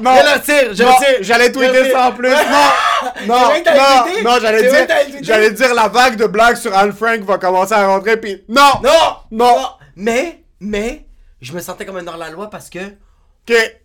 non. 0.01 0.12
Je 0.15 0.36
le 0.36 0.41
tire, 0.41 0.73
je 0.75 0.84
Non, 0.84 0.89
le 0.89 1.06
tire. 1.06 1.17
J'allais 1.23 1.51
tweeter 1.51 1.91
ça 1.91 2.10
en 2.10 2.12
plus. 2.12 2.29
Non, 2.29 2.36
non, 3.27 3.49
non, 3.65 4.21
non, 4.23 4.38
j'allais 4.39 4.69
dire, 4.69 4.88
j'allais 5.21 5.51
dire 5.51 5.73
la 5.73 5.88
vague 5.88 6.15
de 6.15 6.27
blagues 6.27 6.58
sur 6.58 6.77
Anne 6.77 6.93
Frank 6.93 7.21
va 7.21 7.39
commencer 7.39 7.73
à 7.73 7.88
rentrer 7.88 8.17
puis 8.17 8.43
non, 8.49 8.69
Non. 8.84 9.15
non, 9.32 9.56
Mais, 9.95 10.43
mais, 10.60 11.08
je 11.41 11.53
me 11.53 11.60
sentais 11.60 11.88
comme 11.88 11.97
un 11.97 12.06
hors-la-loi 12.06 12.51
parce 12.51 12.69
que... 12.69 12.79
ok, 13.49 13.82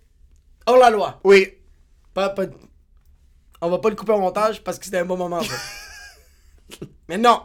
Hors-la-loi. 0.67 1.21
oui, 1.25 1.55
Pas, 2.13 2.29
pas... 2.29 2.43
On 3.63 3.71
va 3.71 3.79
pas 3.79 3.89
le 3.89 3.97
couper 3.97 4.13
au 4.13 4.19
montage 4.19 4.63
parce 4.63 4.79
que 4.79 4.85
c'était 4.85 4.99
un 4.99 5.07
bon 5.07 5.17
moment. 5.17 5.41
Mais 7.09 7.17
non. 7.17 7.41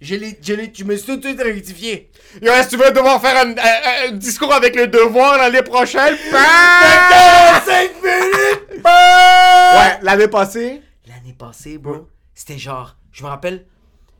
Je 0.00 0.14
l'ai, 0.14 0.38
je 0.42 0.54
l'ai, 0.54 0.72
je 0.74 0.82
me 0.84 0.96
suis 0.96 1.06
tout 1.06 1.16
de 1.18 1.26
suite 1.26 1.40
rectifié. 1.42 2.10
Yo, 2.40 2.50
est-ce 2.52 2.68
que 2.68 2.76
tu 2.76 2.82
veux 2.82 2.90
devoir 2.90 3.20
faire 3.20 3.36
un, 3.46 3.50
un- 3.50 4.08
un 4.08 4.12
discours 4.12 4.52
avec 4.52 4.74
le 4.74 4.86
devoir 4.86 5.36
l'année 5.36 5.62
prochaine? 5.62 6.16
Bah! 6.32 7.60
5 7.66 7.90
minutes! 8.02 8.82
Ouais, 8.84 9.98
l'année 10.02 10.28
passée, 10.28 10.82
L'année 11.06 11.34
passée, 11.36 11.76
bro, 11.78 12.08
c'était 12.34 12.56
genre, 12.58 12.96
je 13.12 13.22
me 13.24 13.28
rappelle, 13.28 13.66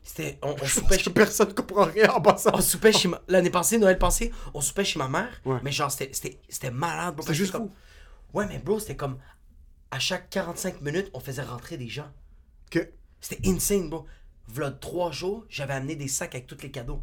c'était, 0.03 0.37
on, 0.43 0.55
on 0.61 0.65
soupait 0.65 0.97
que 0.97 1.03
chez, 1.03 1.09
personne 1.09 1.53
comprend 1.53 1.85
rien 1.85 2.09
en 2.11 2.21
passant. 2.21 2.51
on 2.53 2.61
soupait 2.61 2.91
chez 2.91 3.07
ma, 3.07 3.21
l'année 3.27 3.49
passée, 3.49 3.77
Noël 3.77 3.97
passé, 3.97 4.31
on 4.53 4.61
soupait 4.61 4.83
chez 4.83 4.99
ma 4.99 5.07
mère, 5.07 5.29
Ouais. 5.45 5.57
mais 5.63 5.71
genre, 5.71 5.89
c'était, 5.89 6.13
c'était, 6.13 6.37
c'était 6.49 6.69
malade, 6.71 7.15
bro. 7.15 7.21
C'était 7.23 7.31
que 7.33 7.37
juste 7.37 7.51
comme, 7.53 7.69
ouais, 8.33 8.45
mais 8.47 8.59
bro, 8.59 8.79
c'était 8.79 8.95
comme, 8.97 9.17
à 9.89 9.99
chaque 9.99 10.29
45 10.29 10.81
minutes, 10.81 11.09
on 11.13 11.19
faisait 11.19 11.41
rentrer 11.43 11.77
des 11.77 11.87
gens. 11.87 12.11
Ok. 12.67 12.87
C'était 13.19 13.47
insane, 13.47 13.89
bro. 13.89 14.05
V'là 14.53 14.71
trois 14.71 15.11
jours, 15.11 15.45
j'avais 15.49 15.73
amené 15.73 15.95
des 15.95 16.07
sacs 16.07 16.35
avec 16.35 16.47
tous 16.47 16.57
les 16.61 16.71
cadeaux. 16.71 17.01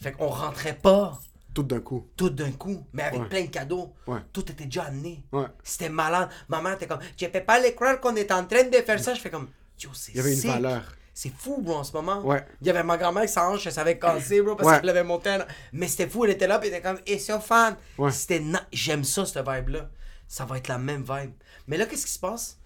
Fait 0.00 0.12
qu'on 0.12 0.28
rentrait 0.28 0.74
pas 0.76 1.18
Tout 1.54 1.62
d'un 1.62 1.80
coup. 1.80 2.06
tout 2.16 2.30
d'un 2.30 2.52
coup, 2.52 2.86
mais 2.92 3.02
avec 3.02 3.20
Ouais. 3.20 3.28
plein 3.28 3.42
de 3.44 3.50
cadeaux. 3.50 3.94
Ouais. 4.06 4.20
Tout 4.32 4.50
était 4.50 4.64
déjà 4.64 4.84
amené. 4.84 5.22
Ouais. 5.32 5.46
C'était 5.64 5.88
malade. 5.88 6.28
Ma 6.48 6.60
mère 6.60 6.74
était 6.74 6.86
comme, 6.86 7.00
je 7.20 7.26
fais 7.26 7.40
pas 7.40 7.58
les 7.58 7.74
croire 7.74 8.00
qu'on 8.00 8.14
est 8.16 8.30
en 8.32 8.44
train 8.46 8.64
de 8.64 8.76
faire 8.76 9.00
ça. 9.00 9.14
Je 9.14 9.20
fais 9.20 9.30
comme, 9.30 9.48
yo, 9.78 9.90
c'est 9.94 10.12
Il 10.12 10.16
y 10.18 10.20
avait 10.20 10.32
une 10.34 10.40
sick. 10.40 10.50
valeur. 10.50 10.82
C'est 11.14 11.32
fou, 11.34 11.62
bro, 11.62 11.76
en 11.76 11.84
ce 11.84 11.92
moment. 11.94 12.20
Ouais. 12.22 12.46
Il 12.60 12.66
y 12.66 12.70
avait 12.70 12.82
ma 12.82 12.98
grand-mère 12.98 13.22
qui 13.24 13.28
sa 13.32 13.48
hanche, 13.48 13.66
elle 13.66 13.72
savait 13.72 13.98
casser, 13.98 14.42
bro, 14.42 14.54
parce 14.54 14.80
qu'elle 14.80 14.90
avait 14.90 15.02
monté 15.02 15.30
un... 15.30 15.46
Mais 15.72 15.88
c'était 15.88 16.08
fou, 16.08 16.26
elle 16.26 16.32
était 16.32 16.46
là, 16.46 16.58
puis 16.58 16.68
elle 16.68 16.74
était 16.74 16.82
comme, 16.86 17.00
et 17.06 17.18
c'est 17.18 17.40
fan. 17.40 17.74
Ouais. 17.96 18.10
C'était 18.12 18.40
na- 18.40 18.66
J'aime 18.70 19.02
ça, 19.02 19.24
cette 19.24 19.48
vibe-là. 19.48 19.88
Ça 20.28 20.44
va 20.44 20.58
être 20.58 20.68
la 20.68 20.76
même 20.76 21.02
vibe. 21.08 21.32
Mais 21.68 21.78
là, 21.78 21.86
qu'est-ce 21.86 22.04
qui 22.04 22.12
se 22.12 22.18
passe? 22.18 22.58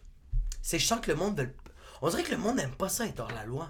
C'est 0.62 0.78
que 0.78 0.82
je 0.82 0.88
sens 0.88 1.00
que 1.00 1.10
le 1.12 1.16
monde 1.16 1.38
veut... 1.38 1.54
On 2.02 2.08
dirait 2.08 2.22
que 2.24 2.30
le 2.32 2.38
monde 2.38 2.56
n'aime 2.56 2.72
pas 2.74 2.88
ça 2.88 3.06
être 3.06 3.20
hors 3.20 3.30
la 3.30 3.44
loi. 3.44 3.68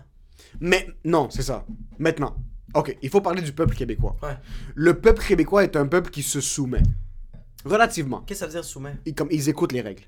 Mais 0.59 0.89
non, 1.05 1.29
c'est 1.31 1.43
ça. 1.43 1.65
Maintenant, 1.99 2.35
ok, 2.75 2.97
il 3.03 3.09
faut 3.11 3.21
parler 3.21 3.43
du 3.43 3.53
peuple 3.53 3.75
québécois. 3.77 4.17
Ouais. 4.23 4.37
Le 4.75 4.95
peuple 4.95 5.23
québécois 5.25 5.63
est 5.65 5.77
un 5.77 5.87
peuple 5.87 6.11
qui 6.11 6.23
se 6.23 6.41
soumet. 6.41 6.83
Relativement. 7.65 8.21
Qu'est-ce 8.27 8.41
que 8.41 8.47
ça 8.47 8.47
veut 8.47 8.53
dire, 8.53 8.65
soumet? 8.65 8.97
Ils, 9.05 9.15
comme, 9.15 9.29
ils 9.31 9.49
écoutent 9.49 9.73
les 9.73 9.83
règles. 9.83 10.05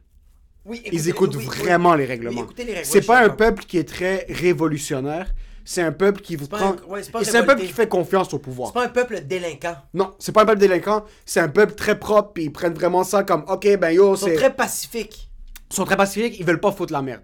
Oui, 0.64 0.80
Ils 0.92 1.08
écoutent 1.08 1.34
oui, 1.36 1.44
vraiment 1.44 1.94
les 1.94 2.04
règlements. 2.04 2.38
Oui, 2.40 2.44
écoutez 2.44 2.64
les 2.64 2.72
règles, 2.74 2.86
c'est 2.86 3.04
pas 3.04 3.24
un 3.24 3.30
peuple 3.30 3.64
qui 3.64 3.78
est 3.78 3.88
très 3.88 4.26
révolutionnaire. 4.28 5.34
C'est 5.64 5.82
un 5.82 5.92
peuple 5.92 6.20
qui 6.22 6.34
vous 6.36 6.48
prend. 6.48 6.72
un- 6.72 6.76
ouais, 6.88 7.02
c'est 7.02 7.24
c'est 7.24 7.36
un 7.36 7.44
peuple 7.44 7.62
qui 7.62 7.68
fait 7.68 7.88
confiance 7.88 8.32
au 8.34 8.38
pouvoir. 8.38 8.68
C'est 8.68 8.74
pas 8.74 8.84
un 8.84 8.88
peuple 8.88 9.20
délinquant. 9.24 9.76
Non, 9.94 10.14
c'est 10.18 10.32
pas 10.32 10.42
un 10.42 10.46
peuple 10.46 10.58
délinquant. 10.60 11.04
C'est 11.24 11.40
un 11.40 11.48
peuple 11.48 11.74
très 11.74 11.98
propre. 11.98 12.32
Puis 12.32 12.44
ils 12.44 12.52
prennent 12.52 12.74
vraiment 12.74 13.04
ça 13.04 13.22
comme, 13.22 13.44
ok, 13.48 13.76
ben 13.78 13.90
yo, 13.90 14.14
Ils 14.14 14.18
sont 14.18 14.26
c'est. 14.26 14.34
très 14.34 14.52
pacifiques. 14.54 15.30
Ils 15.70 15.74
sont 15.76 15.84
très 15.84 15.96
pacifiques. 15.96 16.38
Ils 16.40 16.44
veulent 16.46 16.60
pas 16.60 16.72
foutre 16.72 16.92
la 16.92 17.02
merde. 17.02 17.22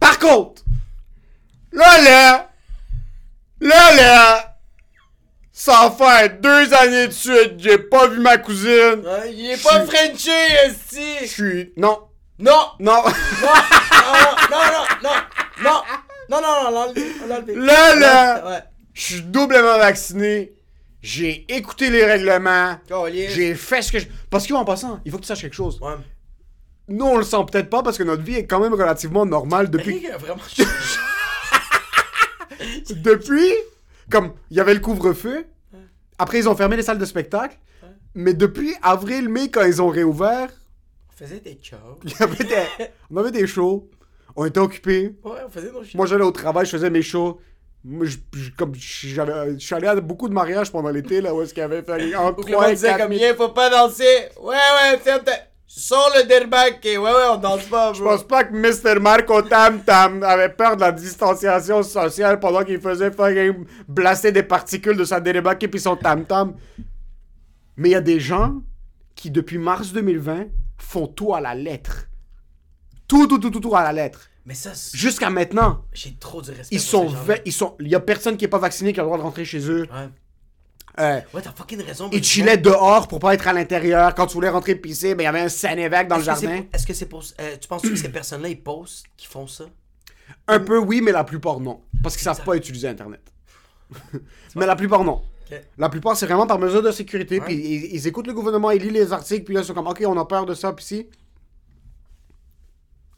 Par 0.00 0.18
contre, 0.18 0.63
là, 1.74 2.00
là, 2.02 2.50
là, 3.60 3.94
là, 3.96 4.56
ça 5.52 5.94
fait 5.96 6.40
deux 6.40 6.72
années 6.74 7.06
de 7.08 7.12
suite, 7.12 7.54
j'ai 7.58 7.78
pas 7.78 8.08
vu 8.08 8.20
ma 8.20 8.38
cousine. 8.38 9.02
Ouais, 9.04 9.32
il 9.32 9.50
est 9.50 9.56
Je 9.56 9.62
pas 9.62 9.84
Frenché, 9.84 10.14
Je 10.16 10.68
esti! 10.70 11.28
suis. 11.28 11.72
Non, 11.76 12.08
Non! 12.38 12.52
non. 12.80 13.02
Non, 13.04 13.52
non, 14.50 14.50
non, 14.50 14.58
non, 15.02 15.10
non! 15.62 15.80
Non, 16.30 16.40
non, 16.40 16.40
non, 16.40 16.40
non, 16.40 16.68
on 16.68 16.70
l'a 16.70 16.80
enlevé. 17.36 17.54
Là, 17.54 17.94
là. 17.94 18.46
Ouais. 18.48 18.62
Je 18.92 19.02
suis 19.02 19.22
doublement 19.22 19.78
vacciné. 19.78 20.52
J'ai 21.02 21.44
écouté 21.54 21.90
les 21.90 22.04
règlements. 22.04 22.78
J'ai 23.12 23.54
fait 23.54 23.82
ce 23.82 23.92
que 23.92 23.98
je. 23.98 24.06
Parce 24.30 24.46
qu'en 24.46 24.64
passant, 24.64 25.00
il 25.04 25.10
faut 25.12 25.18
que 25.18 25.22
tu 25.22 25.28
saches 25.28 25.42
quelque 25.42 25.54
chose. 25.54 25.78
Ouais. 25.80 25.94
Nous, 26.88 27.04
on 27.04 27.18
le 27.18 27.24
sent 27.24 27.36
peut-être 27.50 27.70
pas 27.70 27.82
parce 27.82 27.96
que 27.98 28.02
notre 28.02 28.22
vie 28.22 28.36
est 28.36 28.46
quand 28.46 28.58
même 28.60 28.74
relativement 28.74 29.24
normale 29.26 29.70
depuis. 29.70 30.00
Il 30.02 30.10
a 30.10 30.16
vraiment 30.16 30.42
depuis, 33.02 33.50
comme 34.10 34.32
il 34.50 34.56
y 34.56 34.60
avait 34.60 34.74
le 34.74 34.80
couvre-feu, 34.80 35.46
après 36.18 36.38
ils 36.38 36.48
ont 36.48 36.54
fermé 36.56 36.76
les 36.76 36.82
salles 36.82 36.98
de 36.98 37.04
spectacle, 37.04 37.56
mais 38.14 38.34
depuis 38.34 38.74
avril-mai, 38.82 39.50
quand 39.50 39.64
ils 39.64 39.80
ont 39.82 39.88
réouvert, 39.88 40.48
On 41.10 41.16
faisait 41.16 41.40
des 41.40 41.58
shows. 41.62 41.76
il 42.04 42.10
y 42.12 42.22
avait 42.22 42.44
des- 42.44 42.86
on 43.10 43.16
avait 43.16 43.30
des 43.32 43.46
shows, 43.46 43.88
on 44.36 44.44
était 44.44 44.60
occupés. 44.60 45.14
Ouais, 45.24 45.38
on 45.46 45.50
faisait 45.50 45.70
nos 45.72 45.82
shows. 45.84 45.90
Moi, 45.96 46.06
j'allais 46.06 46.24
au 46.24 46.30
travail, 46.32 46.66
je 46.66 46.70
faisais 46.72 46.90
mes 46.90 47.02
shows. 47.02 47.40
Moi, 47.86 48.06
je, 48.06 48.16
je- 48.34 48.50
comme 48.52 48.72
j'avais- 48.76 49.54
je 49.58 49.64
suis 49.64 49.74
allé 49.74 49.86
à 49.86 49.94
beaucoup 50.00 50.28
de 50.28 50.34
mariages 50.34 50.70
pendant 50.72 50.88
l'été, 50.90 51.20
là, 51.20 51.34
où 51.34 51.42
est-ce 51.42 51.52
qu'il 51.52 51.60
y 51.60 51.64
avait 51.64 51.76
le 51.80 51.82
3 51.84 51.98
monde 52.18 52.36
et 52.70 52.74
disait 52.74 52.88
4 52.88 52.98
comme, 53.00 53.12
000. 53.12 53.20
yeah, 53.22 53.34
faut 53.34 53.48
pas 53.50 53.68
danser. 53.70 54.28
Ouais, 54.40 54.54
ouais, 54.54 54.98
ta... 54.98 55.20
Sors 55.66 56.10
le 56.16 56.26
derbac. 56.26 56.80
Ouais, 56.84 56.98
ouais, 56.98 57.26
on 57.32 57.36
danse 57.36 57.64
pas, 57.64 57.92
Je 57.92 58.02
pense 58.02 58.22
pas 58.24 58.44
que 58.44 58.54
Mr. 58.54 59.00
Marco 59.00 59.42
Tam 59.42 59.80
Tam 59.82 60.22
avait 60.22 60.50
peur 60.50 60.76
de 60.76 60.82
la 60.82 60.92
distanciation 60.92 61.82
sociale 61.82 62.38
pendant 62.38 62.62
qu'il 62.64 62.80
faisait 62.80 63.10
fucking 63.10 63.64
blaster 63.88 64.30
des 64.30 64.42
particules 64.44 64.96
de 64.96 65.04
sa 65.04 65.20
dérébaque 65.20 65.62
et 65.64 65.68
puis 65.68 65.80
son 65.80 65.96
Tam 65.96 66.24
Tam. 66.24 66.54
Mais 67.76 67.88
il 67.88 67.92
y 67.92 67.96
a 67.96 68.00
des 68.00 68.20
gens 68.20 68.62
qui, 69.16 69.30
depuis 69.30 69.58
mars 69.58 69.92
2020, 69.92 70.46
font 70.78 71.06
tout 71.08 71.34
à 71.34 71.40
la 71.40 71.54
lettre. 71.54 72.06
Tout, 73.08 73.26
tout, 73.26 73.38
tout, 73.38 73.50
tout, 73.50 73.60
tout 73.60 73.74
à 73.74 73.82
la 73.82 73.92
lettre. 73.92 74.28
Mais 74.46 74.54
ça, 74.54 74.72
Jusqu'à 74.94 75.30
maintenant, 75.30 75.84
j'ai 75.92 76.14
trop 76.16 76.42
du 76.42 76.50
respect 76.50 76.76
ils 76.76 76.78
pour 76.78 76.86
sont, 76.88 77.08
ces 77.08 77.14
gens-là. 77.14 77.34
ve- 77.36 77.42
ils 77.46 77.52
sont, 77.52 77.76
il 77.80 77.88
y 77.88 77.94
a 77.94 78.00
personne 78.00 78.36
qui 78.36 78.44
est 78.44 78.48
pas 78.48 78.58
vacciné 78.58 78.92
qui 78.92 79.00
a 79.00 79.02
le 79.02 79.06
droit 79.06 79.16
de 79.18 79.22
rentrer 79.22 79.44
chez 79.44 79.68
eux. 79.70 79.86
Ouais. 79.92 80.08
Euh, 81.00 81.20
Ouais, 81.32 81.42
t'as 81.42 81.52
fucking 81.52 81.82
raison. 81.82 82.08
ils 82.12 82.22
chillaient 82.22 82.56
dehors 82.56 83.08
pour 83.08 83.18
pas 83.18 83.34
être 83.34 83.48
à 83.48 83.52
l'intérieur. 83.52 84.14
Quand 84.14 84.26
tu 84.26 84.34
voulais 84.34 84.48
rentrer 84.48 84.76
pisser, 84.76 85.14
ben 85.14 85.22
il 85.22 85.26
y 85.26 85.28
avait 85.28 85.40
un 85.40 85.48
Saint-Évêque 85.48 86.06
dans 86.08 86.18
le 86.18 86.22
jardin. 86.22 86.62
Est-ce 86.72 86.86
que 86.86 86.94
c'est 86.94 87.06
pour. 87.06 87.24
euh, 87.40 87.56
tu 87.60 87.66
penses 87.66 87.82
que 87.82 87.96
ces 87.96 88.10
personnes-là, 88.10 88.48
ils 88.48 88.62
postent, 88.62 89.06
qu'ils 89.16 89.28
font 89.28 89.46
ça? 89.46 89.64
Un 90.46 90.60
peu 90.60 90.78
oui, 90.78 91.00
mais 91.02 91.10
la 91.12 91.24
plupart 91.24 91.58
non. 91.60 91.80
Parce 92.02 92.16
qu'ils 92.16 92.24
savent 92.24 92.44
pas 92.44 92.54
utiliser 92.56 92.88
Internet. 92.88 93.20
mais 94.56 94.66
la 94.66 94.76
plupart 94.76 95.02
non. 95.04 95.22
La 95.78 95.88
plupart, 95.88 96.16
c'est 96.16 96.26
vraiment 96.26 96.46
par 96.46 96.58
mesure 96.58 96.82
de 96.82 96.90
sécurité. 96.90 97.40
Puis 97.40 97.54
ils, 97.54 97.94
ils 97.94 98.06
écoutent 98.08 98.26
le 98.26 98.32
gouvernement, 98.34 98.70
ils 98.70 98.82
lisent 98.82 98.92
les 98.92 99.12
articles, 99.12 99.44
puis 99.44 99.54
là, 99.54 99.60
ils 99.60 99.64
sont 99.64 99.74
comme, 99.74 99.86
OK, 99.86 100.02
on 100.06 100.16
a 100.18 100.24
peur 100.24 100.46
de 100.46 100.54
ça, 100.54 100.72
puis 100.72 100.84
si. 100.84 101.08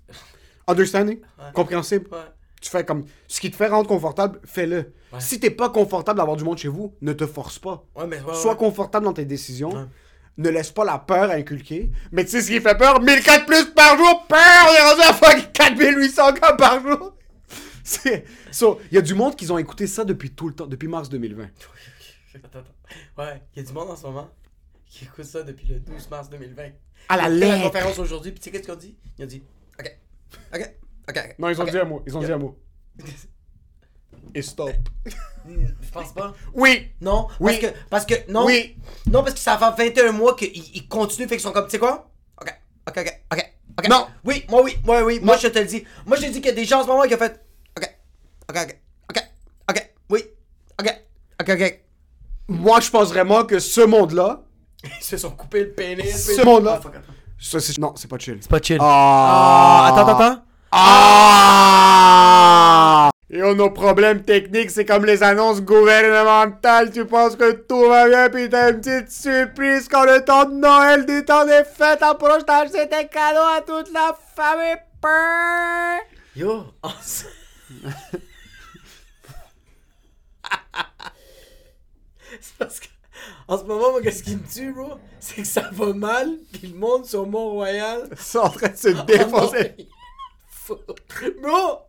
Understanding? 0.67 1.19
Ouais. 1.21 1.45
Compréhensible? 1.55 2.07
Ouais. 2.11 2.19
Tu 2.61 2.71
fais 2.71 2.85
comme. 2.85 3.05
Ce 3.29 3.41
qui 3.41 3.51
te 3.51 3.57
fait 3.57 3.69
rendre 3.69 3.89
confortable, 3.89 4.41
fais-le. 4.45 4.93
Ouais. 5.17 5.21
Si 5.21 5.41
t'es 5.41 5.51
pas 5.51 5.69
confortable 5.71 6.19
d'avoir 6.19 6.37
du 6.37 6.45
monde 6.45 6.59
chez 6.59 6.69
vous, 6.69 6.95
ne 7.01 7.13
te 7.13 7.27
force 7.27 7.59
pas. 7.59 7.85
Ouais, 7.95 8.07
mais. 8.07 8.21
Ouais, 8.21 8.35
Sois 8.35 8.57
confortable 8.57 9.05
dans 9.05 9.13
tes 9.13 9.25
décisions. 9.25 9.89
Ne 10.39 10.51
laisse 10.51 10.71
pas 10.71 10.85
la 10.85 10.99
peur 10.99 11.31
inculquer. 11.31 11.91
Mais 12.13 12.25
tu 12.25 12.33
sais 12.33 12.43
ce 12.43 12.49
qui 12.49 12.61
fait 12.61 12.77
peur? 12.77 13.01
1004 13.01 13.47
plus 13.47 13.65
par 13.73 13.97
jour! 13.97 14.27
Peur! 14.29 14.39
Il 14.71 14.77
est 14.77 14.91
rendu 14.91 15.01
à 15.03 15.13
fucking 15.15 15.51
4800 15.53 16.33
cas 16.35 16.53
par 16.55 16.83
jour! 16.83 17.17
So, 18.51 18.81
il 18.91 18.97
y 18.97 18.99
a 18.99 19.01
du 19.01 19.15
monde 19.15 19.37
qui 19.37 19.51
ont 19.51 19.59
écouté 19.59 19.87
ça 19.87 20.05
depuis 20.05 20.31
tout 20.31 20.49
le 20.49 20.55
temps, 20.55 20.67
depuis 20.67 20.89
mars 20.89 21.09
2020. 21.09 21.45
Attends, 22.35 22.59
attends. 22.59 23.23
Ouais, 23.23 23.41
il 23.55 23.63
y 23.63 23.65
a 23.65 23.69
du 23.69 23.73
monde 23.73 23.91
en 23.91 23.97
ce 23.97 24.03
moment 24.03 24.29
qui 24.87 25.05
écoute 25.05 25.25
ça 25.25 25.43
depuis 25.43 25.69
le 25.69 25.81
12 25.81 26.11
mars 26.11 26.29
2020. 26.29 26.63
À 27.09 27.17
la 27.17 27.23
fait 27.25 27.29
la 27.29 27.29
lettre! 27.29 27.63
conférence 27.63 27.99
aujourd'hui, 27.99 28.33
puis 28.33 28.41
tu 28.41 28.45
sais 28.45 28.51
qu'est-ce 28.51 28.65
qu'ils 28.65 28.73
ont 28.73 28.77
dit? 28.77 28.97
Ils 29.19 29.25
ont 29.25 29.29
dit, 29.29 29.43
ok, 29.79 29.99
ok, 30.55 30.71
ok. 31.09 31.35
Non, 31.39 31.49
ils 31.49 31.61
ont 31.61 31.65
dit 31.65 31.79
un 31.79 31.85
mot. 31.85 32.03
Ils 32.07 32.17
ont 32.17 32.21
dit 32.21 32.33
un 32.33 32.39
mot. 32.39 32.59
Et 34.37 34.43
stop. 34.43 34.71
Hmm, 35.47 35.67
Je 35.81 35.91
pense 35.91 36.13
pas. 36.13 36.35
Oui! 36.53 36.91
Non, 37.01 37.29
Oui. 37.41 37.59
parce 37.59 37.73
que, 37.73 37.79
parce 37.89 38.05
que, 38.07 38.31
non, 38.31 38.45
Oui! 38.45 38.77
non, 39.11 39.23
parce 39.23 39.33
que 39.35 39.41
ça 39.41 39.57
fait 39.77 39.89
21 39.91 40.13
mois 40.13 40.35
qu'ils 40.37 40.53
ils 40.75 40.87
continuent, 40.89 41.27
fait 41.27 41.37
qu'ils 41.37 41.41
sont 41.45 41.53
comme, 41.53 41.65
tu 41.65 41.71
sais 41.71 41.79
quoi? 41.79 42.11
Ok, 42.41 42.53
ok, 42.89 42.99
ok, 42.99 43.21
ok, 43.33 43.53
ok. 43.79 43.89
Non. 43.89 44.07
Oui, 44.25 44.45
moi, 44.51 44.63
oui, 44.63 44.77
moi, 44.85 45.03
oui, 45.05 45.21
moi, 45.23 45.37
je 45.39 45.49
te 45.49 45.59
le 45.59 45.65
dis. 45.65 45.85
Moi, 46.05 46.17
je 46.19 46.23
te 46.23 46.27
dis 46.27 46.41
qu'il 46.43 46.47
y 46.47 46.49
a 46.51 46.53
des 46.53 46.65
gens 46.67 46.81
en 46.81 46.83
ce 46.83 46.89
moment 46.89 47.05
qui 47.05 47.15
ont 47.15 47.19
fait, 47.19 47.41
ok, 47.79 47.89
ok, 48.51 48.57
ok, 48.59 48.77
ok, 49.11 49.23
ok, 49.71 49.91
oui, 50.11 50.25
ok, 50.81 51.01
ok, 51.41 51.49
ok. 51.51 51.81
Moi, 52.49 52.81
je 52.81 52.91
pense 52.91 53.09
vraiment 53.09 53.45
que 53.45 53.59
ce 53.59 53.81
monde-là. 53.81 54.43
Ils 54.85 55.03
se 55.05 55.17
sont 55.17 55.31
coupés 55.31 55.63
le 55.65 55.71
pénis. 55.73 56.15
Ce 56.37 56.43
monde-là. 56.45 56.79
Ah, 56.85 56.91
ça, 57.41 57.59
c'est- 57.61 57.79
non, 57.79 57.95
c'est 57.97 58.09
pas 58.09 58.19
chill. 58.19 58.39
C'est 58.43 58.51
pas 58.51 58.61
chill. 58.61 58.79
Ah! 58.81 58.85
Ah, 58.85 59.87
attends, 59.93 60.09
attends, 60.09 60.19
attends. 60.21 60.43
Ah! 60.73 62.23
Nos 63.55 63.71
problèmes 63.71 64.23
techniques, 64.23 64.71
c'est 64.71 64.85
comme 64.85 65.05
les 65.05 65.23
annonces 65.23 65.61
gouvernementales. 65.63 66.91
Tu 66.91 67.05
penses 67.07 67.37
que 67.37 67.53
tout 67.53 67.89
va 67.89 68.09
bien, 68.09 68.29
puis 68.31 68.49
t'as 68.49 68.71
une 68.73 68.81
petite 68.81 69.11
surprise 69.11 69.89
quand 69.89 70.05
le 70.05 70.25
temps 70.25 70.45
de 70.47 70.55
Noël, 70.55 71.07
du 71.07 71.25
temps 71.25 71.45
des 71.45 71.63
fêtes 71.65 72.03
approche, 72.03 72.43
t'as 72.47 72.63
acheté 72.65 72.89
tes 72.89 73.07
cadeaux 73.09 73.41
à 73.57 73.61
toute 73.61 73.93
la 73.93 74.17
famille. 74.35 74.77
Yo, 76.35 76.65
en 76.83 76.91
ce- 77.03 77.25
c'est 82.41 82.57
parce 82.59 82.81
que 82.81 82.87
en 83.49 83.57
ce 83.59 83.65
moment, 83.65 83.93
moi, 83.93 84.03
qu'est-ce 84.03 84.23
qui 84.23 84.37
me 84.37 84.43
tue, 84.53 84.73
bro? 84.73 84.95
C'est 85.21 85.37
que 85.37 85.45
ça 85.45 85.71
va 85.73 85.93
mal, 85.93 86.29
puis 86.53 86.69
le 86.69 86.77
monde 86.79 87.07
sur 87.07 87.27
Mont-Royal. 87.27 88.09
C'est 88.19 88.39
en 88.39 88.51
train 88.51 88.69
de 88.69 88.77
se 88.77 88.89
défoncer. 89.07 89.75
bro! 91.43 91.81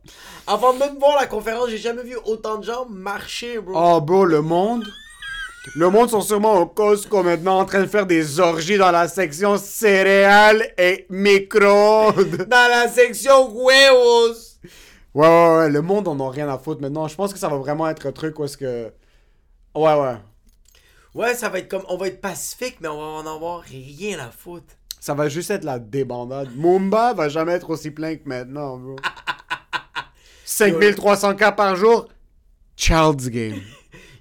Avant 0.45 0.73
même 0.73 0.95
de 0.95 0.99
voir 0.99 1.19
la 1.19 1.27
conférence, 1.27 1.69
j'ai 1.69 1.77
jamais 1.77 2.03
vu 2.03 2.17
autant 2.25 2.57
de 2.57 2.65
gens 2.65 2.85
marcher, 2.85 3.59
bro. 3.59 3.73
Oh, 3.75 4.01
bro, 4.01 4.25
le 4.25 4.41
monde? 4.41 4.85
Le 5.75 5.89
monde 5.89 6.09
sont 6.09 6.21
sûrement 6.21 6.53
au 6.61 6.65
Costco 6.65 7.23
maintenant 7.23 7.59
en 7.59 7.65
train 7.65 7.81
de 7.81 7.87
faire 7.87 8.05
des 8.05 8.39
orgies 8.39 8.77
dans 8.77 8.91
la 8.91 9.07
section 9.07 9.57
céréales 9.57 10.73
et 10.77 11.05
micro-ondes. 11.09 12.45
Dans 12.49 12.69
la 12.69 12.87
section 12.87 13.49
huevos! 13.53 14.59
Ouais, 15.13 15.27
ouais, 15.27 15.57
ouais, 15.57 15.69
le 15.69 15.81
monde 15.81 16.07
en 16.07 16.19
a 16.19 16.31
rien 16.31 16.47
à 16.47 16.57
foutre 16.57 16.81
maintenant. 16.81 17.07
Je 17.07 17.15
pense 17.15 17.33
que 17.33 17.39
ça 17.39 17.49
va 17.49 17.57
vraiment 17.57 17.89
être 17.89 18.05
un 18.07 18.11
truc 18.11 18.39
où 18.39 18.45
est-ce 18.45 18.55
que. 18.55 18.93
Ouais, 19.75 19.93
ouais. 19.95 20.15
Ouais, 21.13 21.33
ça 21.33 21.49
va 21.49 21.59
être 21.59 21.67
comme. 21.67 21.83
On 21.89 21.97
va 21.97 22.07
être 22.07 22.21
pacifique, 22.21 22.77
mais 22.79 22.87
on 22.87 22.97
va 22.97 23.03
en 23.03 23.35
avoir 23.35 23.61
rien 23.61 24.19
à 24.19 24.31
foutre. 24.31 24.76
Ça 25.07 25.13
va 25.13 25.29
juste 25.29 25.51
être 25.51 25.63
la 25.63 25.79
débandade. 25.79 26.49
Mumba 26.57 27.13
va 27.13 27.29
jamais 27.29 27.53
être 27.53 27.69
aussi 27.69 27.91
plein 27.91 28.17
que 28.17 28.27
maintenant, 28.27 28.75
bro. 28.75 28.97
5300 30.43 31.35
cas 31.35 31.53
par 31.53 31.77
jour. 31.77 32.09
Child's 32.75 33.29
game. 33.29 33.61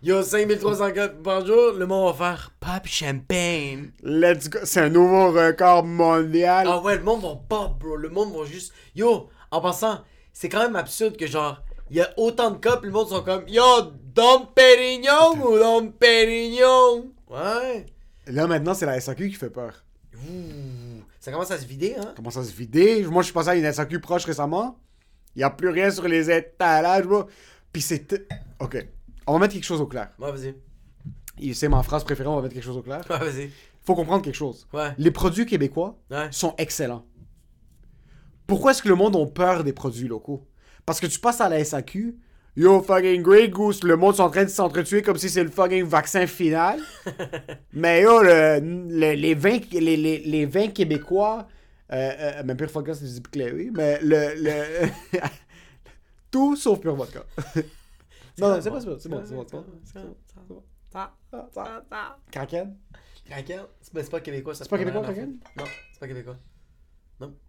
Yo, 0.01 0.23
5304 0.23 1.25
par 1.25 1.45
jour, 1.45 1.73
le 1.73 1.87
monde 1.87 2.15
va 2.17 2.37
faire 2.37 2.53
pop 2.61 2.87
champagne. 2.87 3.91
Let's 4.05 4.49
go. 4.49 4.61
C'est 4.63 4.83
un 4.83 4.89
nouveau 4.89 5.33
record 5.33 5.83
mondial. 5.83 6.69
Ah 6.71 6.81
ouais, 6.81 6.99
le 6.99 7.03
monde 7.03 7.23
va 7.23 7.35
pop, 7.49 7.81
bro. 7.81 7.97
Le 7.97 8.09
monde 8.09 8.33
va 8.33 8.45
juste. 8.45 8.73
Yo, 8.95 9.29
en 9.51 9.61
passant, 9.61 10.03
c'est 10.33 10.49
quand 10.49 10.61
même 10.61 10.77
absurde 10.77 11.17
que 11.17 11.27
genre, 11.27 11.65
il 11.91 11.97
y 11.97 12.01
a 12.01 12.11
autant 12.17 12.53
de 12.53 12.59
cas, 12.59 12.77
puis 12.77 12.87
le 12.87 12.93
monde 12.93 13.09
sont 13.09 13.25
comme 13.25 13.49
Yo, 13.49 13.91
Dom 14.15 14.47
Pérignon 14.55 15.33
ou 15.45 15.59
Dom 15.59 15.91
Pérignon? 15.91 17.11
Ouais. 17.29 17.87
Là, 18.29 18.47
maintenant, 18.47 18.75
c'est 18.75 18.87
la 18.87 19.01
SAQ 19.01 19.31
qui 19.31 19.35
fait 19.35 19.51
peur. 19.51 19.83
Ouh, 20.15 20.76
ça 21.27 21.33
commence 21.33 21.51
à 21.51 21.59
se 21.59 21.67
vider, 21.67 21.97
hein? 21.99 22.15
Ça 22.31 22.45
se 22.45 22.53
vider? 22.55 23.03
Moi, 23.03 23.21
je 23.23 23.27
suis 23.27 23.35
passé 23.35 23.49
à 23.49 23.55
une 23.57 23.73
SAQ 23.73 23.99
proche 23.99 24.25
récemment. 24.27 24.79
Il 25.35 25.39
n'y 25.39 25.43
a 25.43 25.51
plus 25.51 25.71
rien 25.71 25.91
sur 25.91 26.07
les 26.07 26.31
étalages, 26.31 27.05
bro. 27.05 27.25
Puis 27.73 27.83
c'est. 27.83 28.29
Ok. 28.61 28.87
On 29.27 29.33
va 29.33 29.41
mettre 29.41 29.55
quelque 29.55 29.65
chose 29.65 29.81
au 29.81 29.89
clair. 29.89 30.11
Ouais, 30.21 30.31
vas-y. 30.31 30.55
Et 31.41 31.53
C'est 31.53 31.69
ma 31.69 31.83
phrase 31.83 32.05
préférée, 32.05 32.29
on 32.29 32.37
va 32.37 32.43
mettre 32.43 32.55
quelque 32.55 32.63
chose 32.63 32.77
au 32.77 32.83
clair. 32.83 33.01
Ouais, 33.11 33.19
vas-y. 33.19 33.51
Faut 33.85 33.97
comprendre 33.97 34.23
quelque 34.23 34.37
chose. 34.37 34.69
Ouais. 34.73 34.93
Les 34.99 35.11
produits 35.11 35.47
québécois 35.47 35.99
Ouais. 36.13 36.29
sont 36.31 36.55
excellents. 36.59 37.05
Pourquoi 38.47 38.71
est-ce 38.71 38.81
que 38.83 38.89
le 38.89 38.95
monde 38.95 39.17
a 39.17 39.27
peur 39.27 39.65
des 39.65 39.73
produits 39.73 40.07
locaux? 40.07 40.47
Parce 40.87 41.01
que 41.01 41.09
tu 41.09 41.19
passes 41.19 41.41
à 41.41 41.49
la 41.49 41.59
SAQ, 41.65 42.17
yo 42.57 42.81
fucking 42.83 43.23
Grey 43.23 43.49
Goose, 43.49 43.83
le 43.85 43.97
monde 43.97 44.15
est 44.17 44.21
en 44.21 44.31
train 44.31 44.45
de 44.45 44.49
s'entretuer 44.51 45.03
comme 45.03 45.19
si 45.19 45.29
c'est 45.29 45.45
le 45.45 45.51
fucking 45.51 45.85
vaccin 45.85 46.27
final. 46.27 46.81
Mais 47.73 48.03
yo, 48.03 48.23
le- 48.23 48.61
le- 48.61 49.15
les, 49.15 49.35
vins, 49.35 49.59
les, 49.73 49.97
les, 49.97 50.73
québécois, 50.73 51.47
euh, 51.93 52.13
euh, 52.19 52.45
même 52.45 52.57
pire 52.57 52.69
vodka, 52.69 52.95
c'est 52.95 53.05
du 53.05 53.71
mais 53.73 54.01
le. 54.03 54.35
le 54.37 54.89
tout 56.31 56.57
sauf 56.57 56.81
pure 56.81 56.97
vodka. 56.97 57.25
non, 58.39 58.49
non, 58.49 58.61
c'est 58.61 58.71
pas 58.71 58.81
ça, 58.81 58.97
c'est 58.99 59.09
bon, 59.09 59.23
c'est 59.25 59.35
bon, 59.35 59.47
c'est 59.47 59.57
bon. 59.57 59.65
C'est 59.85 60.01
bon. 60.49 60.63
Kraken? 62.33 62.77
Kraken? 63.29 63.61
C'est 63.81 64.03
c'est 64.03 64.11
pas 64.11 64.21
québécois, 64.21 64.55
ça. 64.55 64.65
C'est 64.65 64.71
pas 64.71 64.79
québécois, 64.79 65.03
Kraken? 65.03 65.39
Non, 65.57 65.65
c'est 65.93 66.01
pas 66.01 66.09
québécois. 66.09 66.37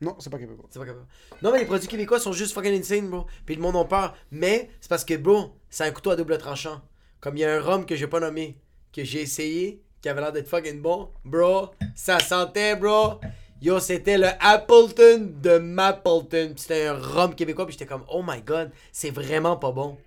Non, 0.02 0.16
c'est 0.20 0.30
pas 0.30 0.38
québécois. 0.40 0.66
C'est 0.70 0.80
pas 0.80 0.86
québécois. 0.86 1.08
Non, 1.42 1.52
mais 1.52 1.60
les 1.60 1.66
produits 1.66 1.88
québécois 1.88 2.20
sont 2.20 2.32
juste 2.32 2.54
fucking 2.54 2.80
insane, 2.80 3.10
bro. 3.10 3.26
Puis 3.46 3.56
le 3.56 3.62
monde 3.62 3.76
en 3.76 3.86
peur. 3.86 4.16
Mais 4.32 4.70
c'est 4.80 4.90
parce 4.90 5.04
que, 5.04 5.16
bro, 5.18 5.56
c'est 5.70 5.84
un 5.84 5.92
couteau 5.92 6.12
à 6.12 6.16
double 6.16 6.38
tranchant. 6.38 6.82
Comme 7.20 7.36
il 7.38 7.42
y 7.42 7.46
a 7.46 7.56
un 7.56 7.60
rhum 7.62 7.86
que 7.86 7.96
j'ai 7.96 8.08
pas 8.08 8.20
nommé, 8.20 8.58
que 8.94 9.04
j'ai 9.04 9.22
essayé, 9.22 9.82
qui 10.02 10.08
avait 10.10 10.22
l'air 10.22 10.32
d'être 10.32 10.48
fucking 10.48 10.82
bon. 10.82 11.10
Bro, 11.26 11.72
ça 11.96 12.20
sentait, 12.20 12.76
bro. 12.76 13.20
Yo, 13.62 13.80
c'était 13.80 14.18
le 14.18 14.28
Appleton 14.40 15.32
de 15.42 15.58
Mapleton. 15.58 16.52
Puis 16.54 16.60
c'était 16.62 16.88
un 16.88 16.94
rhum 16.94 17.36
québécois. 17.36 17.66
Puis 17.66 17.74
j'étais 17.74 17.88
comme, 17.88 18.06
oh 18.10 18.24
my 18.26 18.42
god, 18.42 18.72
c'est 18.92 19.10
vraiment 19.12 19.58
pas 19.58 19.72
bon. 19.72 19.98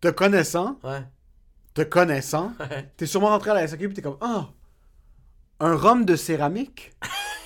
Te 0.00 0.08
connaissant, 0.08 0.78
Ouais. 0.82 1.02
te 1.74 1.82
connaissant, 1.82 2.52
Ouais. 2.60 2.90
T'es 2.96 3.06
sûrement 3.06 3.28
rentré 3.28 3.50
à 3.50 3.54
la 3.54 3.68
SAQ 3.68 3.88
pis 3.88 3.94
t'es 3.94 4.02
comme 4.02 4.18
Ah! 4.20 4.48
Un 5.60 5.76
rhum 5.76 6.04
de 6.04 6.16
céramique? 6.16 6.92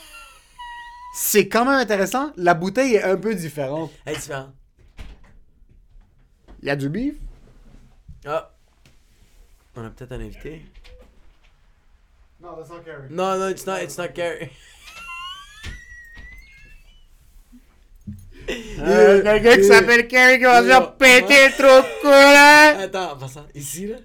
C'est 1.19 1.49
quand 1.49 1.65
même 1.65 1.81
intéressant. 1.81 2.31
La 2.37 2.53
bouteille 2.53 2.97
est 2.97 3.03
un 3.03 3.17
peu 3.17 3.35
différente. 3.35 3.91
Elle 4.05 4.13
est 4.15 4.17
différente. 4.19 4.55
Il 6.61 6.69
y 6.69 6.71
a 6.71 6.77
du 6.77 6.89
beef, 6.91 7.15
Ah. 8.27 8.53
On 9.77 9.85
a 9.85 9.91
peut-être 9.91 10.13
un 10.13 10.21
invité. 10.21 10.63
Non, 12.41 12.55
that's 12.57 12.69
not 12.69 12.81
Carrie. 12.85 13.09
Non, 13.11 13.39
non, 13.39 13.49
it's 13.49 13.67
not, 13.67 13.79
it's 13.83 13.97
not 13.97 14.09
Gary. 14.15 14.51
Euh, 18.49 19.23
quelqu'un 19.23 19.57
qui 19.57 19.65
s'appelle 19.65 20.07
Carrie 20.07 20.39
qui 20.39 20.45
va 20.45 20.63
se 20.63 20.67
faire 20.69 20.93
péter 20.95 21.35
le 21.49 21.53
trou 21.53 21.83
de 21.83 22.01
cul, 22.01 22.09
hein? 22.09 22.77
Attends, 22.85 23.13
en 23.13 23.17
passant, 23.17 23.45
ici, 23.55 23.89
là, 23.89 23.97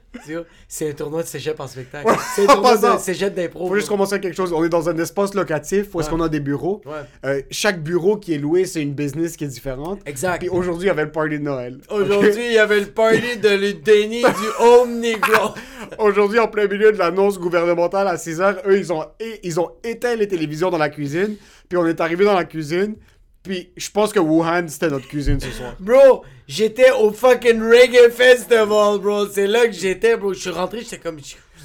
c'est 0.67 0.89
un 0.89 0.93
tournoi 0.93 1.23
de 1.23 1.27
cégep 1.27 1.59
en 1.59 1.67
spectacle. 1.67 2.07
Ouais, 2.07 2.15
C'est 2.35 2.43
un 2.43 2.53
tournoi 2.55 2.95
de 2.95 2.99
cégep 2.99 3.33
d'impro. 3.33 3.67
Faut 3.67 3.75
juste 3.75 3.89
commencer 3.89 4.13
avec 4.13 4.23
quelque 4.23 4.35
chose. 4.35 4.51
On 4.53 4.63
est 4.63 4.69
dans 4.69 4.89
un 4.89 4.97
espace 4.97 5.33
locatif 5.33 5.93
où 5.93 5.99
est-ce 6.01 6.09
qu'on 6.09 6.21
a 6.21 6.29
des 6.29 6.39
bureaux. 6.39 6.81
Ouais, 6.85 6.91
Euh, 7.25 7.41
chaque 7.51 7.83
bureau 7.83 8.17
qui 8.17 8.33
est 8.33 8.37
loué, 8.37 8.65
c'est 8.65 8.81
une 8.81 8.93
business 8.93 9.35
qui 9.37 9.43
est 9.43 9.47
différente. 9.47 9.99
exact. 10.05 10.39
Puis 10.39 10.49
aujourd'hui, 10.49 10.85
il 10.85 10.87
y 10.87 10.91
avait 10.91 11.05
le 11.05 11.11
party 11.11 11.37
de 11.39 11.43
Noël. 11.43 11.77
Aujourd'hui, 11.89 12.45
il 12.47 12.53
y 12.53 12.57
avait 12.57 12.79
le 12.79 12.87
party 12.87 13.37
de 13.37 13.49
l'Udeni 13.49 14.21
du 14.21 14.47
Home 14.59 14.99
Negro. 14.99 15.53
Aujourd'hui, 15.99 16.39
en 16.39 16.47
plein 16.47 16.67
milieu 16.67 16.91
de 16.91 16.97
l'annonce 16.97 17.37
gouvernementale 17.37 18.07
à 18.07 18.15
6h, 18.15 18.57
eux, 18.67 18.77
ils 18.77 18.91
ont, 18.93 19.05
ils 19.43 19.59
ont 19.59 19.69
éteint 19.83 20.15
les 20.15 20.27
télévisions 20.27 20.69
dans 20.69 20.77
la 20.77 20.89
cuisine. 20.89 21.35
Puis 21.69 21.77
on 21.77 21.85
est 21.85 21.99
arrivé 22.01 22.25
dans 22.25 22.33
la 22.33 22.45
cuisine. 22.45 22.95
Puis 23.43 23.71
je 23.75 23.89
pense 23.89 24.13
que 24.13 24.19
Wuhan, 24.19 24.67
c'était 24.67 24.89
notre 24.89 25.07
cuisine 25.07 25.39
ce 25.39 25.49
soir. 25.51 25.73
Bro, 25.79 26.23
j'étais 26.47 26.91
au 26.91 27.11
fucking 27.11 27.59
Reggae 27.61 28.11
Festival, 28.11 28.99
bro. 28.99 29.27
C'est 29.27 29.47
là 29.47 29.65
que 29.65 29.71
j'étais, 29.73 30.15
bro. 30.15 30.33
Je 30.33 30.39
suis 30.39 30.49
rentré, 30.51 30.81
j'étais 30.81 30.99
comme. 30.99 31.19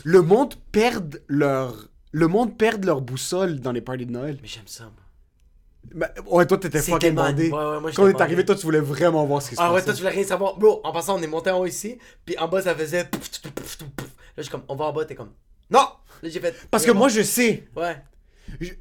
Le 0.04 0.22
monde 0.22 0.54
perd 0.72 1.22
leur... 1.28 1.88
Le 2.12 2.28
monde 2.28 2.56
perd 2.56 2.84
leur 2.84 3.02
boussole 3.02 3.60
dans 3.60 3.72
les 3.72 3.82
parties 3.82 4.06
de 4.06 4.12
Noël. 4.12 4.38
Mais 4.40 4.48
j'aime 4.48 4.62
ça, 4.66 4.84
moi. 4.84 6.08
Ouais, 6.26 6.46
toi, 6.46 6.56
t'étais 6.58 6.80
fucking 6.80 7.14
bandé. 7.14 7.50
ouais, 7.50 7.52
ouais, 7.52 7.80
moi, 7.80 7.90
Quand 7.94 8.04
on 8.04 8.08
est 8.08 8.20
arrivé, 8.20 8.44
toi, 8.44 8.54
tu 8.54 8.62
voulais 8.62 8.80
vraiment 8.80 9.24
voir 9.26 9.42
ce 9.42 9.50
qui 9.50 9.56
se 9.56 9.60
Ah 9.60 9.68
ouais, 9.68 9.74
passait. 9.74 9.84
toi, 9.86 9.94
tu 9.94 10.00
voulais 10.00 10.14
rien 10.14 10.24
savoir. 10.24 10.56
Bro, 10.56 10.80
en 10.82 10.92
passant, 10.92 11.18
on 11.18 11.22
est 11.22 11.26
monté 11.26 11.50
en 11.50 11.58
haut 11.60 11.66
ici. 11.66 11.98
Puis 12.24 12.36
en 12.38 12.48
bas, 12.48 12.62
ça 12.62 12.74
faisait. 12.74 13.02
Là, 13.02 13.08
je 14.38 14.42
suis 14.42 14.50
comme, 14.50 14.62
on 14.68 14.76
va 14.76 14.86
en 14.86 14.92
bas, 14.92 15.04
t'es 15.04 15.14
comme. 15.14 15.30
Non! 15.70 15.86
Là, 16.22 16.28
j'ai 16.28 16.40
fait. 16.40 16.54
Parce 16.70 16.84
que 16.86 16.90
moi, 16.92 17.08
je 17.08 17.20
sais. 17.22 17.64
Ouais. 17.76 17.96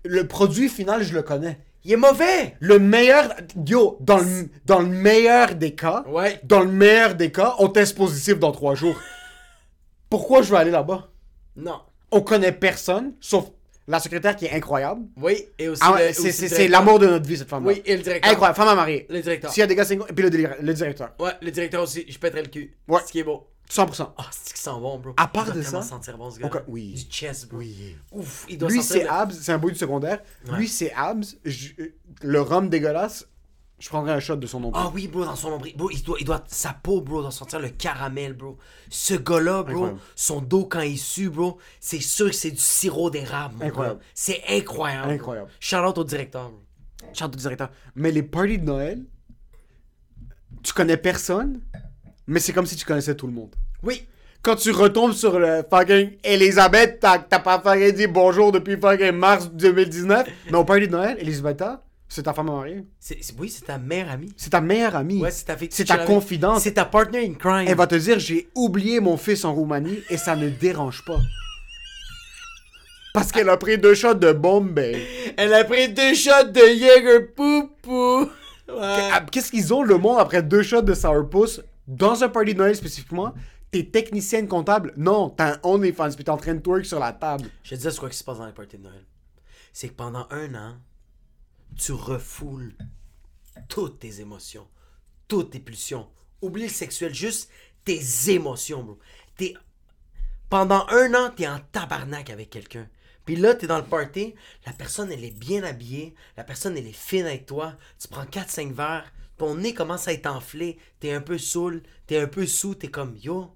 Le 0.06 0.26
produit 0.28 0.70
final, 0.70 1.04
je 1.04 1.14
le 1.14 1.22
connais. 1.24 1.60
Il 1.86 1.92
est 1.94 1.98
mauvais! 1.98 2.56
Le 2.60 2.80
meilleur... 2.80 3.32
Yo, 3.66 3.98
dans 4.02 4.18
le, 4.18 4.50
dans 4.66 4.80
le 4.80 4.88
meilleur 4.88 5.54
des 5.54 5.76
cas... 5.76 6.04
Ouais. 6.08 6.40
Dans 6.44 6.62
le 6.62 6.68
meilleur 6.72 7.14
des 7.14 7.32
cas, 7.32 7.54
on 7.60 7.70
teste 7.70 7.96
positif 7.96 8.40
dans 8.40 8.52
trois 8.52 8.74
jours. 8.74 9.00
Pourquoi 10.10 10.42
je 10.42 10.50
veux 10.50 10.58
aller 10.58 10.72
là-bas? 10.72 11.10
Non. 11.56 11.80
On 12.12 12.22
connaît 12.22 12.52
personne, 12.52 13.14
sauf 13.20 13.46
la 13.88 14.00
secrétaire 14.00 14.36
qui 14.36 14.46
est 14.46 14.52
incroyable. 14.52 15.02
Oui, 15.22 15.46
et 15.60 15.70
aussi. 15.70 15.82
Ah 15.86 15.96
c'est- 16.12 16.32
c'est 16.32 16.48
c'est 16.50 16.68
l'amour 16.68 16.98
de 16.98 17.06
notre 17.06 17.28
vie, 17.28 17.38
cette 17.38 17.50
femme-là. 17.50 17.68
Oui, 17.74 17.84
et 17.86 17.96
le 17.96 18.02
directeur. 18.02 18.32
Incroyable, 18.32 18.56
femme 18.58 18.68
à 18.70 18.76
marier. 18.76 19.06
Le 19.10 19.22
directeur. 19.22 19.52
S'il 19.52 19.62
y 19.62 19.64
a 19.64 19.68
des 19.68 19.76
gars 19.76 19.86
singles, 19.86 20.06
et 20.10 20.14
puis 20.14 20.28
le, 20.28 20.50
le 20.60 20.74
directeur. 20.74 21.12
Ouais, 21.20 21.32
le 21.42 21.52
directeur 21.52 21.84
aussi. 21.84 22.04
Je 22.10 22.18
pèterais 22.18 22.42
le 22.42 22.48
cul. 22.50 22.76
Ouais. 22.88 23.00
Ce 23.06 23.12
qui 23.12 23.20
est 23.20 23.24
beau. 23.24 23.48
100%. 23.70 24.14
Ah, 24.18 24.26
c'est 24.32 24.54
qu'il 24.54 24.62
sent 24.62 24.70
bon, 24.80 25.00
bro? 25.00 25.14
À 25.18 25.28
part 25.28 25.52
de 25.52 25.62
ça, 25.62 25.82
sentir 25.82 26.18
bon, 26.18 26.30
ce 26.30 26.40
gars. 26.40 26.50
oui. 26.68 26.94
Du 26.94 27.02
chest, 27.12 27.48
bro. 27.50 27.58
Oui. 27.60 27.96
Ouf, 28.12 28.46
il 28.48 28.58
doit 28.58 28.70
Lui, 28.70 28.82
c'est 28.84 29.04
le- 29.04 29.12
abs, 29.12 29.34
c'est 29.34 29.52
un 29.52 29.58
bout 29.58 29.72
du 29.72 29.78
secondaire. 29.78 30.20
Ouais. 30.48 30.58
Lui, 30.58 30.68
c'est 30.68 30.94
abs. 30.94 31.36
Je- 31.44 31.72
le 32.22 32.42
rhum 32.42 32.70
dégueulasse, 32.70 33.28
je 33.80 33.90
prendrais 33.90 34.14
un 34.14 34.20
shot 34.20 34.36
de 34.38 34.48
son 34.48 34.60
nom. 34.60 34.72
Ah 34.74 34.92
oui, 34.94 35.08
bro, 35.08 35.26
dans 35.26 35.36
son 35.36 35.50
nombril. 35.50 35.76
Bro, 35.76 35.90
il 35.92 36.02
doit, 36.04 36.18
il 36.20 36.26
doit, 36.26 36.44
sa 36.48 36.74
peau, 36.74 37.02
bro, 37.02 37.22
doit 37.22 37.32
sentir 37.32 37.60
le 37.60 37.70
caramel, 37.70 38.34
bro. 38.34 38.58
Ce 38.90 39.16
gars-là, 39.16 39.64
bro, 39.64 39.72
Incroyable. 39.74 40.00
son 40.16 40.42
dos 40.42 40.66
quand 40.66 40.82
il 40.82 40.98
sue, 41.00 41.30
bro, 41.30 41.58
c'est 41.80 42.00
sûr 42.00 42.28
que 42.28 42.36
c'est 42.36 42.52
du 42.52 42.58
sirop 42.62 43.10
d'érable, 43.10 43.56
Incroyable. 43.64 44.00
C'est 44.14 44.42
incroyable. 44.48 45.12
Incroyable. 45.12 45.50
Shout 45.60 45.78
out 45.78 45.98
au 45.98 46.04
directeur, 46.04 46.50
bro. 46.52 46.62
Chante 47.14 47.32
du 47.32 47.38
directeur. 47.38 47.70
Mais 47.96 48.12
les 48.12 48.24
parties 48.24 48.60
de 48.60 48.64
Noël, 48.66 49.04
tu 50.64 50.74
connais 50.74 50.98
personne, 50.98 51.62
mais 52.28 52.40
c'est 52.40 52.54
comme 52.54 52.66
si 52.66 52.76
tu 52.76 52.86
connaissais 52.86 53.16
tout 53.16 53.28
le 53.28 53.34
monde. 53.34 53.56
Oui. 53.84 54.06
Quand 54.42 54.56
tu 54.56 54.72
retombes 54.72 55.14
sur 55.14 55.40
le 55.40 55.64
fucking 55.70 56.18
Elisabeth, 56.24 57.00
t'as 57.00 57.20
pas 57.20 57.60
fucking 57.60 57.92
dit 57.94 58.08
bonjour 58.08 58.52
depuis 58.52 58.78
fucking 58.78 59.12
mars 59.12 59.50
2019. 59.52 60.28
Mais 60.52 60.58
au 60.58 60.64
party 60.64 60.88
de 60.88 60.92
Noël, 60.92 61.18
Elisabetta, 61.20 61.84
c'est 62.08 62.24
ta 62.24 62.34
femme 62.34 62.50
à 62.50 62.54
marier. 62.54 62.86
C'est, 63.00 63.18
oui, 63.40 63.50
c'est 63.50 63.66
ta 63.66 63.80
meilleure 63.80 64.12
amie. 64.12 64.32
C'est 64.38 64.52
ta 64.52 64.62
meilleure 64.62 64.96
amie. 64.96 65.20
Ouais, 65.20 65.32
c'est 65.32 65.46
ta. 65.46 65.58
C'est 65.70 65.86
ta 65.86 65.98
confidente. 65.98 66.60
C'est 66.60 66.74
ta 66.74 66.86
partner 66.86 67.26
in 67.26 67.34
crime. 67.34 67.66
Elle 67.68 67.76
va 67.76 67.88
te 67.88 67.96
dire 67.96 68.20
j'ai 68.20 68.48
oublié 68.54 69.00
mon 69.00 69.18
fils 69.18 69.44
en 69.46 69.54
Roumanie 69.54 70.00
et 70.12 70.18
ça 70.18 70.36
ne 70.36 70.50
dérange 70.50 71.04
pas. 71.06 71.18
Parce 73.16 73.32
qu'elle 73.32 73.50
a 73.50 73.58
pris 73.58 73.78
deux 73.78 73.96
shots 73.96 74.14
de 74.14 74.32
Bombay. 74.32 75.34
Elle 75.38 75.54
a 75.54 75.64
pris 75.64 75.90
deux 75.90 76.14
shots 76.14 76.52
de 76.52 76.60
Jäger 76.60 77.22
Poupou. 77.36 78.30
Ouais. 78.70 79.10
Qu'est-ce 79.32 79.50
qu'ils 79.50 79.74
ont 79.74 79.84
le 79.84 79.98
monde 79.98 80.20
après 80.20 80.44
deux 80.44 80.62
shots 80.62 80.82
de 80.82 80.94
Sourpuss? 80.94 81.62
Dans 81.88 82.24
un 82.24 82.30
party 82.30 82.54
de 82.54 82.60
Noël 82.60 82.76
spécifiquement 82.76 83.34
T'es 83.72 83.84
technicienne 83.84 84.48
comptable 84.48 84.94
Non, 84.96 85.30
t'as 85.30 85.56
un 85.56 85.60
OnlyFans 85.64 86.12
puis 86.16 86.24
t'es 86.24 86.30
en 86.30 86.38
train 86.38 86.54
de 86.54 86.62
twerk 86.62 86.86
sur 86.86 86.98
la 86.98 87.12
table. 87.12 87.50
Je 87.64 87.72
te 87.72 87.76
disais, 87.76 87.92
c'est 87.92 88.00
quoi 88.00 88.10
qui 88.10 88.18
se 88.18 88.24
passe 88.24 88.38
dans 88.38 88.46
les 88.46 88.54
parties 88.54 88.78
de 88.78 88.84
Noël? 88.84 89.06
C'est 89.74 89.90
que 89.90 89.96
pendant 89.96 90.28
un 90.30 90.56
an, 90.56 90.78
tu 91.78 91.92
refoules 91.92 92.74
toutes 93.68 94.00
tes 94.00 94.22
émotions, 94.22 94.68
toutes 95.28 95.52
tes 95.52 95.60
pulsions. 95.60 96.08
Oublie 96.42 96.64
le 96.64 96.70
sexuel, 96.70 97.14
juste 97.14 97.50
tes 97.84 98.02
émotions, 98.30 98.84
bro. 98.84 99.00
T'es... 99.36 99.56
Pendant 100.50 100.88
un 100.88 101.14
an, 101.14 101.32
t'es 101.36 101.48
en 101.48 101.60
tabarnak 101.74 102.30
avec 102.30 102.50
quelqu'un. 102.50 102.88
Puis 103.26 103.36
là, 103.36 103.56
t'es 103.56 103.68
dans 103.68 103.80
le 103.80 103.84
party, 103.84 104.36
la 104.66 104.72
personne, 104.72 105.12
elle 105.12 105.24
est 105.26 105.38
bien 105.38 105.64
habillée, 105.64 106.14
la 106.38 106.44
personne, 106.44 106.78
elle 106.78 106.88
est 106.88 106.94
fine 106.94 107.26
avec 107.26 107.46
toi, 107.46 107.76
tu 108.00 108.08
prends 108.08 108.24
4-5 108.24 108.72
verres, 108.72 109.12
ton 109.38 109.56
nez 109.56 109.74
commence 109.74 110.08
à 110.08 110.14
être 110.14 110.28
enflé, 110.28 110.78
t'es 111.00 111.12
un 111.12 111.22
peu 111.22 111.38
saoul, 111.38 111.82
t'es 112.08 112.20
un 112.20 112.28
peu 112.28 112.46
sous, 112.46 112.76
t'es 112.76 112.88
comme, 112.88 113.16
yo, 113.22 113.52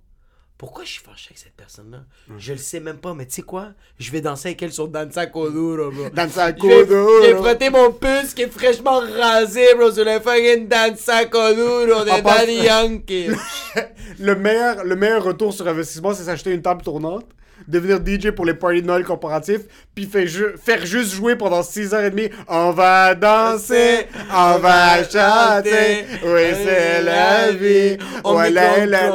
pourquoi 0.59 0.83
je 0.83 0.89
suis 0.89 1.01
fâché 1.01 1.27
avec 1.29 1.37
cette 1.37 1.55
personne-là? 1.55 1.99
Je 2.37 2.51
le 2.51 2.57
sais 2.57 2.81
même 2.81 2.97
pas, 2.97 3.13
mais 3.13 3.25
tu 3.25 3.35
sais 3.35 3.41
quoi? 3.43 3.69
Je 3.97 4.11
vais 4.11 4.19
danser 4.19 4.49
avec 4.49 4.61
elle 4.61 4.73
sur 4.73 4.89
Danza 4.89 5.25
Koduro, 5.25 5.89
bro. 5.89 6.09
Danza 6.09 6.51
Kuduro. 6.51 7.23
Je 7.23 7.27
vais 7.27 7.35
frotter 7.35 7.69
mon 7.69 7.93
puce 7.93 8.33
qui 8.33 8.41
est 8.41 8.51
fraîchement 8.51 8.99
rasé, 8.99 9.73
bro, 9.77 9.89
sur 9.89 10.03
le 10.03 10.19
fucking 10.19 10.67
Danza 10.67 11.27
Koduro 11.27 12.03
de 12.03 12.21
Daddy 12.21 12.65
Yankee. 12.65 13.29
Le 14.19 14.35
meilleur, 14.35 14.83
le 14.83 14.97
meilleur 14.97 15.23
retour 15.23 15.53
sur 15.53 15.65
investissement, 15.65 16.13
c'est 16.13 16.23
s'acheter 16.23 16.51
une 16.51 16.61
table 16.61 16.81
tournante, 16.81 17.25
devenir 17.69 17.99
DJ 18.05 18.32
pour 18.32 18.45
les 18.45 18.53
parties 18.53 18.82
de 18.82 18.88
Noël 18.88 19.03
corporatifs, 19.03 19.62
puis 19.95 20.05
faire, 20.05 20.27
ju- 20.27 20.55
faire 20.63 20.86
juste 20.86 21.13
jouer 21.13 21.36
pendant 21.36 21.62
6h30. 21.62 22.32
On 22.47 22.71
va 22.71 23.15
danser, 23.15 24.08
on 24.36 24.58
va 24.58 25.03
chanter, 25.03 26.05
oui, 26.23 26.41
c'est 26.65 27.01
la 27.03 27.51
vie. 27.51 27.97
On 28.23 28.34
la- 28.49 29.10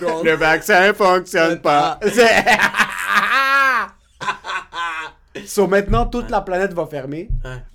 gronde. 0.00 0.24
Le 0.24 0.34
vaccin 0.34 0.92
fonctionne 0.94 1.60
pas. 1.60 1.98
So 5.46 5.66
maintenant, 5.66 6.06
toute 6.06 6.30
la 6.30 6.40
planète 6.40 6.72
va 6.72 6.86
fermer. 6.86 7.28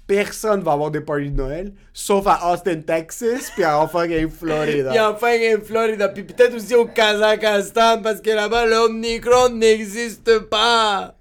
Personne 0.05 0.61
va 0.61 0.73
avoir 0.73 0.91
des 0.91 1.01
parties 1.01 1.31
de 1.31 1.37
Noël, 1.37 1.73
sauf 1.93 2.27
à 2.27 2.51
Austin, 2.51 2.81
Texas, 2.81 3.51
puis 3.53 3.63
à 3.63 3.87
fucking 3.87 4.29
Florida. 4.29 4.89
Puis 4.91 4.99
enfin 4.99 5.59
Florida, 5.63 6.09
puis 6.09 6.23
peut-être 6.23 6.55
aussi 6.55 6.75
au 6.75 6.85
Kazakhstan, 6.85 8.01
parce 8.01 8.19
que 8.21 8.29
là-bas, 8.31 8.65
l'Omnicron 8.65 9.49
n'existe 9.49 10.39
pas. 10.49 11.15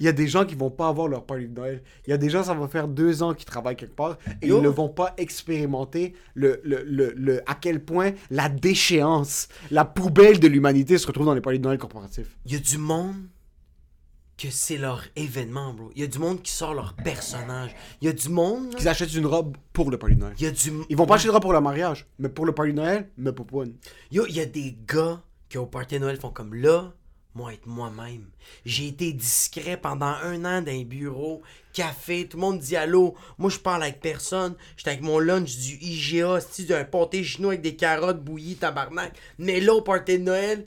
Il 0.00 0.06
y 0.06 0.08
a 0.08 0.12
des 0.12 0.26
gens 0.26 0.44
qui 0.44 0.56
vont 0.56 0.68
pas 0.70 0.88
avoir 0.88 1.06
leur 1.06 1.24
party 1.24 1.46
de 1.46 1.54
Noël. 1.54 1.80
Il 2.08 2.10
y 2.10 2.12
a 2.12 2.16
des 2.16 2.28
gens, 2.28 2.42
ça 2.42 2.54
va 2.54 2.66
faire 2.66 2.88
deux 2.88 3.22
ans 3.22 3.34
qu'ils 3.34 3.44
travaillent 3.46 3.76
quelque 3.76 3.94
part 3.94 4.18
et 4.42 4.48
Yo. 4.48 4.58
ils 4.58 4.62
ne 4.62 4.68
vont 4.68 4.88
pas 4.88 5.14
expérimenter 5.16 6.14
le, 6.34 6.60
le, 6.64 6.82
le, 6.84 7.12
le- 7.16 7.40
à 7.48 7.54
quel 7.54 7.78
point 7.78 8.10
la 8.28 8.48
déchéance, 8.48 9.46
la 9.70 9.84
poubelle 9.84 10.40
de 10.40 10.48
l'humanité 10.48 10.98
se 10.98 11.06
retrouve 11.06 11.26
dans 11.26 11.34
les 11.34 11.40
parties 11.40 11.60
de 11.60 11.64
Noël 11.64 11.78
corporatifs. 11.78 12.36
Il 12.46 12.52
y 12.52 12.56
a 12.56 12.58
du 12.58 12.78
monde 12.78 13.14
que 14.42 14.50
c'est 14.50 14.76
leur 14.76 15.04
événement, 15.14 15.72
bro. 15.72 15.92
Il 15.94 16.00
y 16.00 16.04
a 16.04 16.08
du 16.08 16.18
monde 16.18 16.42
qui 16.42 16.50
sort 16.50 16.74
leur 16.74 16.94
personnage. 16.94 17.70
Il 18.00 18.06
y 18.06 18.08
a 18.08 18.12
du 18.12 18.28
monde. 18.28 18.72
là, 18.72 18.78
Ils 18.80 18.88
achètent 18.88 19.14
une 19.14 19.26
robe 19.26 19.56
pour 19.72 19.88
le 19.90 19.98
party 19.98 20.16
de 20.16 20.20
Noël. 20.20 20.34
Il 20.38 20.44
y 20.44 20.46
a 20.48 20.50
du. 20.50 20.72
Ils 20.88 20.96
vont 20.96 21.06
pas 21.06 21.14
acheter 21.14 21.28
de 21.28 21.32
robe 21.32 21.42
pour 21.42 21.52
le 21.52 21.60
mariage, 21.60 22.06
mais 22.18 22.28
pour 22.28 22.44
le 22.44 22.52
party 22.52 22.72
de 22.72 22.76
Noël, 22.76 23.08
mais 23.16 23.32
pas 23.32 23.44
pour 23.44 23.62
une. 23.62 23.74
Yo, 24.10 24.26
il 24.28 24.34
y 24.34 24.40
a 24.40 24.46
des 24.46 24.76
gars 24.88 25.22
qui 25.48 25.58
au 25.58 25.66
party 25.66 25.94
de 25.94 26.00
Noël 26.00 26.16
font 26.18 26.30
comme 26.30 26.54
là, 26.54 26.92
moi 27.34 27.52
être 27.52 27.66
moi-même. 27.66 28.26
J'ai 28.64 28.88
été 28.88 29.12
discret 29.12 29.76
pendant 29.76 30.06
un 30.06 30.44
an 30.44 30.60
dans 30.60 30.72
un 30.72 30.82
bureau, 30.82 31.42
café, 31.72 32.26
tout 32.26 32.36
le 32.36 32.40
monde 32.40 32.58
dit 32.58 32.74
allô. 32.74 33.14
Moi 33.38 33.48
je 33.48 33.58
parle 33.58 33.84
avec 33.84 34.00
personne. 34.00 34.56
J'étais 34.76 34.90
avec 34.90 35.02
mon 35.02 35.20
lunch 35.20 35.56
du 35.56 35.78
IGA, 35.80 36.40
style 36.40 36.66
d'un 36.66 36.84
pâté 36.84 37.22
chinois 37.22 37.52
avec 37.52 37.62
des 37.62 37.76
carottes 37.76 38.24
bouillies, 38.24 38.56
tabarnak. 38.56 39.16
Mais 39.38 39.60
là 39.60 39.72
au 39.74 39.82
party 39.82 40.18
de 40.18 40.24
Noël, 40.24 40.66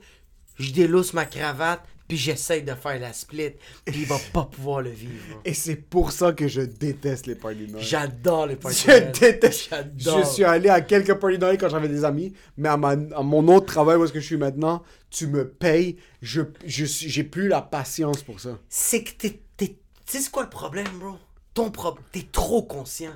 je 0.58 0.72
délousse 0.72 1.14
ma 1.14 1.26
cravate, 1.26 1.86
puis 2.08 2.18
j'essaye 2.18 2.64
de 2.64 2.74
faire 2.76 3.00
la 3.00 3.14
split. 3.14 3.52
Puis 3.86 4.02
il 4.02 4.06
va 4.06 4.18
pas 4.34 4.46
pouvoir 4.46 4.82
le 4.82 4.90
vivre. 4.92 5.42
Et 5.46 5.54
c'est 5.54 5.76
pour 5.76 6.12
ça 6.12 6.34
que 6.34 6.48
je 6.48 6.62
déteste 6.62 7.26
les 7.28 7.36
parties 7.36 7.68
Noël. 7.68 7.84
J'adore 7.84 8.48
les 8.48 8.56
parties 8.56 8.84
Je 8.86 8.92
Noël. 8.92 9.12
déteste. 9.12 9.68
J'adore. 9.70 10.20
Je 10.20 10.30
suis 10.30 10.44
allé 10.44 10.70
à 10.70 10.82
quelques 10.82 11.14
parties 11.16 11.38
Noël 11.40 11.58
quand 11.58 11.70
j'avais 11.70 11.88
des 11.90 12.04
amis, 12.06 12.34
mais 12.58 12.70
à, 12.70 12.78
ma- 12.78 12.90
à 12.92 13.22
mon 13.24 13.48
autre 13.48 13.66
travail, 13.66 13.98
où 13.98 14.04
est-ce 14.06 14.14
que 14.14 14.20
je 14.20 14.26
suis 14.26 14.38
maintenant, 14.38 14.84
tu 15.10 15.28
me 15.28 15.48
payes, 15.48 15.98
je, 16.22 16.42
je 16.66 16.86
j'ai 16.86 17.24
plus 17.24 17.48
la 17.48 17.62
patience 17.62 18.22
pour 18.24 18.40
ça. 18.40 18.58
c'est 18.70 19.04
que 19.04 19.12
t'es. 19.12 19.40
t'es- 19.58 19.68
Tu 19.68 19.78
sais, 20.06 20.20
c'est 20.22 20.32
quoi 20.32 20.44
le 20.44 20.50
problème, 20.50 20.88
bro? 21.00 21.16
Ton 21.54 21.72
problème, 21.72 22.04
t'es 22.12 22.26
trop 22.32 22.62
conscient. 22.64 23.14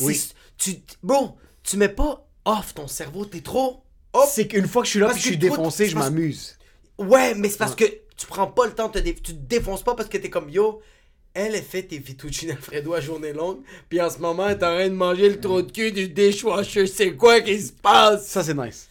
Oui. 0.00 0.20
Tu, 0.58 0.76
bro, 1.02 1.36
tu 1.62 1.76
mets 1.78 1.88
pas 1.88 2.26
off 2.44 2.74
ton 2.74 2.86
cerveau, 2.86 3.24
t'es 3.24 3.40
trop 3.40 3.82
hop. 4.12 4.28
C'est 4.30 4.46
qu'une 4.46 4.66
fois 4.68 4.82
que 4.82 4.86
je 4.86 4.90
suis 4.92 5.00
là 5.00 5.08
puis 5.10 5.20
je 5.20 5.26
suis 5.28 5.38
défoncé, 5.38 5.86
je 5.88 5.96
m'amuse. 5.96 6.56
Ouais, 6.98 7.34
mais 7.34 7.48
c'est 7.48 7.56
parce 7.58 7.74
que 7.74 7.84
tu 8.20 8.26
prends 8.26 8.46
pas 8.46 8.66
le 8.66 8.72
temps. 8.72 8.90
Tu 8.90 9.02
te 9.14 9.32
défonces 9.32 9.82
pas 9.82 9.94
parce 9.94 10.08
que 10.08 10.18
t'es 10.18 10.28
comme 10.28 10.50
yo. 10.50 10.82
Elle 11.32 11.54
a 11.54 11.62
fait 11.62 11.84
tes 11.84 12.00
fettuccine 12.00 12.50
Alfredo 12.50 12.92
à 12.92 13.00
journée 13.00 13.32
longue, 13.32 13.60
puis 13.88 14.00
en 14.00 14.10
ce 14.10 14.18
moment, 14.18 14.48
elle 14.48 14.58
est 14.58 14.64
en 14.64 14.74
train 14.74 14.88
de 14.88 14.94
manger 14.94 15.28
le 15.28 15.40
trou 15.40 15.62
de 15.62 15.70
cul 15.70 15.92
du 15.92 16.08
dishwasher. 16.08 16.88
C'est 16.88 17.12
quoi 17.12 17.40
qui 17.40 17.60
se 17.60 17.72
passe? 17.72 18.26
Ça, 18.26 18.42
c'est 18.42 18.52
nice. 18.52 18.89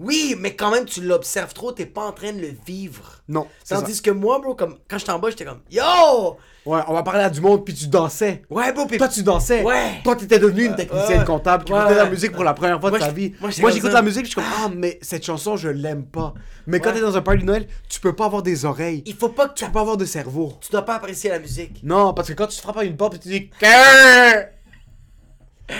Oui, 0.00 0.34
mais 0.38 0.56
quand 0.56 0.70
même, 0.70 0.86
tu 0.86 1.02
l'observes 1.02 1.52
trop, 1.52 1.72
t'es 1.72 1.84
pas 1.84 2.02
en 2.06 2.12
train 2.12 2.32
de 2.32 2.40
le 2.40 2.52
vivre. 2.66 3.20
Non, 3.28 3.46
ça. 3.62 3.76
Tandis 3.76 4.00
que 4.00 4.10
moi, 4.10 4.38
bro, 4.40 4.54
comme 4.54 4.76
quand 4.88 4.96
j'étais 4.98 5.12
en 5.12 5.18
bas, 5.18 5.28
j'étais 5.30 5.44
comme 5.44 5.60
Yo! 5.70 5.82
Ouais, 6.66 6.80
on 6.88 6.92
va 6.92 7.02
parler 7.02 7.22
à 7.22 7.30
du 7.30 7.40
monde 7.40 7.64
puis 7.64 7.72
tu 7.74 7.86
dansais. 7.86 8.42
Ouais, 8.50 8.70
bro, 8.72 8.86
pis 8.86 8.98
Toi, 8.98 9.08
tu 9.08 9.22
dansais. 9.22 9.62
Ouais. 9.62 10.00
Toi, 10.04 10.16
t'étais 10.16 10.38
devenu 10.38 10.64
une 10.66 10.74
technicienne 10.76 11.20
ouais. 11.20 11.24
comptable 11.24 11.64
qui 11.64 11.72
Ouais, 11.72 11.78
écoutait 11.80 11.94
la 11.94 12.08
musique 12.10 12.32
pour 12.32 12.44
la 12.44 12.52
première 12.54 12.80
fois 12.80 12.90
Moi, 12.90 12.98
de 12.98 13.04
ta 13.04 13.10
vie. 13.10 13.32
moi, 13.40 13.50
j'écoute 13.50 13.92
la 13.92 14.02
musique, 14.02 14.24
je 14.24 14.30
suis 14.30 14.34
comme 14.34 14.44
Ah, 14.64 14.68
mais 14.74 14.98
cette 15.02 15.24
chanson, 15.24 15.56
je 15.56 15.68
l'aime 15.68 16.04
pas. 16.04 16.34
Mais 16.66 16.80
quand 16.80 16.92
t'es 16.92 17.00
dans 17.00 17.16
un 17.16 17.22
party 17.22 17.40
de 17.40 17.46
Noël, 17.46 17.66
tu 17.88 17.98
peux 18.00 18.14
pas 18.14 18.26
avoir 18.26 18.42
des 18.42 18.64
oreilles. 18.64 19.02
il 19.06 19.14
faut 19.14 19.30
pas 19.30 19.48
que 19.48 19.54
tu. 19.54 19.60
Tu 19.60 19.66
peux 19.66 19.72
pas 19.72 19.80
avoir 19.80 19.96
de 19.96 20.04
cerveau. 20.04 20.52
Tu 20.60 20.70
dois 20.70 20.82
pas 20.82 20.96
apprécier 20.96 21.30
la 21.30 21.38
musique. 21.38 21.80
Non, 21.82 22.12
parce 22.14 22.28
que 22.28 22.34
quand 22.34 22.46
tu 22.46 22.56
te 22.56 22.62
frappes 22.62 22.78
à 22.78 22.84
une 22.84 22.96
porte 22.96 23.14
et 23.14 23.18
tu 23.18 23.28
dis 23.28 23.50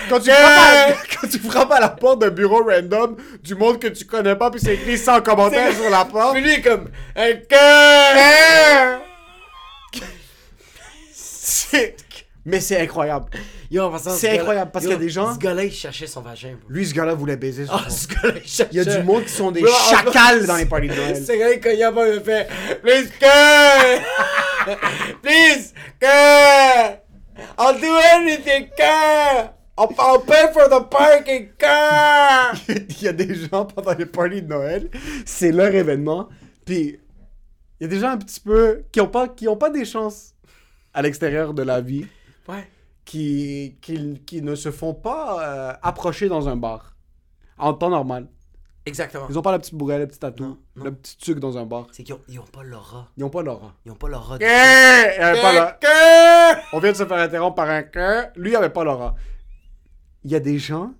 quand 0.08 0.20
tu, 0.20 0.30
frappes 0.30 0.40
à, 0.40 0.92
quand 1.20 1.28
tu 1.28 1.38
frappes 1.38 1.72
à 1.72 1.80
la 1.80 1.88
porte 1.88 2.20
d'un 2.20 2.30
bureau 2.30 2.62
random 2.64 3.16
du 3.42 3.54
monde 3.54 3.78
que 3.78 3.88
tu 3.88 4.04
connais 4.04 4.36
pas, 4.36 4.50
puis 4.50 4.60
c'est 4.60 4.74
écrit 4.74 4.98
sans 4.98 5.20
commentaire 5.20 5.72
sur 5.74 5.90
la 5.90 6.04
porte. 6.04 6.34
Puis 6.34 6.42
lui, 6.42 6.52
il 6.54 6.58
est 6.58 6.62
comme! 6.62 6.88
C'est- 11.12 11.96
Mais 12.46 12.60
c'est 12.60 12.80
incroyable. 12.80 13.26
Yo, 13.70 13.84
en 13.84 13.90
passant, 13.90 14.10
C'est 14.10 14.38
incroyable, 14.38 14.70
parce 14.72 14.84
qu'il 14.84 14.92
y 14.92 14.96
a 14.96 14.98
des 14.98 15.10
gens- 15.10 15.34
Ce 15.34 15.38
gars-là, 15.38 15.64
il 15.64 15.72
cherchait 15.72 16.06
son 16.06 16.22
vagin, 16.22 16.50
bro. 16.60 16.70
Lui, 16.70 16.86
ce 16.86 16.94
gars-là 16.94 17.14
voulait 17.14 17.36
baiser 17.36 17.66
son 17.66 17.72
Ah, 17.74 17.88
ce 17.90 18.06
gars-là, 18.08 18.34
il 18.42 18.48
cherchait. 18.50 18.68
Il 18.72 18.78
y 18.78 18.80
a 18.80 18.84
du 18.96 19.02
monde 19.04 19.24
qui 19.24 19.32
sont 19.32 19.50
des 19.50 19.60
Bro, 19.60 19.70
chacals 19.90 20.46
dans 20.46 20.56
les 20.56 20.64
parties 20.66 20.88
de 20.88 20.94
Noël. 20.94 21.16
Ce 21.16 21.32
gars-là, 21.32 21.52
il 21.52 21.60
cognait 21.60 21.92
pas, 21.92 22.08
il 22.08 22.20
fait 22.22 22.48
Please, 22.82 23.10
cœur! 23.20 24.00
Please, 25.22 25.72
cœur! 26.00 26.98
I'll 27.58 27.80
do 27.80 27.94
anything, 28.14 28.68
cœur! 28.76 29.52
I'll, 29.80 30.20
pay 30.26 30.52
for 30.52 30.68
the 30.68 30.88
parking, 30.90 31.48
cœur! 31.56 32.52
il 32.68 33.02
y 33.02 33.08
a 33.08 33.12
des 33.14 33.34
gens 33.34 33.64
pendant 33.64 33.94
les 33.94 34.04
parties 34.04 34.42
de 34.42 34.48
Noël, 34.48 34.90
c'est 35.24 35.52
leur 35.52 35.74
événement, 35.74 36.28
puis 36.66 37.00
il 37.80 37.84
y 37.84 37.86
a 37.86 37.88
des 37.88 37.98
gens 37.98 38.10
un 38.10 38.18
petit 38.18 38.40
peu 38.40 38.84
qui 38.92 39.00
ont 39.00 39.06
pas, 39.08 39.28
qui 39.28 39.48
ont 39.48 39.56
pas 39.56 39.70
des 39.70 39.86
chances 39.86 40.34
à 40.92 41.00
l'extérieur 41.00 41.54
de 41.54 41.62
la 41.62 41.80
vie, 41.80 42.06
Ouais. 42.46 42.68
qui, 43.06 43.78
qui, 43.80 44.20
qui 44.26 44.42
ne 44.42 44.54
se 44.54 44.70
font 44.70 44.92
pas 44.92 45.38
euh, 45.40 45.72
approcher 45.82 46.28
dans 46.28 46.48
un 46.48 46.56
bar 46.56 46.94
en 47.56 47.72
temps 47.72 47.90
normal. 47.90 48.26
Exactement. 48.86 49.26
Ils 49.30 49.38
ont 49.38 49.42
pas 49.42 49.52
la 49.52 49.58
petite 49.60 49.74
bourrelle, 49.74 50.00
le 50.00 50.06
petit 50.08 50.18
tatou, 50.18 50.58
le 50.74 50.92
petit 50.92 51.16
truc 51.18 51.38
dans 51.38 51.56
un 51.56 51.64
bar. 51.64 51.86
C'est 51.92 52.02
qu'ils 52.02 52.14
ont, 52.14 52.20
ils 52.28 52.38
ont 52.38 52.44
pas 52.44 52.62
l'aura. 52.62 53.08
Ils 53.16 53.24
ont 53.24 53.30
pas 53.30 53.42
l'aura. 53.42 53.74
Ils 53.86 53.92
ont 53.92 53.94
pas 53.94 54.08
l'aura. 54.08 54.34
avait 54.34 55.40
pas 55.40 55.52
l'aura. 55.52 55.72
Cœur! 55.72 56.64
On 56.72 56.80
vient 56.80 56.92
de 56.92 56.96
se 56.96 57.04
faire 57.06 57.18
interrompre 57.18 57.56
par 57.56 57.70
un 57.70 57.82
cœur. 57.82 58.28
Lui, 58.36 58.50
il 58.50 58.56
avait 58.56 58.70
pas 58.70 58.82
l'aura. 58.84 59.14
Il 60.24 60.30
y 60.30 60.34
a 60.34 60.40
des 60.40 60.58
gens. 60.58 60.92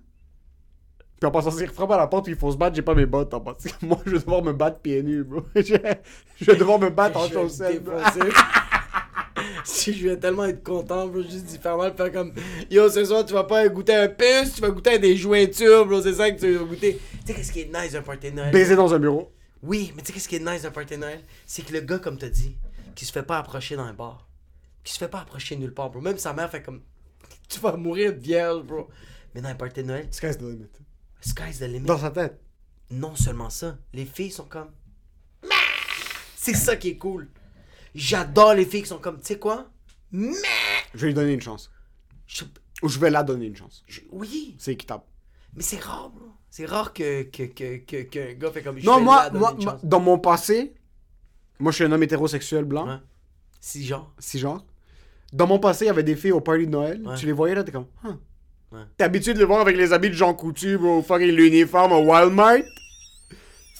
Puis 1.19 1.27
en 1.27 1.31
passant, 1.31 1.51
s'ils 1.51 1.67
frappent 1.67 1.91
à 1.91 1.97
la 1.97 2.07
porte, 2.07 2.27
il 2.27 2.35
faut 2.35 2.51
se 2.51 2.57
battre, 2.57 2.75
j'ai 2.75 2.81
pas 2.81 2.95
mes 2.95 3.05
bottes 3.05 3.33
en 3.33 3.41
passant. 3.41 3.69
Moi, 3.83 3.99
je 4.05 4.11
vais 4.11 4.19
devoir 4.19 4.41
me 4.43 4.53
battre 4.53 4.79
pieds 4.79 5.03
nus, 5.03 5.23
bro. 5.23 5.43
je, 5.55 5.61
je 6.41 6.45
vais 6.45 6.55
devoir 6.55 6.79
me 6.79 6.89
battre 6.89 7.19
en 7.19 7.29
chaussettes. 7.29 7.83
si 9.63 9.93
je 9.93 10.09
vais 10.09 10.17
tellement 10.17 10.45
être 10.45 10.63
content, 10.63 11.07
bro, 11.07 11.21
juste 11.21 11.45
d'y 11.45 11.57
faire 11.57 11.77
mal, 11.77 11.93
faire 11.95 12.11
comme 12.11 12.33
Yo, 12.69 12.89
ce 12.89 13.05
soir, 13.05 13.25
tu 13.25 13.33
vas 13.33 13.43
pas 13.43 13.67
goûter 13.69 13.93
un 13.93 14.07
puce, 14.07 14.55
tu 14.55 14.61
vas 14.61 14.71
goûter 14.71 14.91
à 14.91 14.97
des 14.97 15.15
jointures, 15.15 15.85
bro, 15.85 16.01
c'est 16.01 16.13
ça 16.13 16.31
que 16.31 16.39
tu 16.39 16.55
vas 16.55 16.63
goûter. 16.63 16.99
Tu 17.11 17.27
sais, 17.27 17.33
qu'est-ce 17.33 17.51
qui 17.51 17.61
est 17.61 17.71
nice 17.71 17.91
d'un 17.91 18.01
party 18.01 18.31
Noël? 18.31 18.51
Baiser 18.51 18.75
dans 18.75 18.93
un 18.93 18.99
bureau. 18.99 19.31
Oui, 19.61 19.93
mais 19.95 20.01
tu 20.01 20.07
sais, 20.07 20.13
qu'est-ce 20.13 20.27
qui 20.27 20.37
est 20.37 20.39
nice 20.39 20.63
d'un 20.63 20.71
party 20.71 20.97
Noël? 20.97 21.21
C'est 21.45 21.63
que 21.63 21.73
le 21.73 21.81
gars, 21.81 21.99
comme 21.99 22.17
t'as 22.17 22.29
dit, 22.29 22.55
qui 22.95 23.05
se 23.05 23.11
fait 23.11 23.23
pas 23.23 23.37
approcher 23.37 23.75
dans 23.75 23.83
un 23.83 23.93
bar, 23.93 24.27
qui 24.83 24.93
se 24.93 24.97
fait 24.97 25.07
pas 25.07 25.19
approcher 25.19 25.55
nulle 25.55 25.73
part, 25.73 25.91
bro. 25.91 26.01
Même 26.01 26.17
sa 26.17 26.33
mère 26.33 26.49
fait 26.49 26.63
comme 26.63 26.81
Tu 27.47 27.59
vas 27.59 27.77
mourir 27.77 28.13
de 28.13 28.19
vierge, 28.19 28.63
bro. 28.63 28.89
Mais 29.33 29.41
dans 29.41 29.49
un 29.49 29.55
party 29.55 29.81
de 29.83 29.87
Noël, 29.87 30.07
Sky's 30.11 30.37
the 30.37 30.41
limit. 30.41 30.67
sky's 31.21 31.59
the 31.59 31.63
limit. 31.63 31.85
Dans 31.87 31.97
sa 31.97 32.11
tête. 32.11 32.39
Non 32.89 33.15
seulement 33.15 33.49
ça, 33.49 33.77
les 33.93 34.05
filles 34.05 34.31
sont 34.31 34.45
comme. 34.45 34.69
C'est 36.35 36.53
ça 36.55 36.75
qui 36.75 36.89
est 36.89 36.97
cool. 36.97 37.29
J'adore 37.93 38.53
les 38.55 38.65
filles 38.65 38.81
qui 38.83 38.87
sont 38.89 38.97
comme, 38.99 39.19
tu 39.19 39.27
sais 39.27 39.39
quoi? 39.39 39.69
Mais. 40.11 40.31
Je 40.93 40.99
vais 41.01 41.07
lui 41.07 41.13
donner 41.13 41.33
une 41.33 41.41
chance. 41.41 41.71
Ou 42.81 42.89
je 42.89 42.99
vais 42.99 43.09
la 43.09 43.23
donner 43.23 43.45
une 43.45 43.55
chance. 43.55 43.83
Oui, 44.11 44.55
C'est 44.57 44.71
équitable. 44.73 45.03
mais 45.55 45.61
c'est 45.63 45.79
rare, 45.79 46.09
bro. 46.09 46.25
C'est 46.49 46.65
rare 46.65 46.91
que, 46.93 47.23
que, 47.23 47.43
que, 47.43 47.77
que, 47.77 48.01
qu'un 48.03 48.33
gars 48.33 48.51
fait 48.51 48.61
comme 48.63 48.77
je 48.79 48.85
non, 48.85 48.97
vais 48.97 49.03
moi, 49.03 49.23
la 49.31 49.39
moi, 49.39 49.51
une 49.57 49.63
moi, 49.63 49.73
chance. 49.73 49.85
dans 49.85 49.99
mon 50.01 50.19
passé, 50.19 50.73
moi, 51.59 51.71
je 51.71 51.75
suis 51.75 51.83
un 51.85 51.91
homme 51.91 52.03
hétérosexuel 52.03 52.65
blanc, 52.65 52.87
Ouais. 52.87 52.97
Si, 53.61 53.85
genre. 53.85 54.13
si 54.19 54.39
genre. 54.39 54.65
Dans 55.31 55.47
mon 55.47 55.59
passé, 55.59 55.85
il 55.85 55.87
y 55.87 55.91
avait 55.91 56.03
des 56.03 56.15
filles 56.17 56.31
au 56.33 56.41
party 56.41 56.65
de 56.65 56.71
Noël. 56.71 57.01
Ouais. 57.07 57.15
Tu 57.15 57.25
les 57.25 57.31
voyais 57.31 57.55
là, 57.55 57.63
t'es 57.63 57.71
comme, 57.71 57.85
Huh. 58.03 58.15
T'es 58.97 59.03
habitué 59.03 59.33
de 59.33 59.39
les 59.39 59.45
voir 59.45 59.59
avec 59.59 59.75
les 59.75 59.91
habits 59.91 60.09
de 60.09 60.15
Jean 60.15 60.33
Coutu, 60.33 60.77
bro, 60.77 61.01
fucking 61.01 61.27
l'uniforme 61.27 61.91
au 61.91 62.03
Walmart? 62.03 62.61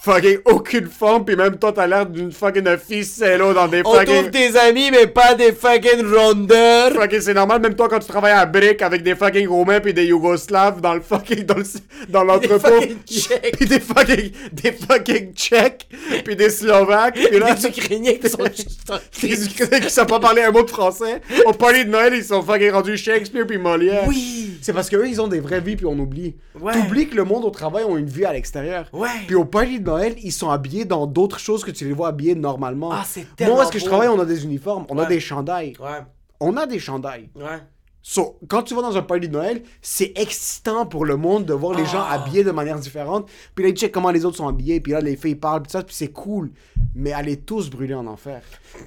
Fucking 0.03 0.39
aucune 0.45 0.87
forme, 0.87 1.25
pis 1.25 1.35
même 1.35 1.57
toi, 1.57 1.71
t'as 1.71 1.85
l'air 1.85 2.07
d'une 2.07 2.31
fucking 2.31 2.65
ficello 2.77 3.53
dans 3.53 3.67
des 3.67 3.83
On 3.85 3.93
fucking. 3.93 4.15
trouve 4.15 4.29
des 4.31 4.57
amis, 4.57 4.89
mais 4.89 5.05
pas 5.05 5.35
des 5.35 5.51
fucking 5.51 6.11
rondeurs. 6.11 6.91
Fucking, 6.93 7.21
c'est 7.21 7.35
normal, 7.35 7.61
même 7.61 7.75
toi, 7.75 7.87
quand 7.87 7.99
tu 7.99 8.07
travailles 8.07 8.31
à 8.31 8.47
Brick 8.47 8.81
avec 8.81 9.03
des 9.03 9.13
fucking 9.13 9.47
Roumains 9.47 9.79
pis 9.79 9.93
des 9.93 10.05
Yougoslaves 10.05 10.81
dans 10.81 10.95
le 10.95 11.01
fucking, 11.01 11.43
dans 11.45 11.57
le, 11.57 11.63
dans 12.09 12.23
l'entrepôt. 12.23 12.81
Pis 13.05 13.65
des 13.67 13.79
fucking, 13.79 14.31
des 14.51 14.71
fucking 14.71 15.33
Tchèques, 15.35 15.87
pis 16.25 16.35
des 16.35 16.49
Slovaques, 16.49 17.13
pis 17.13 17.37
là. 17.37 17.53
Des 17.53 17.67
Ukrainiens 17.67 18.13
qui 18.15 18.27
sont 18.27 18.45
juste 18.45 18.91
Les 19.21 19.45
Ukrainiens 19.51 19.79
qui 19.81 19.89
savent 19.91 20.07
pas 20.07 20.19
parler 20.19 20.41
un 20.41 20.51
mot 20.51 20.63
de 20.63 20.69
français. 20.71 21.21
Au 21.45 21.53
party 21.53 21.85
de 21.85 21.91
Noël, 21.91 22.13
ils 22.15 22.23
sont 22.23 22.41
fucking 22.41 22.71
rendus 22.71 22.97
Shakespeare 22.97 23.45
puis 23.45 23.59
Molière. 23.59 24.05
Oui. 24.07 24.57
C'est 24.63 24.73
parce 24.73 24.89
qu'eux, 24.89 25.07
ils 25.07 25.21
ont 25.21 25.27
des 25.27 25.39
vraies 25.39 25.61
vies 25.61 25.75
puis 25.75 25.85
on 25.85 25.97
oublie. 25.99 26.35
Ouais. 26.59 26.73
T'oublies 26.73 27.07
que 27.07 27.15
le 27.15 27.23
monde 27.23 27.45
au 27.45 27.51
travail 27.51 27.83
ont 27.83 27.97
une 27.97 28.07
vie 28.09 28.25
à 28.25 28.33
l'extérieur. 28.33 28.87
Ouais. 28.93 29.09
Puis 29.27 29.35
au 29.35 29.45
party 29.45 29.79
de 29.79 29.90
Noël, 29.91 30.15
ils 30.23 30.31
sont 30.31 30.49
habillés 30.49 30.85
dans 30.85 31.05
d'autres 31.05 31.37
choses 31.39 31.63
que 31.65 31.71
tu 31.71 31.85
les 31.85 31.91
vois 31.93 32.07
habillés 32.09 32.33
normalement. 32.35 32.91
Ah, 32.93 33.03
c'est 33.05 33.25
tellement 33.35 33.55
Moi, 33.55 33.63
est-ce 33.63 33.71
que 33.73 33.79
je 33.79 33.83
beau. 33.83 33.89
travaille, 33.89 34.07
on 34.07 34.19
a 34.19 34.25
des 34.25 34.45
uniformes, 34.45 34.85
on 34.89 34.97
a 34.97 35.01
Ouais. 35.01 35.07
des 35.07 35.19
chandails. 35.19 35.73
Ouais. 35.81 35.99
On 36.39 36.55
a 36.55 36.65
des 36.65 36.79
chandails. 36.79 37.29
Ouais. 37.35 37.59
So, 38.03 38.39
quand 38.47 38.63
tu 38.63 38.73
vas 38.73 38.81
dans 38.81 38.97
un 38.97 39.03
party 39.03 39.27
de 39.27 39.33
Noël, 39.33 39.61
c'est 39.81 40.11
excitant 40.15 40.85
pour 40.87 41.05
le 41.05 41.17
monde 41.17 41.45
de 41.45 41.53
voir 41.53 41.77
les 41.77 41.85
gens 41.85 42.01
Ah. 42.03 42.13
habillés 42.13 42.43
de 42.43 42.49
manière 42.51 42.79
différente. 42.79 43.29
Puis 43.53 43.63
là, 43.63 43.69
ils 43.69 43.75
checkent 43.75 43.91
comment 43.91 44.09
les 44.09 44.25
autres 44.25 44.37
sont 44.37 44.47
habillés. 44.47 44.79
Puis 44.79 44.93
là, 44.93 45.01
les 45.01 45.15
filles 45.15 45.35
parlent. 45.35 45.61
Puis 45.61 45.71
ça, 45.71 45.83
puis 45.83 45.93
c'est 45.93 46.07
cool. 46.11 46.51
Mais 46.95 47.13
allez 47.13 47.37
tous 47.37 47.69
brûler 47.69 47.93
en 47.93 48.07
enfer. 48.07 48.41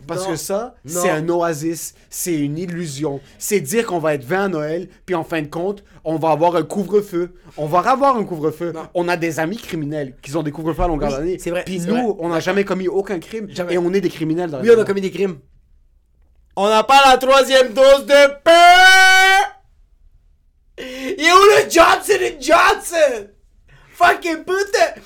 Parce 0.09 0.25
Non. 0.25 0.31
que 0.31 0.37
ça, 0.37 0.75
c'est 0.85 1.11
un 1.11 1.29
oasis. 1.29 1.95
C'est 2.11 2.37
une 2.39 2.59
illusion. 2.59 3.21
C'est 3.39 3.61
dire 3.61 3.87
qu'on 3.87 4.01
va 4.01 4.15
être 4.15 4.25
20 4.25 4.45
à 4.45 4.49
Noël. 4.49 4.89
Puis 5.07 5.15
en 5.15 5.23
fin 5.25 5.41
de 5.43 5.47
compte, 5.49 5.85
on 6.03 6.17
va 6.17 6.33
avoir 6.33 6.57
un 6.57 6.65
couvre-feu. 6.65 7.35
On 7.57 7.67
va 7.67 7.79
avoir 7.81 8.17
un 8.17 8.25
couvre-feu. 8.25 8.73
On 8.95 9.09
a 9.09 9.17
des 9.17 9.39
amis 9.39 9.57
criminels 9.59 10.17
qui 10.23 10.35
ont 10.37 10.43
des 10.43 10.51
couvre-feux 10.51 10.83
à 10.83 10.89
longueur 10.89 11.11
Oui, 11.11 11.17
d'année. 11.19 11.39
c'est 11.39 11.51
vrai, 11.51 11.62
Puis 11.65 11.79
nous, 11.81 11.95
vrai. 11.95 12.17
on 12.19 12.29
n'a 12.31 12.41
jamais 12.41 12.65
commis 12.65 12.89
aucun 12.89 13.21
crime. 13.21 13.47
Jamais. 13.49 13.75
Et 13.75 13.79
on 13.79 13.93
est 13.95 14.01
des 14.01 14.11
criminels 14.11 14.51
dans 14.51 14.61
Oui, 14.61 14.69
on 14.77 14.81
a 14.81 14.85
commis 14.85 15.01
des 15.01 15.11
crimes. 15.12 15.37
On 16.57 16.68
n'a 16.68 16.84
pas 16.84 17.02
la 17.11 17.18
troisième 17.18 17.72
dose 17.74 18.07
de 18.07 18.42
pain! 18.42 19.50
Il 20.78 21.20
est 21.20 21.32
où 21.32 21.64
le 21.64 21.68
Johnson 21.68 22.38
Johnson? 22.40 23.28
Fucking 23.94 24.44
putain! 24.44 25.00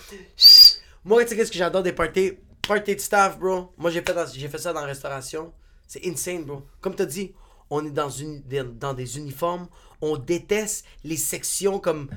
Moi, 1.04 1.22
tu 1.22 1.30
sais 1.30 1.36
qu'est-ce 1.36 1.50
que 1.50 1.56
j'adore 1.56 1.82
des 1.82 1.92
parties? 1.92 2.32
Parties 2.66 2.96
de 2.96 3.00
staff, 3.00 3.38
bro? 3.38 3.72
Moi, 3.78 3.90
j'ai 3.90 4.02
fait, 4.02 4.48
fait 4.48 4.58
ça 4.58 4.74
dans 4.74 4.80
la 4.80 4.86
restauration. 4.86 5.54
C'est 5.86 6.06
insane, 6.06 6.44
bro. 6.44 6.66
Comme 6.82 6.94
t'as 6.94 7.06
dit, 7.06 7.34
on 7.70 7.84
est 7.86 7.90
dans, 7.90 8.10
une, 8.10 8.42
dans 8.78 8.92
des 8.92 9.16
uniformes. 9.16 9.68
On 10.02 10.18
déteste 10.18 10.84
les 11.02 11.16
sections 11.16 11.78
comme... 11.78 12.10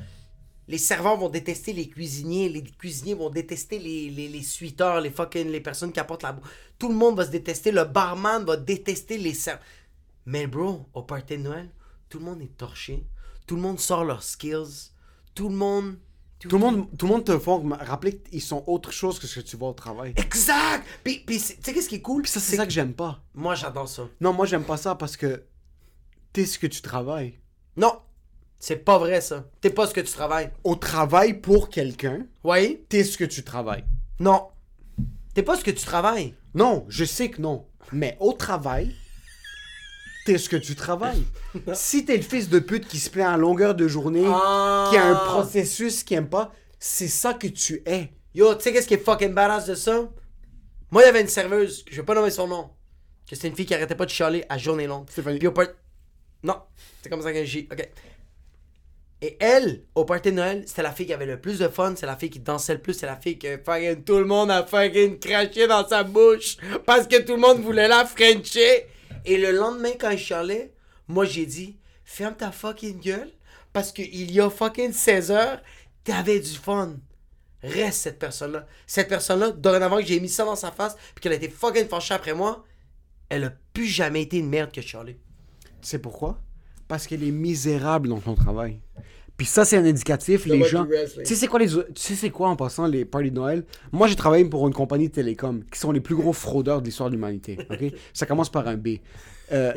Les 0.71 0.77
serveurs 0.77 1.17
vont 1.17 1.27
détester 1.27 1.73
les 1.73 1.89
cuisiniers, 1.89 2.47
les 2.47 2.63
cuisiniers 2.63 3.13
vont 3.13 3.29
détester 3.29 3.77
les, 3.77 4.09
les, 4.09 4.29
les 4.29 4.41
suiteurs, 4.41 5.01
les 5.01 5.11
fucking 5.11 5.49
les 5.49 5.59
personnes 5.59 5.91
qui 5.91 5.99
apportent 5.99 6.23
la 6.23 6.31
bouffe. 6.31 6.49
Tout 6.79 6.87
le 6.87 6.95
monde 6.95 7.17
va 7.17 7.25
se 7.25 7.29
détester, 7.29 7.73
le 7.73 7.83
barman 7.83 8.45
va 8.45 8.55
détester 8.55 9.17
les 9.17 9.33
serveurs. 9.33 9.61
Mais 10.25 10.47
bro, 10.47 10.85
au 10.93 11.03
party 11.03 11.35
de 11.35 11.43
Noël, 11.43 11.69
tout 12.07 12.19
le 12.19 12.23
monde 12.23 12.41
est 12.41 12.55
torché. 12.57 13.05
Tout 13.45 13.57
le 13.57 13.61
monde 13.61 13.81
sort 13.81 14.05
leurs 14.05 14.23
skills. 14.23 14.91
Tout 15.35 15.49
le 15.49 15.55
monde. 15.55 15.97
Tout 16.39 16.49
le 16.51 16.57
monde, 16.57 16.87
tout 16.97 17.05
le 17.05 17.11
monde 17.11 17.25
te 17.25 17.37
font 17.37 17.67
rappeler 17.81 18.17
qu'ils 18.19 18.41
sont 18.41 18.63
autre 18.65 18.91
chose 18.91 19.19
que 19.19 19.27
ce 19.27 19.41
que 19.41 19.45
tu 19.45 19.57
vois 19.57 19.69
au 19.69 19.73
travail. 19.73 20.13
Exact! 20.15 20.87
Puis, 21.03 21.21
puis 21.25 21.37
tu 21.37 21.57
sais 21.61 21.73
qu'est-ce 21.73 21.89
qui 21.89 21.95
est 21.95 22.01
cool? 22.01 22.21
Puis 22.21 22.31
ça, 22.31 22.39
c'est 22.39 22.55
ça 22.55 22.65
que 22.65 22.71
j'aime 22.71 22.93
pas. 22.93 23.21
Moi, 23.35 23.55
j'adore 23.55 23.89
ça. 23.89 24.07
Non, 24.21 24.31
moi, 24.31 24.45
j'aime 24.45 24.63
pas 24.63 24.77
ça 24.77 24.95
parce 24.95 25.17
que 25.17 25.43
t'es 26.31 26.45
ce 26.45 26.57
que 26.57 26.67
tu 26.67 26.81
travailles. 26.81 27.37
Non! 27.75 27.99
C'est 28.63 28.75
pas 28.85 28.99
vrai, 28.99 29.21
ça. 29.21 29.43
T'es 29.59 29.71
pas 29.71 29.87
ce 29.87 29.93
que 29.95 30.01
tu 30.01 30.13
travailles. 30.13 30.51
Au 30.63 30.75
travail 30.75 31.33
pour 31.41 31.69
quelqu'un, 31.69 32.27
Oui? 32.43 32.85
t'es 32.89 33.03
ce 33.03 33.17
que 33.17 33.25
tu 33.25 33.43
travailles. 33.43 33.83
Non. 34.19 34.49
T'es 35.33 35.41
pas 35.41 35.57
ce 35.57 35.63
que 35.63 35.71
tu 35.71 35.83
travailles. 35.83 36.35
Non, 36.53 36.85
je 36.87 37.03
sais 37.03 37.31
que 37.31 37.41
non. 37.41 37.65
Mais 37.91 38.17
au 38.19 38.33
travail, 38.33 38.93
t'es 40.27 40.37
ce 40.37 40.47
que 40.47 40.57
tu 40.57 40.75
travailles. 40.75 41.23
si 41.73 42.05
t'es 42.05 42.17
le 42.17 42.21
fils 42.21 42.49
de 42.49 42.59
pute 42.59 42.87
qui 42.87 42.99
se 42.99 43.09
plaint 43.09 43.33
à 43.33 43.37
longueur 43.37 43.73
de 43.73 43.87
journée, 43.87 44.25
Ah. 44.27 44.89
qui 44.91 44.97
a 44.97 45.05
un 45.07 45.15
processus 45.15 46.03
qu'il 46.03 46.17
aime 46.17 46.29
pas, 46.29 46.53
C'est 46.83 47.07
ça 47.07 47.33
que 47.35 47.47
tu 47.47 47.81
es. 47.85 48.11
Yo, 48.35 48.53
tu 48.55 48.61
sais 48.63 48.73
qu'est-ce 48.73 48.87
qui 48.87 48.95
est 48.95 49.03
fucking 49.05 49.33
badass 49.33 49.65
de 49.67 49.75
ça? 49.75 50.07
Moi, 50.91 51.01
il 51.03 51.05
y 51.05 51.09
avait 51.09 51.21
une 51.21 51.27
serveuse, 51.27 51.83
que 51.83 51.91
je 51.93 52.01
vais 52.01 52.05
pas 52.05 52.15
nommer 52.15 52.31
son 52.31 52.47
nom, 52.47 52.69
que 53.29 53.35
c'était 53.35 53.47
une 53.49 53.55
fille 53.55 53.65
qui 53.67 53.73
arrêtait 53.75 53.93
pas 53.95 54.05
de 54.05 54.09
chialer 54.11 54.43
à 54.49 54.57
journée 54.57 54.87
longue. 54.87 55.07
Stéphanie. 55.09 55.37
Puis 55.39 55.47
au 55.47 55.51
part... 55.51 55.67
Non, 56.43 56.55
c'est 57.01 57.09
comme 57.09 57.21
ça 57.21 57.31
que 57.33 57.43
j'ai. 57.45 57.67
Ok. 57.71 57.87
Et 59.23 59.37
elle, 59.39 59.83
au 59.93 60.03
party 60.03 60.31
de 60.31 60.37
Noël, 60.37 60.63
c'était 60.65 60.81
la 60.81 60.91
fille 60.91 61.05
qui 61.05 61.13
avait 61.13 61.27
le 61.27 61.39
plus 61.39 61.59
de 61.59 61.67
fun, 61.67 61.93
c'est 61.95 62.07
la 62.07 62.17
fille 62.17 62.31
qui 62.31 62.39
dansait 62.39 62.73
le 62.73 62.81
plus, 62.81 62.95
c'est 62.95 63.05
la 63.05 63.17
fille 63.17 63.37
que 63.37 63.57
fucking 63.57 64.03
tout 64.03 64.17
le 64.17 64.25
monde 64.25 64.49
a 64.49 64.65
fucking 64.65 65.19
craché 65.19 65.67
dans 65.67 65.87
sa 65.87 66.03
bouche 66.03 66.57
parce 66.87 67.05
que 67.05 67.21
tout 67.21 67.33
le 67.33 67.39
monde 67.39 67.59
voulait 67.59 67.87
la 67.87 68.03
frencher. 68.05 68.87
Et 69.23 69.37
le 69.37 69.51
lendemain, 69.51 69.91
quand 69.99 70.11
je 70.11 70.17
chialais, 70.17 70.73
moi 71.07 71.25
j'ai 71.25 71.45
dit, 71.45 71.77
ferme 72.03 72.35
ta 72.35 72.51
fucking 72.51 72.99
gueule 72.99 73.31
parce 73.73 73.91
qu'il 73.91 74.31
y 74.31 74.41
a 74.41 74.49
fucking 74.49 74.91
16 74.91 75.31
heures, 75.31 75.61
t'avais 76.03 76.39
du 76.39 76.55
fun. 76.55 76.95
Reste 77.61 78.01
cette 78.01 78.17
personne-là. 78.17 78.65
Cette 78.87 79.07
personne-là, 79.07 79.51
dorénavant 79.51 79.97
que 79.97 80.05
j'ai 80.05 80.19
mis 80.19 80.29
ça 80.29 80.45
dans 80.45 80.55
sa 80.55 80.71
face, 80.71 80.95
puis 81.13 81.21
qu'elle 81.21 81.33
a 81.33 81.35
été 81.35 81.47
fucking 81.47 81.87
fâchée 81.87 82.15
après 82.15 82.33
moi, 82.33 82.63
elle 83.29 83.43
a 83.43 83.53
plus 83.71 83.85
jamais 83.85 84.23
été 84.23 84.37
une 84.37 84.49
merde 84.49 84.71
que 84.71 84.81
Charlie. 84.81 85.17
Tu 85.63 85.87
sais 85.87 85.99
pourquoi? 85.99 86.39
Parce 86.91 87.07
qu'elle 87.07 87.23
est 87.23 87.31
misérable 87.31 88.09
dans 88.09 88.19
son 88.19 88.35
travail. 88.35 88.81
Puis 89.37 89.45
ça, 89.45 89.63
c'est 89.63 89.77
un 89.77 89.85
indicatif. 89.85 90.45
Les 90.45 90.61
gens. 90.65 90.85
Tu 90.85 91.25
sais, 91.25 91.35
c'est 91.35 91.47
quoi 91.47 91.57
les. 91.59 91.67
Tu 91.69 91.77
sais, 91.95 92.15
c'est 92.15 92.29
quoi 92.29 92.49
en 92.49 92.57
passant 92.57 92.85
les 92.85 93.05
parties 93.05 93.31
de 93.31 93.35
Noël? 93.35 93.63
Moi, 93.93 94.09
j'ai 94.09 94.17
travaillé 94.17 94.43
pour 94.43 94.67
une 94.67 94.73
compagnie 94.73 95.07
de 95.07 95.13
télécom 95.13 95.63
qui 95.71 95.79
sont 95.79 95.93
les 95.93 96.01
plus 96.01 96.15
gros 96.15 96.33
fraudeurs 96.33 96.81
de 96.81 96.85
l'histoire 96.87 97.07
de 97.09 97.15
l'humanité. 97.15 97.57
OK? 97.69 97.93
ça 98.13 98.25
commence 98.25 98.49
par 98.51 98.67
un 98.67 98.75
B. 98.75 98.97
Euh, 99.53 99.71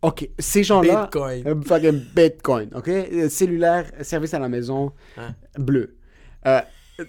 OK. 0.00 0.28
Ces 0.38 0.62
gens-là. 0.62 1.02
Bitcoin. 1.06 1.42
Euh, 1.44 1.60
fucking 1.66 2.00
Bitcoin. 2.14 2.70
OK? 2.72 2.86
Euh, 2.88 3.28
Cellulaire, 3.28 3.90
service 4.02 4.32
à 4.32 4.38
la 4.38 4.48
maison, 4.48 4.92
Hein? 5.16 5.34
bleu. 5.58 5.96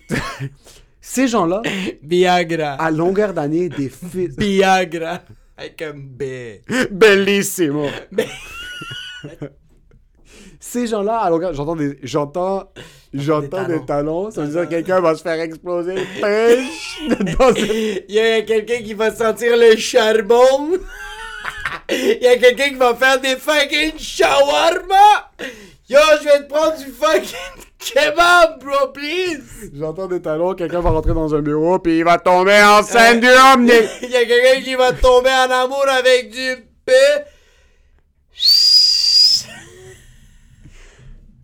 Ces 1.01 1.27
gens-là, 1.27 1.61
Viagra. 2.01 2.73
à 2.73 2.89
longueur 2.89 3.31
d'année, 3.31 3.69
des 3.69 3.89
fils. 3.89 4.35
Viagra. 4.35 5.21
Avec 5.55 5.79
un 5.83 5.93
B. 5.93 6.23
Bellissimo. 6.91 7.85
Ces 10.59 10.87
gens-là, 10.87 11.29
longueur, 11.29 11.53
j'entends 11.53 11.75
des, 11.75 11.97
j'entends, 12.01 12.71
j'entends 13.13 13.63
des, 13.63 13.85
talons. 13.85 13.85
talons. 13.85 14.31
Ça 14.31 14.41
veut 14.41 14.47
dire 14.47 14.63
que 14.63 14.69
quelqu'un 14.69 14.99
va 14.99 15.15
se 15.15 15.21
faire 15.21 15.39
exploser 15.39 15.95
pêche 16.19 16.99
une- 17.01 17.35
Il 18.09 18.15
y 18.15 18.19
a 18.19 18.41
quelqu'un 18.41 18.79
qui 18.81 18.93
va 18.93 19.13
sentir 19.13 19.55
le 19.57 19.75
charbon. 19.75 20.71
Il 21.89 22.17
y 22.21 22.27
a 22.27 22.37
quelqu'un 22.37 22.69
qui 22.69 22.75
va 22.75 22.95
faire 22.95 23.19
des 23.21 23.35
fucking 23.35 23.93
shawarma. 23.99 25.31
Yo, 25.87 25.99
je 26.19 26.23
vais 26.25 26.39
te 26.47 26.51
prendre 26.51 26.75
du 26.77 26.85
fucking 26.91 27.63
kebab, 27.77 28.59
bro, 28.63 28.87
please. 28.91 29.69
J'entends 29.77 30.07
des 30.07 30.21
talons, 30.21 30.55
quelqu'un 30.55 30.81
va 30.81 30.89
rentrer 30.89 31.13
dans 31.13 31.35
un 31.35 31.41
bureau 31.41 31.77
puis 31.77 31.99
il 31.99 32.03
va 32.03 32.17
tomber 32.17 32.59
enceinte 32.63 33.19
du 33.19 33.27
homme. 33.27 33.69
Il 34.01 34.09
y 34.09 34.15
a 34.15 34.25
quelqu'un 34.25 34.61
qui 34.63 34.73
va 34.73 34.91
tomber 34.93 35.29
en 35.29 35.51
amour 35.51 35.85
avec 35.87 36.31
du 36.31 36.55
P. 36.85 36.93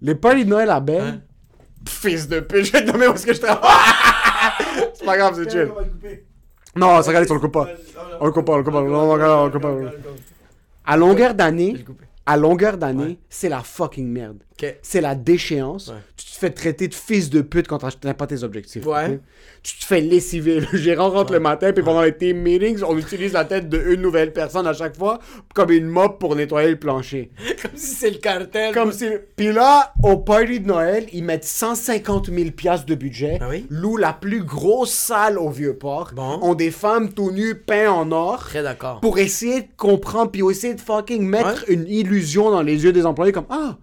Les 0.01 0.15
parties 0.15 0.45
de 0.45 0.49
Noël 0.49 0.69
à 0.69 0.79
Belle. 0.79 1.01
Hein? 1.01 1.21
Fils 1.87 2.27
de 2.27 2.39
pute, 2.39 2.65
je 2.65 2.71
vais 2.71 2.85
te 2.85 2.91
nommer 2.91 3.07
où 3.07 3.13
est-ce 3.13 3.25
que 3.25 3.33
je 3.33 3.41
travaille. 3.41 3.69
c'est 4.93 5.05
pas 5.05 5.17
grave, 5.17 5.35
c'est 5.35 5.49
chill. 5.49 5.69
Non, 6.75 7.01
ça 7.01 7.09
regarde, 7.09 7.27
on 7.29 7.33
le 7.33 7.39
coupe 7.39 7.53
pas. 7.53 7.67
On 8.19 8.25
le 8.25 8.31
coupe 8.31 8.45
pas, 8.45 8.53
on 8.53 8.57
le 8.57 8.63
coupe 8.63 8.73
pas. 8.73 8.81
Non, 8.81 9.17
non, 9.17 9.17
non, 9.17 9.41
on 9.41 9.45
le 9.45 9.51
coupe 9.51 9.61
pas. 9.61 9.75
À 10.85 10.97
longueur 10.97 11.33
d'année, 11.33 11.83
à 12.25 12.37
longueur 12.37 12.77
d'année, 12.77 13.19
c'est 13.29 13.49
la 13.49 13.61
fucking 13.61 14.07
merde. 14.07 14.43
C'est 14.81 15.01
la 15.01 15.15
déchéance. 15.15 15.87
Ouais. 15.89 15.95
Tu 16.17 16.25
te 16.25 16.31
fais 16.37 16.49
traiter 16.49 16.87
de 16.87 16.93
fils 16.93 17.29
de 17.29 17.41
pute 17.41 17.67
quand 17.67 17.77
tu 17.79 17.85
n'atteins 17.85 18.13
pas 18.13 18.27
tes 18.27 18.43
objectifs. 18.43 18.85
Ouais. 18.85 19.19
Tu 19.63 19.77
te 19.77 19.85
fais 19.85 20.01
lessiver. 20.01 20.59
Le 20.71 20.77
gérant 20.77 21.09
rentre 21.09 21.33
le 21.33 21.39
matin, 21.39 21.71
puis 21.73 21.83
pendant 21.83 22.01
les 22.01 22.15
team 22.15 22.37
meetings, 22.37 22.81
on 22.83 22.97
utilise 22.97 23.33
la 23.33 23.45
tête 23.45 23.69
d'une 23.69 24.01
nouvelle 24.01 24.33
personne 24.33 24.65
à 24.67 24.73
chaque 24.73 24.97
fois 24.97 25.19
comme 25.53 25.71
une 25.71 25.87
mop 25.87 26.19
pour 26.19 26.35
nettoyer 26.35 26.69
le 26.69 26.79
plancher. 26.79 27.31
Comme 27.61 27.71
si 27.75 27.93
c'est 27.93 28.09
le 28.09 28.17
cartel. 28.17 28.73
Comme 28.73 28.91
si... 28.91 29.05
Puis 29.35 29.51
là, 29.53 29.93
au 30.03 30.17
party 30.17 30.59
de 30.61 30.67
Noël, 30.67 31.05
ils 31.13 31.23
mettent 31.23 31.43
150 31.43 32.31
000 32.31 32.49
piastres 32.51 32.87
de 32.87 32.95
budget, 32.95 33.37
Ah 33.39 33.47
oui? 33.49 33.67
louent 33.69 33.97
la 33.97 34.13
plus 34.13 34.43
grosse 34.43 34.91
salle 34.91 35.37
au 35.37 35.49
Vieux-Port, 35.49 36.11
Bon. 36.15 36.39
ont 36.41 36.55
des 36.55 36.71
femmes 36.71 37.13
tout 37.13 37.31
nues 37.31 37.53
peintes 37.55 37.89
en 37.89 38.11
or, 38.11 38.39
Très 38.39 38.63
d'accord. 38.63 38.99
pour 39.01 39.19
essayer 39.19 39.61
de 39.61 39.67
comprendre, 39.77 40.31
puis 40.31 40.41
essayer 40.49 40.73
de 40.73 40.81
fucking 40.81 41.21
mettre 41.23 41.65
une 41.67 41.85
illusion 41.87 42.49
dans 42.49 42.63
les 42.63 42.83
yeux 42.83 42.91
des 42.93 43.05
employés 43.05 43.31
comme 43.31 43.45
«Ah, 43.51 43.77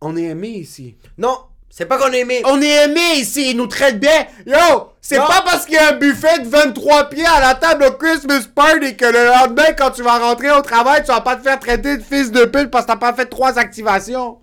on 0.00 0.16
est 0.16 0.24
aimé 0.24 0.48
ici. 0.48 0.96
Non, 1.18 1.38
c'est 1.68 1.86
pas 1.86 1.98
qu'on 1.98 2.12
est 2.12 2.20
aimé. 2.20 2.42
On 2.44 2.60
est 2.60 2.84
aimé 2.84 3.00
ici, 3.16 3.50
ils 3.50 3.56
nous 3.56 3.66
traitent 3.66 4.00
bien. 4.00 4.26
Yo, 4.46 4.92
c'est 5.00 5.16
pas 5.16 5.42
parce 5.44 5.66
qu'il 5.66 5.74
y 5.74 5.78
a 5.78 5.90
un 5.90 5.96
buffet 5.96 6.40
de 6.40 6.48
23 6.48 7.10
pieds 7.10 7.26
à 7.26 7.40
la 7.40 7.54
table 7.54 7.84
au 7.84 7.92
Christmas 7.92 8.44
party 8.54 8.96
que 8.96 9.04
le 9.04 9.26
lendemain, 9.26 9.72
quand 9.76 9.90
tu 9.90 10.02
vas 10.02 10.18
rentrer 10.18 10.50
au 10.50 10.62
travail, 10.62 11.02
tu 11.02 11.08
vas 11.08 11.20
pas 11.20 11.36
te 11.36 11.42
faire 11.42 11.60
traiter 11.60 11.96
de 11.96 12.02
fils 12.02 12.32
de 12.32 12.44
pute 12.44 12.70
parce 12.70 12.86
que 12.86 12.92
t'as 12.92 12.96
pas 12.96 13.14
fait 13.14 13.26
trois 13.26 13.58
activations. 13.58 14.38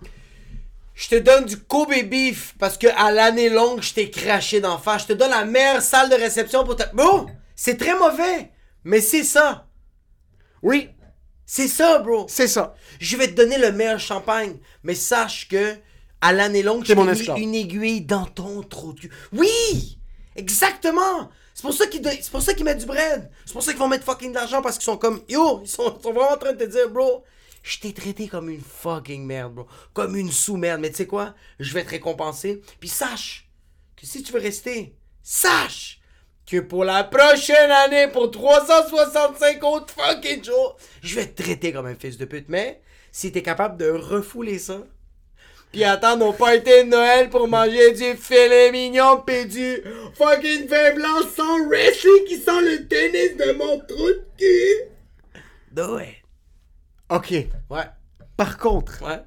Je 0.96 1.10
te 1.10 1.16
donne 1.16 1.46
du 1.46 1.58
Kobe 1.58 1.94
beef 2.10 2.56
parce 2.58 2.78
que 2.78 2.88
à 2.98 3.12
l'année 3.12 3.50
longue, 3.50 3.82
je 3.82 3.94
t'ai 3.94 4.10
craché 4.10 4.62
d'en 4.62 4.80
face. 4.80 5.04
Je 5.04 5.08
te 5.08 5.14
donne 5.14 5.30
la 5.30 5.46
meilleure 5.46 5.82
salle 5.82 6.10
de 6.10 6.16
réception 6.16 6.64
pour 6.64 6.76
ta. 6.76 6.86
Bro, 6.88 7.28
c'est 7.56 7.78
très 7.78 7.94
mauvais, 7.94 8.52
mais 8.84 9.02
c'est 9.02 9.24
ça. 9.24 9.68
Oui, 10.64 10.90
C'est 11.50 11.70
ça, 11.70 12.00
bro. 12.00 12.26
c'est 12.28 12.50
ça. 12.50 12.76
Je 13.00 13.16
vais 13.16 13.30
te 13.30 13.34
donner 13.34 13.58
le 13.58 13.72
meilleur 13.72 14.02
champagne, 14.02 14.58
mais 14.84 14.96
sache 14.96 15.48
que 15.48 15.78
à 16.20 16.34
l'année 16.34 16.62
longue, 16.62 16.84
je 16.84 16.94
mis 16.94 17.42
une 17.42 17.56
aiguille 17.56 18.02
dans 18.02 18.26
ton 18.26 18.62
trou 18.64 18.92
de 18.92 19.00
cul. 19.00 19.12
Oui, 19.32 19.98
exactement. 20.36 21.30
C'est 21.54 21.62
pour 21.62 21.74
ça 21.74 21.88
qu'ils 21.88 22.04
c'est 22.04 22.30
pour 22.30 22.42
ça 22.42 22.54
qu'ils 22.54 22.66
mettent 22.66 22.80
du 22.80 22.86
bread. 22.86 23.32
C'est 23.46 23.54
pour 23.54 23.64
ça 23.64 23.72
qu'ils 23.72 23.80
vont 23.80 23.88
mettre 23.88 24.04
fucking 24.04 24.32
de 24.32 24.36
l'argent 24.36 24.62
parce 24.62 24.78
qu'ils 24.78 24.86
sont 24.86 24.98
comme 24.98 25.22
yo, 25.30 25.62
ils 25.64 25.70
sont, 25.70 25.84
sont 26.02 26.12
vraiment 26.12 26.34
en 26.34 26.38
train 26.38 26.52
de 26.52 26.66
te 26.66 26.70
dire, 26.70 26.90
bro. 26.90 27.24
Je 27.64 27.80
t'ai 27.80 27.94
traité 27.94 28.28
comme 28.28 28.50
une 28.50 28.62
fucking 28.62 29.26
merde, 29.26 29.54
bro. 29.54 29.68
Comme 29.94 30.18
une 30.18 30.32
sous-merde. 30.32 30.82
Mais 30.82 30.90
tu 30.90 30.98
sais 30.98 31.08
quoi? 31.08 31.34
Je 31.60 31.74
vais 31.74 31.86
te 31.86 31.92
récompenser. 31.92 32.62
Puis 32.82 32.90
sache 32.90 33.50
que 33.96 34.06
si 34.06 34.22
tu 34.22 34.34
veux 34.34 34.42
rester, 34.42 34.98
sache 35.24 35.97
que 36.50 36.60
pour 36.62 36.86
la 36.86 37.04
prochaine 37.04 37.72
année, 37.72 38.08
pour 38.08 38.32
365 38.32 39.64
autres 39.64 39.94
fucking 39.94 40.44
jours, 40.44 40.78
je 41.04 41.16
vais 41.16 41.26
te 41.28 41.42
traiter 41.44 41.74
comme 41.74 41.86
un 41.88 41.96
fils 41.96 42.18
de 42.18 42.26
pute. 42.26 42.48
Mais 42.48 42.82
si 43.12 43.32
t'es 43.32 43.42
capable 43.42 43.78
de 43.78 43.90
refouler 43.90 44.58
ça, 44.58 44.78
puis 45.74 45.84
attendre 45.84 46.26
au 46.26 46.32
party 46.34 46.62
de 46.64 46.84
Noël 46.84 47.30
pour 47.30 47.48
manger 47.50 47.92
du 47.92 48.16
filet 48.16 48.72
mignon 48.72 49.22
pis 49.22 49.46
du 49.46 49.84
fucking 50.16 50.68
vin 50.68 50.94
blanc 50.96 51.22
sans 51.36 51.68
wrestling 51.68 52.24
qui 52.26 52.38
sent 52.38 52.62
le 52.62 52.88
tennis 52.88 53.36
de 53.36 53.52
mon 53.52 53.80
trou 53.80 54.08
de 54.08 54.26
cul. 54.38 55.42
Do 55.72 56.00
it. 56.00 56.16
Ok. 57.10 57.32
Ouais, 57.70 57.84
Par 58.38 58.58
contre, 58.58 59.04
ouais. 59.04 59.20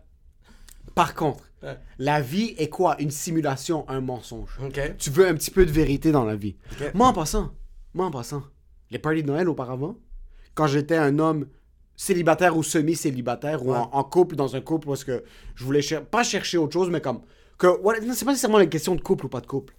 par 0.95 1.14
contre, 1.14 1.45
Ouais. 1.63 1.79
la 1.99 2.21
vie 2.21 2.55
est 2.59 2.69
quoi? 2.69 2.97
Une 3.01 3.11
simulation, 3.11 3.89
un 3.89 4.01
mensonge. 4.01 4.51
Tu 4.99 5.11
veux 5.11 5.27
un 5.29 5.35
petit 5.35 5.51
peu 5.51 5.67
de 5.67 5.71
vérité 5.71 6.11
dans 6.13 6.25
la 6.25 6.35
vie. 6.37 6.57
Moi, 6.95 7.07
en 7.09 7.13
passant, 7.13 7.53
moi, 7.95 8.07
en 8.07 8.11
passant, 8.11 8.43
les 8.91 8.99
parties 8.99 9.23
de 9.23 9.29
Noël 9.29 9.49
auparavant, 9.49 9.97
quand 10.55 10.67
j'étais 10.67 10.97
un 10.97 11.19
homme 11.19 11.47
célibataire 11.97 12.57
ou 12.57 12.63
semi-célibataire 12.63 13.65
ou 13.65 13.75
en, 13.75 13.91
en 13.93 14.05
couple, 14.05 14.37
dans 14.37 14.57
un 14.57 14.61
couple, 14.63 14.87
parce 14.89 15.05
que 15.05 15.23
je 15.55 15.65
voulais 15.65 15.83
cher- 15.83 16.05
pas 16.05 16.23
chercher 16.23 16.57
autre 16.59 16.73
chose, 16.73 16.89
mais 16.91 17.01
comme. 17.03 17.21
que 17.59 17.67
C'est 18.15 18.25
pas 18.25 18.31
nécessairement 18.33 18.59
la 18.59 18.67
question 18.67 18.95
de 18.95 19.01
couple 19.03 19.27
ou 19.27 19.29
pas 19.29 19.41
de 19.43 19.47
couple. 19.47 19.75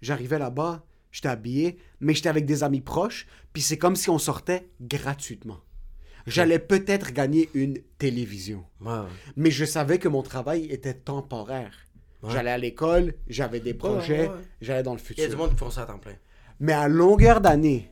J'arrivais 0.00 0.38
là-bas, 0.38 0.84
j'étais 1.12 1.28
habillé, 1.28 1.78
mais 2.00 2.14
j'étais 2.14 2.28
avec 2.30 2.46
des 2.46 2.64
amis 2.64 2.80
proches, 2.80 3.26
puis 3.52 3.62
c'est 3.62 3.76
comme 3.78 3.94
si 3.96 4.08
on 4.10 4.18
sortait 4.18 4.70
gratuitement. 4.80 5.58
J'allais 6.26 6.58
peut-être 6.58 7.12
gagner 7.12 7.48
une 7.54 7.78
télévision 7.98 8.64
Ouais, 8.80 8.92
mais 9.36 9.50
je 9.50 9.64
savais 9.64 9.98
que 9.98 10.08
mon 10.08 10.22
travail 10.22 10.64
était 10.70 10.94
temporaire. 10.94 11.72
J'allais 12.28 12.50
à 12.50 12.58
l'école, 12.58 13.14
j'avais 13.28 13.60
des 13.60 13.74
projets, 13.74 14.22
ouais, 14.22 14.28
ouais. 14.28 14.34
j'allais 14.60 14.82
dans 14.82 14.94
le 14.94 15.00
Il 15.10 15.18
y 15.18 15.22
a 15.22 15.26
du 15.26 15.30
futur. 15.30 15.38
monde 15.38 15.50
qui 15.50 15.56
font 15.58 15.70
ça 15.70 15.82
à 15.82 15.86
temps 15.86 15.98
plein. 15.98 16.14
Mais 16.58 16.72
à 16.72 16.88
longueur 16.88 17.40
d'année, 17.40 17.88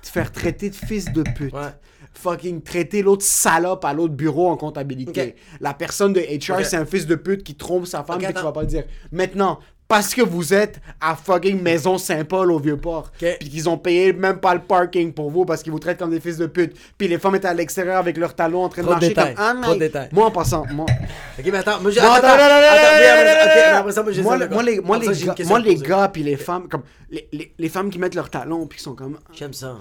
te 0.00 0.08
faire 0.08 0.32
traiter 0.32 0.70
de 0.70 0.74
fils 0.74 1.12
de 1.12 1.22
pute, 1.22 1.52
Ouais. 1.52 1.68
fucking 2.14 2.62
traiter 2.62 3.02
l'autre 3.02 3.24
salope 3.24 3.84
à 3.84 3.92
l'autre 3.92 4.14
bureau 4.14 4.48
en 4.48 4.56
comptabilité. 4.56 5.34
La 5.60 5.74
personne 5.74 6.14
de 6.14 6.20
HR, 6.20 6.64
c'est 6.64 6.76
un 6.76 6.86
fils 6.86 7.06
de 7.06 7.14
pute 7.16 7.42
qui 7.42 7.56
trompe 7.56 7.86
sa 7.86 8.04
femme 8.04 8.18
et 8.20 8.24
tu 8.24 8.26
attends. 8.30 8.44
vas 8.44 8.52
pas 8.52 8.62
le 8.62 8.68
dire. 8.68 8.84
Maintenant, 9.12 9.58
parce 9.86 10.14
que 10.14 10.22
vous 10.22 10.54
êtes 10.54 10.80
à 11.00 11.14
fucking 11.14 11.60
Maison 11.60 11.98
Saint-Paul 11.98 12.50
au 12.50 12.58
Vieux-Port, 12.58 13.10
Ok. 13.20 13.36
puis 13.38 13.48
qu'ils 13.50 13.68
ont 13.68 13.76
payé 13.78 14.12
même 14.12 14.38
pas 14.40 14.54
le 14.54 14.60
parking 14.62 15.12
pour 15.12 15.30
vous 15.30 15.44
parce 15.44 15.62
qu'ils 15.62 15.72
vous 15.72 15.78
traitent 15.78 15.98
comme 15.98 16.10
des 16.10 16.20
fils 16.20 16.38
de 16.38 16.46
pute, 16.46 16.74
puis 16.96 17.06
les 17.06 17.18
femmes 17.18 17.34
étaient 17.34 17.48
à 17.48 17.54
l'extérieur 17.54 17.98
avec 17.98 18.16
leurs 18.16 18.34
talons 18.34 18.64
en 18.64 18.68
train 18.70 18.82
de 18.82 18.86
Trop 18.86 18.94
de 18.94 19.00
marcher 19.00 19.08
détails, 19.08 19.34
comme... 19.34 19.44
Ah, 19.62 19.62
trop 19.62 19.74
de. 19.76 20.14
Moi, 20.14 20.26
en 20.26 20.30
passant, 20.30 20.64
moi... 20.72 20.86
Ok, 21.38 21.44
mais 21.46 21.58
attends, 21.58 21.80
moi 21.80 21.90
j'ai. 21.90 22.00
Attends, 22.00 22.12
attends, 22.14 22.24
attends, 22.24 23.82
moi 23.84 24.62
les- 24.62 24.80
moi, 24.80 25.00
ça, 25.02 25.12
gars, 25.34 25.44
moi, 25.46 25.58
les 25.58 25.74
gars 25.76 26.08
puis 26.08 26.22
les 26.22 26.36
femmes, 26.36 26.68
comme 26.68 26.82
les, 27.10 27.28
les, 27.32 27.54
les 27.58 27.68
femmes 27.68 27.90
qui 27.90 27.98
mettent 27.98 28.14
leurs 28.14 28.30
talons 28.30 28.66
puis 28.66 28.78
qui 28.78 28.84
sont 28.84 28.94
comme, 28.94 29.18
J'aime 29.32 29.52
ça. 29.52 29.78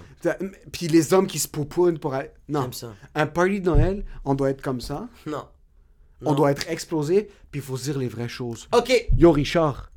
puis 0.71 0.87
les 0.87 1.13
hommes 1.13 1.27
qui 1.27 1.39
se 1.39 1.47
poupounent 1.47 1.99
pour 1.99 2.13
aller, 2.13 2.31
non, 2.49 2.63
J'aime 2.63 2.73
ça. 2.73 2.87
un 3.15 3.25
party 3.27 3.61
de 3.61 3.65
Noël, 3.69 4.03
on 4.25 4.33
doit 4.35 4.49
être 4.49 4.61
comme 4.61 4.81
ça, 4.81 5.07
Non. 5.25 5.45
on 6.21 6.31
Non. 6.31 6.35
doit 6.35 6.51
être 6.51 6.69
explosé, 6.69 7.29
puis 7.51 7.61
il 7.61 7.63
faut 7.63 7.77
se 7.77 7.83
dire 7.83 7.97
les 7.99 8.07
vraies 8.07 8.27
choses. 8.27 8.67
Ok, 8.75 9.07
Yo 9.17 9.31
Richard, 9.31 9.91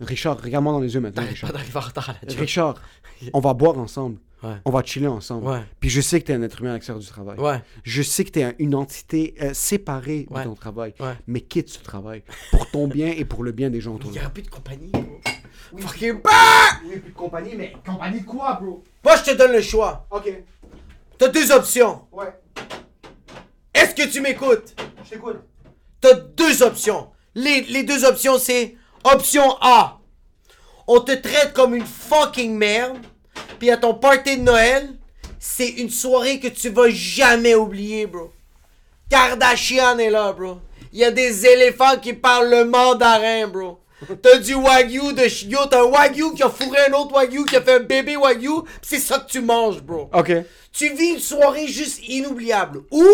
Richard, 0.00 0.40
regarde-moi 0.42 0.72
dans 0.72 0.80
les 0.80 0.94
yeux 0.94 1.00
maintenant, 1.00 1.22
pas 1.22 1.28
Richard. 1.28 1.52
d'arriver 1.52 1.76
en 1.76 1.80
retard 1.80 2.10
à 2.10 2.12
la 2.22 2.28
job. 2.28 2.38
Richard, 2.40 2.74
on 3.32 3.40
va 3.40 3.54
boire 3.54 3.78
ensemble. 3.78 4.18
Ouais. 4.42 4.56
On 4.66 4.70
va 4.70 4.82
chiller 4.84 5.06
ensemble. 5.06 5.46
Ouais. 5.48 5.62
Puis 5.80 5.88
je 5.88 6.00
sais 6.02 6.20
que 6.20 6.26
t'es 6.26 6.34
un 6.34 6.42
être 6.42 6.60
humain 6.60 6.70
à 6.70 6.74
l'extérieur 6.74 7.00
du 7.02 7.08
travail. 7.08 7.38
Ouais. 7.38 7.62
Je 7.84 8.02
sais 8.02 8.22
que 8.24 8.30
t'es 8.30 8.42
un- 8.42 8.52
une 8.58 8.74
entité 8.74 9.34
euh, 9.40 9.54
séparée 9.54 10.26
Ouais. 10.30 10.42
de 10.42 10.48
ton 10.48 10.54
travail. 10.54 10.92
Ouais. 11.00 11.14
Mais 11.26 11.40
quitte 11.40 11.70
ce 11.70 11.78
travail 11.78 12.22
pour 12.50 12.70
ton 12.70 12.86
bien 12.86 13.08
et 13.08 13.24
pour 13.24 13.42
le 13.42 13.52
bien 13.52 13.70
des 13.70 13.80
gens 13.80 13.94
autour 13.94 14.10
Il 14.10 14.14
de 14.14 14.18
toi. 14.18 14.24
aura 14.26 14.34
plus 14.34 14.42
de 14.42 14.50
compagnie, 14.50 14.90
bro. 14.92 15.20
Fucking 15.78 16.20
Oui, 16.84 16.98
plus 16.98 17.10
de 17.10 17.14
compagnie, 17.16 17.54
mais 17.56 17.72
compagnie 17.84 18.20
de 18.20 18.26
quoi, 18.26 18.58
bro? 18.60 18.84
Moi, 19.02 19.16
je 19.16 19.30
te 19.32 19.36
donne 19.36 19.52
le 19.52 19.62
choix. 19.62 20.06
Ok. 20.10 20.30
T'as 21.18 21.28
deux 21.28 21.50
options. 21.50 22.02
Ouais. 22.12 22.28
Est-ce 23.74 23.94
que 23.94 24.10
tu 24.10 24.20
m'écoutes? 24.20 24.74
Je 25.04 25.10
t'écoute. 25.10 25.38
T'as 26.00 26.14
deux 26.14 26.62
options. 26.62 27.08
Les, 27.34 27.62
les 27.62 27.82
deux 27.82 28.04
options, 28.04 28.38
c'est 28.38 28.76
option 29.06 29.56
A. 29.60 29.98
On 30.86 31.00
te 31.00 31.12
traite 31.12 31.52
comme 31.52 31.74
une 31.74 31.86
fucking 31.86 32.54
merde. 32.56 32.98
Puis 33.58 33.70
à 33.70 33.76
ton 33.76 33.94
party 33.94 34.36
de 34.38 34.42
Noël, 34.42 34.88
c'est 35.38 35.68
une 35.68 35.90
soirée 35.90 36.38
que 36.40 36.48
tu 36.48 36.68
vas 36.68 36.90
jamais 36.90 37.54
oublier, 37.54 38.06
bro. 38.06 38.32
Kardashian 39.10 39.98
est 39.98 40.10
là, 40.10 40.32
bro. 40.32 40.58
Il 40.92 40.98
y 41.00 41.04
a 41.04 41.10
des 41.10 41.46
éléphants 41.46 41.98
qui 42.00 42.12
parlent 42.12 42.50
le 42.50 42.64
mandarin, 42.64 43.46
bro. 43.48 43.80
T'as 44.22 44.38
du 44.38 44.54
wagyu 44.54 45.14
de 45.14 45.46
yo, 45.48 45.58
t'as 45.70 45.80
un 45.80 45.84
wagyu 45.84 46.34
qui 46.34 46.42
a 46.42 46.50
fourré 46.50 46.78
un 46.88 46.92
autre 46.92 47.14
wagyu 47.14 47.44
qui 47.46 47.56
a 47.56 47.62
fait 47.62 47.76
un 47.76 47.80
bébé 47.80 48.16
wagyu, 48.16 48.50
c'est 48.82 48.98
ça 48.98 49.18
que 49.18 49.30
tu 49.30 49.40
manges, 49.40 49.80
bro. 49.80 50.10
Ok. 50.12 50.32
Tu 50.70 50.92
vis 50.94 51.12
une 51.14 51.18
soirée 51.18 51.66
juste 51.66 52.00
inoubliable. 52.06 52.82
Ou 52.90 53.06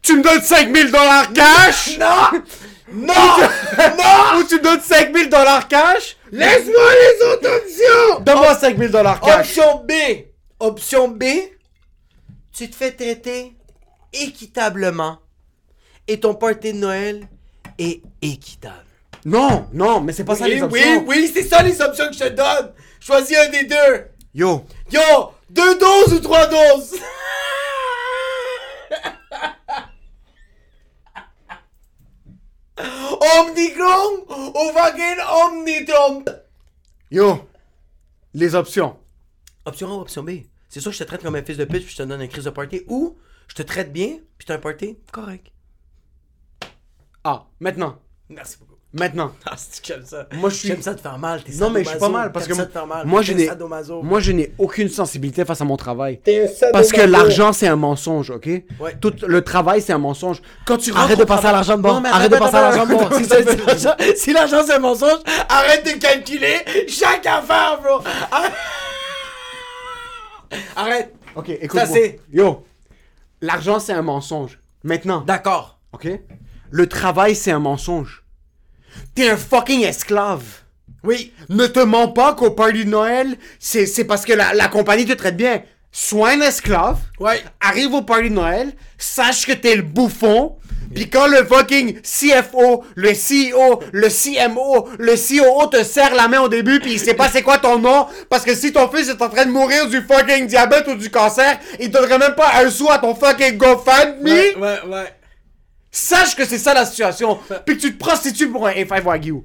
Tu 0.00 0.16
me 0.16 0.22
donnes 0.22 0.40
5000 0.40 0.86
dollars 0.92 1.32
cash? 1.32 1.98
non, 1.98 2.40
non, 2.92 3.14
non. 3.98 4.38
Ou 4.38 4.44
tu 4.44 4.60
donnes 4.60 4.80
5000 4.80 5.28
dollars 5.28 5.68
cash? 5.68 6.16
Laisse-moi 6.30 6.90
les 6.94 7.26
autres 7.26 7.48
options! 7.56 8.20
Donne-moi 8.20 8.54
5000 8.58 8.90
dollars 8.90 9.20
cash. 9.20 9.58
Option 9.58 9.84
B. 9.84 9.92
Option 10.60 11.08
B. 11.08 11.24
Tu 12.52 12.68
te 12.70 12.76
fais 12.76 12.92
traiter 12.92 13.52
équitablement. 14.12 15.18
Et 16.08 16.20
ton 16.20 16.34
party 16.34 16.72
de 16.72 16.78
Noël 16.78 17.28
est 17.78 18.02
équitable. 18.20 18.74
Non, 19.24 19.66
non, 19.72 20.00
mais 20.00 20.12
c'est 20.12 20.24
pas 20.24 20.34
ça 20.34 20.44
oui, 20.44 20.54
les 20.56 20.62
options. 20.62 20.98
oui, 20.98 21.04
oui, 21.06 21.30
c'est 21.32 21.44
ça 21.44 21.62
les 21.62 21.80
options 21.80 22.06
que 22.08 22.14
je 22.14 22.18
te 22.18 22.28
donne. 22.28 22.72
Choisis 23.00 23.36
un 23.38 23.48
des 23.50 23.64
deux. 23.64 24.06
Yo, 24.34 24.64
Yo, 24.90 25.00
deux 25.48 25.78
doses 25.78 26.14
ou 26.14 26.18
trois 26.20 26.46
doses? 26.46 26.94
Omnicron 32.78 34.24
ou 34.28 34.72
fucking 34.72 35.20
Omnitron? 35.44 36.24
yo. 37.10 37.48
Les 38.34 38.54
options. 38.54 38.96
Option 39.66 39.88
A 39.90 39.94
ou 39.94 40.00
option 40.00 40.22
B? 40.22 40.30
C'est 40.68 40.80
sûr 40.80 40.90
que 40.90 40.96
je 40.96 41.04
te 41.04 41.08
traite 41.08 41.22
comme 41.22 41.34
un 41.34 41.44
fils 41.44 41.58
de 41.58 41.66
pute 41.66 41.84
puis 41.84 41.92
je 41.92 41.98
te 41.98 42.02
donne 42.02 42.22
un 42.22 42.26
crise 42.26 42.44
de 42.44 42.50
party 42.50 42.82
ou 42.88 43.18
je 43.46 43.54
te 43.54 43.62
traite 43.62 43.92
bien 43.92 44.18
puis 44.38 44.46
t'as 44.46 44.54
un 44.54 44.58
party 44.58 44.98
correct. 45.12 45.52
Ah, 47.24 47.46
maintenant. 47.60 48.00
Merci 48.30 48.56
beaucoup. 48.58 48.71
Maintenant. 48.94 49.32
Ah, 49.46 49.54
c'est 49.56 49.84
j'aime 49.86 50.04
ça. 50.04 50.26
Moi, 50.34 50.50
je 50.50 50.54
suis- 50.56 50.68
J'aime 50.68 50.82
ça 50.82 50.94
te 50.94 51.00
faire 51.00 51.18
mal. 51.18 51.42
T'es 51.42 51.52
Non, 51.54 51.70
mais 51.70 51.82
je 51.82 51.88
suis 51.88 51.98
pas 51.98 52.08
mal 52.10 52.30
parce 52.30 52.44
que 52.46 52.50
T'aimes 52.52 52.60
ça 52.60 52.66
te 52.66 52.72
faire 52.72 52.86
mal. 52.86 53.06
moi, 53.06 53.22
je 53.22 53.32
n'ai, 53.32 53.46
sadomaso. 53.46 54.02
moi, 54.02 54.20
je 54.20 54.32
n'ai 54.32 54.52
aucune 54.58 54.88
sensibilité 54.90 55.44
face 55.46 55.60
à 55.60 55.64
mon 55.64 55.76
travail. 55.78 56.20
T'es 56.22 56.42
un 56.44 56.46
sadomaso. 56.48 56.72
Parce 56.72 56.92
que 56.92 57.00
l'argent, 57.00 57.52
c'est 57.54 57.68
un 57.68 57.76
mensonge, 57.76 58.30
ok? 58.30 58.46
Ouais. 58.80 58.94
Tout 59.00 59.14
le 59.26 59.42
travail, 59.42 59.80
c'est 59.80 59.92
un 59.94 59.98
mensonge. 59.98 60.42
Quand 60.66 60.76
tu 60.76 60.92
Arrête 60.94 61.18
de 61.18 61.24
passer 61.24 61.46
à 61.46 61.52
l'argent 61.52 61.76
de 61.78 61.82
mais 61.82 62.08
Arrête 62.10 62.30
de 62.30 62.36
attends, 62.36 62.44
passer 62.44 62.56
à 62.56 62.60
l'argent 62.70 62.86
de 62.86 64.14
Si, 64.16 64.32
l'argent- 64.32 64.62
c'est 64.66 64.74
un 64.74 64.78
mensonge, 64.78 65.20
arrête 65.48 65.84
de 65.86 65.98
calculer 65.98 66.56
chaque 66.88 67.24
affaire, 67.26 67.80
bro. 67.82 68.00
Arrête. 68.30 68.52
Arrête. 70.76 71.14
Ok, 71.34 71.48
écoute-moi. 71.48 71.86
Ça, 71.86 71.92
c'est- 71.92 72.20
Yo, 72.32 72.64
l'argent, 73.40 73.78
c'est 73.78 73.92
un 73.94 74.02
mensonge. 74.02 74.58
Maintenant, 74.84 75.20
D'accord. 75.22 75.78
ok? 75.92 76.08
Le 76.70 76.86
travail, 76.88 77.34
c'est 77.34 77.52
un 77.52 77.58
mensonge. 77.58 78.21
T'es 79.14 79.30
un 79.30 79.36
fucking 79.36 79.82
esclave. 79.82 80.42
Oui. 81.04 81.32
Ne 81.48 81.66
te 81.66 81.80
mens 81.80 82.08
pas 82.08 82.34
qu'au 82.34 82.50
party 82.50 82.84
de 82.84 82.90
Noël, 82.90 83.36
c'est, 83.58 84.04
parce 84.04 84.24
que 84.24 84.32
la, 84.32 84.54
la 84.54 84.68
compagnie 84.68 85.04
te 85.04 85.12
traite 85.12 85.36
bien. 85.36 85.62
Sois 85.90 86.30
un 86.30 86.40
esclave. 86.40 86.98
Ouais. 87.18 87.42
Arrive 87.60 87.92
au 87.94 88.02
party 88.02 88.30
de 88.30 88.34
Noël, 88.34 88.72
sache 88.98 89.46
que 89.46 89.52
t'es 89.52 89.76
le 89.76 89.82
bouffon. 89.82 90.56
Puis 90.94 91.08
quand 91.08 91.26
le 91.26 91.44
fucking 91.44 92.00
CFO, 92.02 92.84
le 92.96 93.12
CEO, 93.12 93.82
le 93.92 94.08
CMO, 94.08 94.88
le 94.98 95.14
COO 95.14 95.66
te 95.66 95.82
serre 95.82 96.14
la 96.14 96.28
main 96.28 96.40
au 96.40 96.48
début, 96.48 96.80
puis 96.80 96.92
il 96.92 97.00
sait 97.00 97.14
pas 97.14 97.30
c'est 97.30 97.42
quoi 97.42 97.56
ton 97.58 97.78
nom, 97.78 98.06
parce 98.28 98.44
que 98.44 98.54
si 98.54 98.72
ton 98.72 98.88
fils 98.88 99.08
est 99.08 99.22
en 99.22 99.30
train 99.30 99.46
de 99.46 99.50
mourir 99.50 99.88
du 99.88 100.02
fucking 100.02 100.46
diabète 100.46 100.86
ou 100.88 100.94
du 100.94 101.10
cancer, 101.10 101.58
il 101.80 101.90
donnerait 101.90 102.18
même 102.18 102.34
pas 102.34 102.52
un 102.62 102.70
sou 102.70 102.90
à 102.90 102.98
ton 102.98 103.14
fucking 103.14 103.56
GoFundMe. 103.56 104.22
Ouais, 104.26 104.54
ouais, 104.58 104.78
ouais. 104.86 105.12
Sache 105.94 106.34
que 106.34 106.44
c'est 106.46 106.58
ça 106.58 106.72
la 106.72 106.86
situation, 106.86 107.38
puis 107.66 107.76
que 107.76 107.82
tu 107.82 107.92
te 107.94 107.98
prostitues 107.98 108.48
pour 108.48 108.66
un 108.66 108.72
A5 108.72 109.02
Wagyu. 109.02 109.42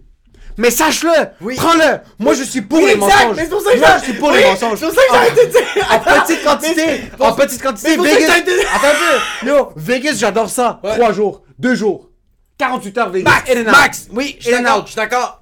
Mais 0.57 0.71
sache-le, 0.71 1.11
Oui. 1.41 1.55
prends-le. 1.55 1.99
Moi 2.17 2.33
je 2.33 2.41
suis 2.43 2.61
pour 2.61 2.79
Oui, 2.79 2.85
les 2.85 2.93
exact, 2.93 3.05
mensonges. 3.09 3.35
mais 3.35 3.43
c'est 3.43 3.49
pour 3.49 3.61
ça 3.61 3.73
que 3.73 3.77
Moi 3.79 3.97
je 3.99 4.03
suis 4.05 4.13
pour 4.13 4.29
Oui, 4.29 4.37
les 4.37 4.43
mensonges. 4.45 4.79
c'est 4.79 4.85
pour 4.87 4.95
ça 4.95 5.01
que 5.01 5.07
j'ai 5.11 5.17
arrêté 5.17 5.45
de 5.45 5.51
dire. 5.51 5.87
En 5.91 5.99
petite 5.99 6.43
quantité, 6.43 7.01
en 7.19 7.33
petite 7.33 7.61
quantité. 7.61 7.97
Vegas, 7.97 8.33
attends 8.73 8.87
un 8.87 9.41
peu. 9.41 9.47
Yo, 9.47 9.73
Vegas, 9.75 10.13
j'adore 10.17 10.49
ça. 10.49 10.79
Ouais. 10.83 10.95
3 10.95 11.11
jours, 11.13 11.43
2 11.59 11.75
jours, 11.75 12.09
48 12.57 12.97
heures 12.97 13.09
Vegas. 13.11 13.29
Max, 13.29 13.51
in 13.51 13.57
and 13.57 13.65
out. 13.67 13.71
Max. 13.71 14.07
Oui, 14.11 14.35
je 14.39 14.45
suis 14.45 14.53
In 14.55 14.59
and 14.59 14.63
d'accord. 14.63 14.77
out. 14.79 14.83
Je 14.85 14.91
suis 14.93 14.95
d'accord. 14.95 15.41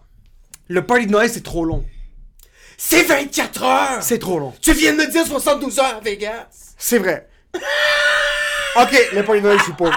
Le 0.68 0.86
party 0.86 1.06
de 1.06 1.12
Noël 1.12 1.30
c'est 1.32 1.43
trop 1.43 1.64
long. 1.64 1.86
C'est 2.78 3.03
24 3.03 3.64
heures. 3.64 3.97
C'est 4.03 4.20
trop 4.20 4.38
long. 4.39 4.53
Tu 4.60 4.74
viens 4.74 4.91
de 4.91 4.97
me 4.97 5.08
dire 5.08 5.26
72 5.26 5.80
heures 5.80 5.95
à 5.97 5.99
Vegas. 6.03 6.47
C'est 6.78 6.97
vrai. 6.97 7.30
ok, 8.76 9.10
le 9.14 9.24
party 9.24 9.41
de 9.41 9.45
Noël, 9.47 9.60
je 9.60 9.64
suis 9.64 9.74
pour. 9.74 9.89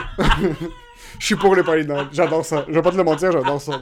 Je 1.18 1.26
suis 1.26 1.36
pour 1.36 1.54
le 1.54 1.62
party 1.64 1.82
de 1.82 1.88
Noël. 1.88 2.06
J'adore 2.12 2.44
ça. 2.44 2.64
Je 2.68 2.72
vais 2.74 2.82
pas 2.82 2.90
te 2.92 2.96
le 2.96 3.04
mentir, 3.04 3.32
j'adore 3.32 3.60
ça. 3.60 3.80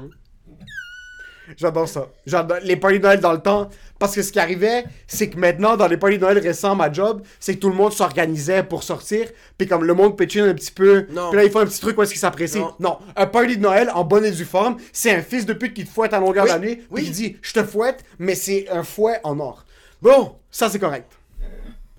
J'adore 1.57 1.89
ça. 1.89 2.09
J'adore 2.27 2.59
les 2.65 2.75
parties 2.77 2.99
de 2.99 3.05
Noël 3.05 3.21
dans 3.21 3.33
le 3.33 3.39
temps. 3.41 3.69
Parce 4.01 4.15
que 4.15 4.23
ce 4.23 4.33
qui 4.33 4.39
arrivait, 4.41 4.85
c'est 5.07 5.31
que 5.31 5.39
maintenant, 5.39 5.77
dans 5.77 5.87
les 5.87 5.97
parties 5.97 6.17
de 6.19 6.23
Noël 6.23 6.39
récents, 6.39 6.75
ma 6.75 6.93
job, 6.93 7.23
c'est 7.39 7.55
que 7.55 7.61
tout 7.61 7.69
le 7.69 7.75
monde 7.77 7.93
s'organisait 7.93 8.65
pour 8.65 8.83
sortir. 8.83 9.29
Puis 9.57 9.69
comme 9.69 9.85
le 9.85 9.95
monde 9.95 10.17
pétine 10.17 10.43
un 10.45 10.55
petit 10.55 10.73
peu. 10.73 11.07
Non. 11.11 11.29
Puis 11.31 11.37
là, 11.39 11.45
ils 11.45 11.51
font 11.51 11.61
un 11.61 11.67
petit 11.67 11.81
truc 11.81 11.97
où 11.97 12.03
est-ce 12.03 12.11
qu'ils 12.11 12.21
s'apprécient. 12.21 12.75
Non. 12.81 12.91
Non. 12.91 12.99
Un 13.15 13.27
party 13.27 13.57
de 13.59 13.63
Noël 13.63 13.91
en 13.95 14.03
bonne 14.03 14.25
et 14.25 14.33
due 14.33 14.45
forme, 14.45 14.77
c'est 14.93 15.13
un 15.13 15.23
fils 15.23 15.47
de 15.47 15.53
pute 15.53 15.73
qui 15.73 15.85
te 15.85 15.91
fouette 15.91 16.13
à 16.15 16.19
longueur 16.19 16.45
Oui, 16.45 16.51
d'année. 16.51 16.83
oui. 16.91 17.03
Puis 17.03 17.05
qui 17.05 17.11
dit, 17.13 17.37
je 17.43 17.53
te 17.53 17.63
fouette, 17.63 18.05
mais 18.19 18.35
c'est 18.35 18.69
un 18.71 18.83
fouet 18.83 19.21
en 19.23 19.39
or. 19.39 19.65
Bon, 20.03 20.35
ça 20.51 20.69
c'est 20.69 20.79
correct. 20.81 21.11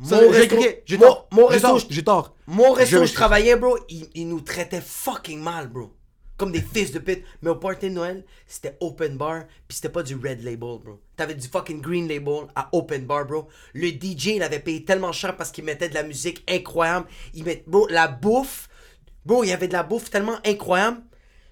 Ça, 0.03 0.21
Mon 0.21 0.29
resto-. 0.29 0.55
J'ai 0.85 0.97
tort. 0.97 1.27
mon 1.31 1.49
J'ai 1.49 1.55
resto- 1.57 1.61
tort. 1.61 1.81
J'ai 1.89 2.03
tort. 2.03 2.35
Mon 2.47 2.71
resto 2.73 2.97
où 3.01 3.05
je 3.05 3.13
travaillais, 3.13 3.55
bro, 3.55 3.77
il, 3.89 4.07
il 4.13 4.27
nous 4.29 4.41
traitait 4.41 4.81
fucking 4.81 5.39
mal, 5.41 5.67
bro. 5.67 5.91
Comme 6.37 6.51
des 6.51 6.61
fils 6.61 6.91
de 6.91 6.99
pute. 6.99 7.23
Mais 7.41 7.49
au 7.49 7.55
party 7.55 7.89
de 7.89 7.95
Noël, 7.95 8.23
c'était 8.45 8.77
open 8.79 9.17
bar, 9.17 9.45
pis 9.67 9.75
c'était 9.77 9.89
pas 9.89 10.03
du 10.03 10.13
red 10.15 10.43
label, 10.43 10.77
bro. 10.83 11.01
T'avais 11.15 11.33
du 11.33 11.47
fucking 11.47 11.81
green 11.81 12.07
label 12.07 12.45
à 12.55 12.69
open 12.73 13.05
bar, 13.07 13.25
bro. 13.25 13.47
Le 13.73 13.87
DJ, 13.89 14.35
il 14.35 14.43
avait 14.43 14.59
payé 14.59 14.85
tellement 14.85 15.11
cher 15.11 15.35
parce 15.35 15.51
qu'il 15.51 15.63
mettait 15.63 15.89
de 15.89 15.95
la 15.95 16.03
musique 16.03 16.43
incroyable. 16.47 17.07
Il 17.33 17.43
met, 17.43 17.63
bro, 17.65 17.87
la 17.89 18.07
bouffe. 18.07 18.69
Bro, 19.25 19.43
il 19.45 19.49
y 19.49 19.51
avait 19.51 19.67
de 19.67 19.73
la 19.73 19.81
bouffe 19.83 20.11
tellement 20.11 20.37
incroyable. 20.45 21.01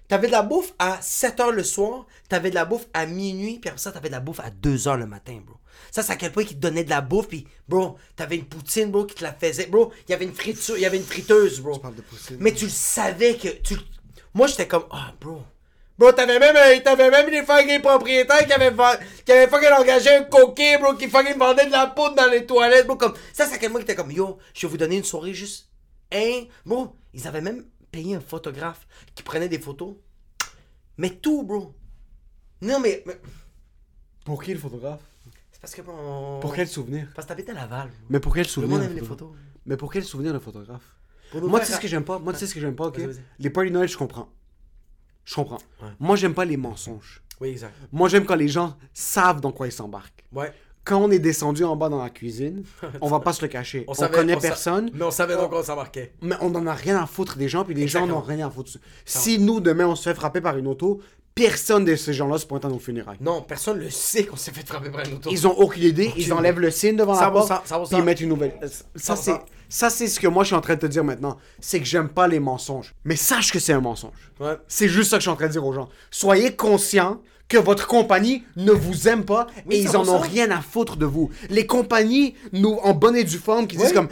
T'avais 0.06 0.28
de 0.28 0.32
la 0.32 0.42
bouffe 0.42 0.72
à 0.78 1.00
7h 1.02 1.50
le 1.50 1.64
soir, 1.64 2.06
t'avais 2.28 2.50
de 2.50 2.54
la 2.54 2.64
bouffe 2.64 2.86
à 2.94 3.06
minuit, 3.06 3.58
puis 3.58 3.68
après 3.68 3.80
ça, 3.82 3.90
t'avais 3.90 4.06
de 4.08 4.12
la 4.14 4.20
bouffe 4.20 4.38
à 4.38 4.50
2h 4.50 4.96
le 4.98 5.06
matin, 5.06 5.40
bro. 5.44 5.56
Ça, 5.90 6.02
c'est 6.02 6.12
à 6.12 6.16
quel 6.16 6.32
point 6.32 6.44
qu'il 6.44 6.56
te 6.56 6.62
donnait 6.62 6.84
de 6.84 6.90
la 6.90 7.00
bouffe, 7.00 7.28
puis 7.28 7.46
bro, 7.68 7.96
t'avais 8.16 8.36
une 8.36 8.44
poutine, 8.46 8.90
bro, 8.90 9.04
qui 9.04 9.14
te 9.14 9.22
la 9.24 9.32
faisait. 9.32 9.66
Bro, 9.66 9.92
il 10.06 10.10
y 10.10 10.14
avait 10.14 10.24
une 10.24 10.34
friture, 10.34 10.76
il 10.76 10.82
y 10.82 10.86
avait 10.86 10.96
une 10.96 11.04
friteuse, 11.04 11.60
bro. 11.60 11.78
parles 11.78 11.94
de 11.96 12.02
poutine. 12.02 12.36
Mais 12.40 12.52
tu 12.52 12.64
le 12.64 12.70
savais 12.70 13.36
que. 13.36 13.48
Tu... 13.48 13.76
Moi, 14.34 14.46
j'étais 14.46 14.68
comme, 14.68 14.84
ah, 14.90 15.12
bro. 15.20 15.42
Bro, 15.98 16.12
t'avais 16.12 16.38
même, 16.38 16.54
euh, 16.56 16.78
t'avais 16.84 17.10
même 17.10 17.30
des 17.30 17.42
fucking 17.42 17.80
propriétaires 17.80 18.46
qui 18.46 18.52
avaient, 18.52 18.72
qui 19.24 19.32
avaient 19.32 19.48
fucking 19.48 19.70
engagé 19.72 20.10
un 20.14 20.24
coquet, 20.24 20.76
bro, 20.78 20.94
qui 20.94 21.08
fucking 21.08 21.38
vendait 21.38 21.66
de 21.66 21.72
la 21.72 21.86
poudre 21.86 22.14
dans 22.16 22.30
les 22.30 22.44
toilettes, 22.44 22.86
bro. 22.86 22.96
Comme, 22.96 23.14
ça, 23.32 23.46
c'est 23.46 23.54
à 23.54 23.58
quel 23.58 23.70
point 23.70 23.80
qu'il 23.80 23.90
était 23.90 23.96
comme, 23.96 24.10
yo, 24.12 24.36
je 24.52 24.66
vais 24.66 24.70
vous 24.70 24.76
donner 24.76 24.96
une 24.98 25.04
soirée 25.04 25.32
juste. 25.32 25.70
Hein? 26.12 26.42
Bro, 26.66 26.94
ils 27.14 27.26
avaient 27.26 27.40
même 27.40 27.64
payé 27.90 28.14
un 28.14 28.20
photographe 28.20 28.86
qui 29.14 29.22
prenait 29.22 29.48
des 29.48 29.58
photos. 29.58 29.94
Mais 30.98 31.10
tout, 31.10 31.42
bro. 31.44 31.74
Non, 32.60 32.78
mais. 32.78 33.02
mais- 33.06 33.16
Pour 34.24 34.42
qui 34.42 34.52
le 34.52 34.60
photographe? 34.60 35.00
C'est 35.56 35.60
parce 35.62 35.74
que, 35.74 35.80
bro. 35.80 35.94
on- 35.98 36.40
Pour 36.40 36.54
quel 36.54 36.68
souvenir? 36.68 37.08
Parce 37.14 37.24
que 37.24 37.30
t'habitais 37.30 37.52
à 37.52 37.54
Laval. 37.54 37.88
Mais 38.10 38.20
pour 38.20 38.34
quel 38.34 38.42
Le 38.44 38.48
souvenir 38.48 38.76
monde 38.76 38.80
le 38.86 38.92
aime 38.92 38.98
les 39.00 39.02
photos. 39.06 39.30
Mais 39.64 39.76
pour 39.78 39.90
quel 39.90 40.04
souvenir 40.04 40.34
le 40.34 40.38
photographe? 40.38 40.94
Moi, 41.34 41.60
tu 41.60 41.66
sais 41.66 41.72
ce 41.72 41.80
que 41.80 41.88
j'aime 41.88 42.04
pas? 42.04 42.18
Moi, 42.18 42.34
tu 42.34 42.38
sais 42.40 42.46
ce 42.46 42.54
que 42.54 42.60
j'aime 42.60 42.76
pas, 42.76 42.88
ok? 42.88 43.00
Les 43.38 43.48
parties 43.50 43.70
de 43.70 43.74
Noël, 43.74 43.88
je 43.88 43.96
comprends. 43.96 44.28
Je 45.24 45.34
comprends. 45.34 45.58
Ouais. 45.82 45.88
Moi, 45.98 46.14
j'aime 46.16 46.34
pas 46.34 46.44
les 46.44 46.58
mensonges. 46.58 47.22
Oui, 47.40 47.48
exact. 47.48 47.72
Moi, 47.90 48.08
j'aime 48.10 48.26
quand 48.26 48.36
les 48.36 48.48
gens 48.48 48.76
savent 48.92 49.40
dans 49.40 49.50
quoi 49.50 49.66
ils 49.66 49.72
s'embarquent. 49.72 50.24
Ouais. 50.32 50.52
Quand 50.84 50.98
on 51.02 51.10
est 51.10 51.18
descendu 51.18 51.64
en 51.64 51.74
bas 51.74 51.88
dans 51.88 52.00
la 52.02 52.10
cuisine, 52.10 52.62
on 53.00 53.08
va 53.08 53.18
pas 53.20 53.32
se 53.32 53.42
le 53.42 53.48
cacher. 53.48 53.84
On, 53.88 53.94
savait- 53.94 54.14
connaît 54.14 54.36
on 54.36 54.40
sa- 54.40 54.48
personne, 54.48 54.90
Mais 54.94 55.04
on 55.04 55.10
savait 55.10 55.34
donc 55.36 55.50
qu'on 55.50 55.62
s'en 55.64 55.74
marquait. 55.74 56.14
mais 56.22 56.36
on 56.40 56.54
en 56.54 56.66
a 56.66 56.74
rien 56.74 57.02
à 57.02 57.06
foutre 57.06 57.36
des 57.38 57.48
gens, 57.48 57.64
puis 57.64 57.74
les 57.74 57.88
gens 57.88 58.00
Exactement. 58.04 58.20
n'ont 58.20 58.24
rien 58.24 58.46
à 58.46 58.50
foutre. 58.50 58.70
Si 59.06 59.38
nous, 59.40 59.58
demain, 59.60 59.86
on 59.88 59.96
se 59.96 60.04
fait 60.08 60.14
frapper 60.14 60.40
par 60.40 60.56
une 60.58 60.68
auto, 60.68 61.00
personne 61.36 61.84
de 61.84 61.94
ces 61.94 62.14
gens-là 62.14 62.38
se 62.38 62.46
pointe 62.46 62.64
à 62.64 62.68
nos 62.68 62.78
funérailles. 62.78 63.18
Non, 63.20 63.42
personne 63.42 63.78
le 63.78 63.90
sait 63.90 64.24
qu'on 64.24 64.36
s'est 64.36 64.52
fait 64.52 64.66
frapper 64.66 64.88
par 64.88 65.02
un 65.02 65.12
auto. 65.12 65.28
Ils 65.30 65.46
ont 65.46 65.52
aucune 65.52 65.82
idée, 65.82 66.10
ils 66.16 66.32
enlèvent 66.32 66.58
le 66.58 66.70
signe 66.70 66.96
devant 66.96 67.12
la 67.12 67.28
100%, 67.28 67.32
porte, 67.32 67.68
100%. 67.68 67.88
puis 67.88 67.98
ils 67.98 68.02
mettent 68.02 68.20
une 68.22 68.30
nouvelle. 68.30 68.54
Ça, 68.96 69.14
100%. 69.14 69.16
c'est, 69.18 69.40
ça, 69.68 69.90
c'est 69.90 70.08
ce 70.08 70.18
que 70.18 70.28
moi, 70.28 70.44
je 70.44 70.48
suis 70.48 70.56
en 70.56 70.62
train 70.62 70.76
de 70.76 70.80
te 70.80 70.86
dire 70.86 71.04
maintenant. 71.04 71.36
C'est 71.60 71.78
que 71.78 71.84
j'aime 71.84 72.08
pas 72.08 72.26
les 72.26 72.40
mensonges. 72.40 72.94
Mais 73.04 73.16
sache 73.16 73.52
que 73.52 73.58
c'est 73.58 73.74
un 73.74 73.82
mensonge. 73.82 74.32
Ouais. 74.40 74.56
C'est 74.66 74.88
juste 74.88 75.10
ça 75.10 75.18
que 75.18 75.20
je 75.20 75.24
suis 75.28 75.30
en 75.30 75.36
train 75.36 75.48
de 75.48 75.52
dire 75.52 75.64
aux 75.64 75.74
gens. 75.74 75.90
Soyez 76.10 76.56
conscients 76.56 77.20
que 77.48 77.56
votre 77.58 77.86
compagnie 77.86 78.42
ne 78.56 78.72
vous 78.72 79.06
aime 79.08 79.24
pas 79.24 79.46
Oui, 79.66 79.76
et 79.76 79.78
ils 79.80 79.96
en 79.96 80.02
100%. 80.04 80.08
ont 80.10 80.18
rien 80.18 80.50
à 80.50 80.60
foutre 80.60 80.96
de 80.96 81.06
vous. 81.06 81.30
Les 81.48 81.64
compagnies, 81.66 82.34
nous, 82.52 82.78
en 82.82 82.92
bonne 82.92 83.14
et 83.16 83.22
due 83.24 83.38
forme, 83.38 83.66
qui 83.68 83.76
disent 83.76 83.92
comme 83.92 84.08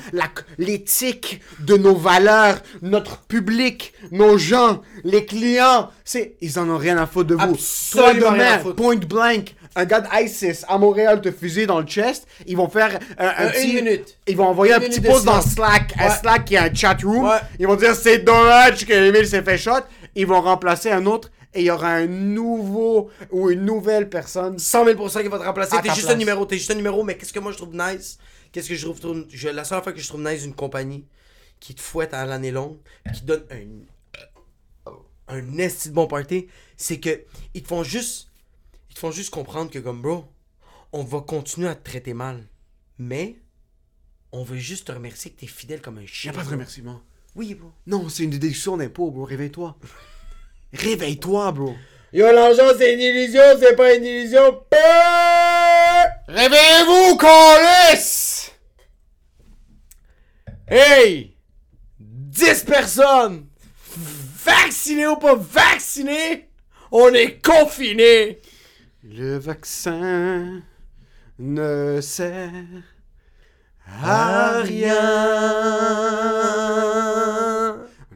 l'éthique 0.59 1.41
de 1.61 1.76
nos 1.76 1.95
valeurs, 1.97 2.59
notre 2.82 3.18
public, 3.22 3.93
nos 4.11 4.39
gens, 4.39 4.82
les 5.05 5.24
clients, 5.26 5.91
c'est, 6.05 6.37
ils 6.41 6.59
en 6.59 6.68
ont 6.70 6.78
rien 6.78 6.97
à 6.99 7.07
foutre 7.07 7.28
de 7.28 7.35
vous. 7.35 7.57
Toi, 7.93 8.09
Absolument 8.11 8.28
à 8.28 8.59
demain, 8.59 8.72
point 8.74 8.97
blank, 8.97 9.55
un 9.76 9.85
gars 9.85 10.01
d'ISIS 10.01 10.64
à 10.68 10.78
Montréal 10.78 11.20
te 11.20 11.30
fusille 11.32 11.66
dans 11.66 11.80
le 11.80 11.87
chest, 11.87 12.26
ils 12.47 12.57
vont 12.57 12.68
faire 12.68 12.99
un, 13.18 13.26
un 13.26 13.47
Euh, 13.47 13.51
petit... 13.51 13.70
une 13.78 13.85
minute. 13.85 14.16
Ils 14.28 14.37
vont 14.37 14.47
envoyer 14.47 14.74
Une 14.74 14.82
un 14.82 14.87
petit 14.87 15.01
post 15.01 15.24
dans. 15.24 15.41
Slack, 15.41 15.95
un. 15.99 16.11
Slack 16.11 16.45
qui 16.45 16.57
a 16.57 16.64
un 16.64 16.74
chat 16.74 16.97
room. 17.03 17.24
Ouais. 17.24 17.39
Ils 17.59 17.66
vont 17.66 17.74
dire 17.76 17.95
c'est 17.97 18.18
dommage 18.18 18.87
que 18.87 18.93
Emile 18.93 19.26
s'est 19.26 19.43
fait 19.43 19.59
shot. 19.59 19.80
Ils 20.14 20.26
vont 20.26 20.41
remplacer 20.41 20.91
un 20.93 21.05
autre 21.07 21.30
et 21.55 21.61
il 21.61 21.66
y 21.66 21.70
aura 21.70 21.94
un 21.94 22.07
nouveau 22.07 23.11
ou 23.30 23.50
une 23.50 23.64
nouvelle 23.64 24.09
personne. 24.11 24.59
100 24.59 24.84
000% 24.86 25.22
qui 25.22 25.28
va 25.28 25.38
te 25.38 25.44
remplacer. 25.44 25.76
T'es 25.82 25.88
juste 25.90 26.00
place. 26.02 26.14
un 26.14 26.18
numéro, 26.18 26.44
t'es 26.46 26.57
juste 26.59 26.70
un 26.70 26.74
numéro, 26.74 27.02
mais 27.05 27.16
qu'est-ce 27.16 27.32
que 27.32 27.38
moi 27.40 27.52
je 27.52 27.57
trouve 27.57 27.74
nice? 27.74 28.18
Qu'est-ce 28.52 28.68
que 28.68 28.74
je 28.74 28.86
trouve, 28.88 29.26
je- 29.28 29.48
la 29.48 29.64
seule 29.64 29.82
fois 29.82 29.92
que 29.92 30.00
je 30.00 30.07
trouve 30.09 30.22
nice 30.22 30.42
d'une 30.42 30.55
compagnie 30.55 31.07
qui 31.61 31.74
te 31.74 31.80
fouette 31.80 32.12
à 32.14 32.24
l'année 32.26 32.50
longue, 32.50 32.78
qui 33.14 33.20
te 33.22 33.26
donne 33.26 33.44
un, 33.50 34.92
un 35.28 35.59
esti 35.59 35.88
de 35.88 35.94
bon 35.94 36.07
party, 36.07 36.46
c'est 36.76 37.00
que 37.00 37.24
ils 37.55 37.62
te 37.62 37.68
font 37.68 37.82
juste, 37.82 38.28
ils 38.90 38.94
te 38.94 39.00
font 39.00 39.11
juste 39.11 39.30
comprendre 39.30 39.70
que 39.70 39.78
comme 39.78 40.02
bro, 40.02 40.24
on 40.92 41.02
va 41.05 41.20
continuer 41.20 41.68
à 41.68 41.74
te 41.74 41.88
traiter 41.88 42.14
mal, 42.14 42.46
mais 42.98 43.40
on 44.32 44.44
veut 44.44 44.59
juste 44.59 44.88
te 44.88 44.92
remercier 44.92 45.30
que 45.30 45.40
t'es 45.40 45.46
fidèle 45.46 45.80
comme 45.80 45.98
un 45.98 46.02
Il 46.02 46.09
chien. 46.09 46.32
n'y 46.32 46.36
a 46.36 46.40
pas 46.40 46.46
de 46.46 46.50
remerciement. 46.52 47.00
Oui, 47.36 47.55
bro. 47.55 47.72
Non, 47.86 48.09
c'est 48.09 48.22
une 48.24 48.30
déduction 48.30 48.76
d'impôt, 48.76 49.11
bro. 49.11 49.24
Réveille-toi. 49.24 49.76
Réveille-toi, 50.75 51.53
bro. 51.53 51.75
Yo, 52.12 52.31
l'argent 52.33 52.72
c'est 52.77 52.95
une 52.95 53.01
illusion, 53.01 53.43
c'est 53.59 53.75
pas 53.77 53.95
une 53.95 54.05
illusion. 54.05 54.61
Réveillez-vous, 56.29 57.16
Colis! 57.16 58.51
Hey! 60.66 61.37
10 61.99 62.64
personnes! 62.64 63.47
Vaccinées 64.45 65.07
ou 65.07 65.16
pas 65.16 65.37
vaccinées? 65.37 66.49
On 66.91 67.12
est 67.14 67.41
confinés! 67.45 68.41
Le 69.03 69.39
vaccin 69.39 70.62
ne 71.39 72.01
sert 72.01 72.51
à 74.03 74.61
rien. 74.62 75.01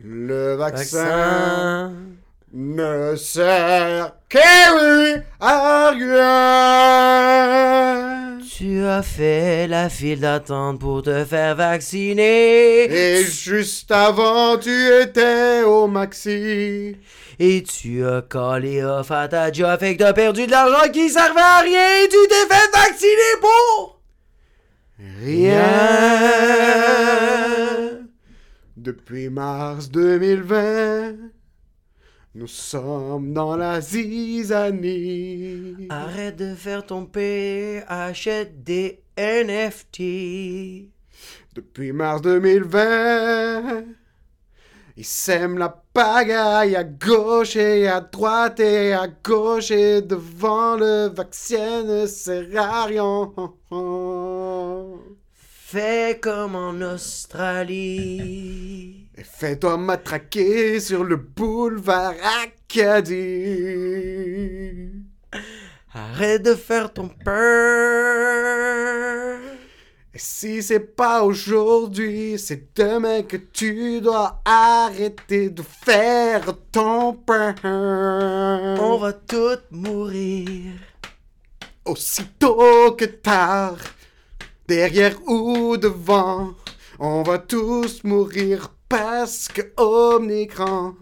Le 0.02 0.54
vaccin 0.54 1.92
ne 2.58 3.14
sert 3.16 4.16
qu'à 4.28 4.40
à 5.38 5.90
rien. 5.90 7.18
Tu 8.48 8.84
as 8.84 9.02
fait 9.02 9.68
la 9.68 9.88
file 9.88 10.18
d'attente 10.18 10.80
pour 10.80 11.02
te 11.02 11.24
faire 11.24 11.54
vacciner. 11.54 12.90
Et 12.92 13.22
juste 13.24 13.92
avant, 13.92 14.58
tu 14.58 14.92
étais 15.00 15.62
au 15.62 15.86
maxi. 15.86 16.96
Et 17.38 17.62
tu 17.62 18.04
as 18.04 18.22
collé 18.22 18.82
off 18.82 19.12
à 19.12 19.28
ta 19.28 19.52
job, 19.52 19.78
fait 19.78 19.96
que 19.96 20.02
t'as 20.02 20.12
perdu 20.12 20.46
de 20.46 20.50
l'argent 20.50 20.90
qui 20.92 21.08
servait 21.08 21.40
à 21.40 21.60
rien 21.60 22.02
et 22.04 22.08
tu 22.08 22.16
t'es 22.28 22.52
fait 22.52 22.70
vacciner 22.72 23.36
pour 23.40 24.00
Rien. 25.24 25.62
Depuis 28.76 29.28
mars 29.28 29.88
2020, 29.90 31.37
nous 32.34 32.46
sommes 32.46 33.32
dans 33.32 33.56
la 33.56 33.80
zizanie. 33.80 35.74
Arrête 35.88 36.36
de 36.36 36.54
faire 36.54 36.84
ton 36.84 37.06
P, 37.06 37.82
achète 37.88 38.62
des 38.62 39.00
NFT. 39.16 40.90
Depuis 41.54 41.92
mars 41.92 42.20
2020, 42.22 43.84
ils 44.96 45.04
sèment 45.04 45.58
la 45.58 45.82
pagaille 45.92 46.76
à 46.76 46.84
gauche 46.84 47.56
et 47.56 47.88
à 47.88 48.00
droite 48.00 48.60
et 48.60 48.92
à 48.92 49.08
gauche 49.08 49.70
et 49.70 50.02
devant 50.02 50.76
le 50.76 51.08
vaccin 51.08 51.82
ne 51.84 52.06
sert 52.06 52.60
à 52.60 52.84
rien. 52.84 53.32
Fais 55.70 56.18
comme 56.18 56.54
en 56.56 56.80
Australie. 56.80 58.26
Et 59.18 59.22
fais-toi 59.22 59.76
matraquer 59.76 60.80
sur 60.80 61.04
le 61.04 61.16
boulevard 61.16 62.14
Acadie. 62.42 63.18
Arrête 65.92 66.42
de 66.42 66.54
faire 66.54 66.90
ton 66.90 67.08
peur. 67.08 67.38
Et 70.14 70.18
si 70.18 70.62
c'est 70.62 70.96
pas 70.96 71.22
aujourd'hui, 71.22 72.38
c'est 72.38 72.74
demain 72.74 73.20
que 73.22 73.36
tu 73.36 74.00
dois 74.00 74.40
arrêter 74.46 75.50
de 75.50 75.62
faire 75.62 76.50
ton 76.72 77.12
pain. 77.12 77.54
On 78.80 78.96
va 78.96 79.12
tous 79.12 79.58
mourir. 79.70 80.72
Aussitôt 81.84 82.92
que 82.92 83.04
tard, 83.04 83.76
derrière 84.68 85.16
ou 85.26 85.76
devant, 85.78 86.54
on 86.98 87.22
va 87.22 87.38
tous 87.38 88.04
mourir 88.04 88.74
parce 88.88 89.48
que 89.48 89.62
Omnicron. 89.76 90.94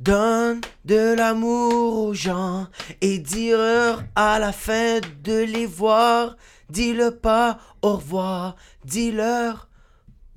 Donne 0.00 0.60
de 0.84 1.14
l'amour 1.14 2.08
aux 2.08 2.14
gens 2.14 2.66
et 3.00 3.18
dis-leur 3.18 4.02
à 4.16 4.38
la 4.38 4.52
fin 4.52 5.00
de 5.22 5.44
les 5.44 5.66
voir. 5.66 6.36
Dis-le 6.68 7.12
pas 7.12 7.58
au 7.80 7.96
revoir, 7.96 8.56
dis-leur 8.84 9.68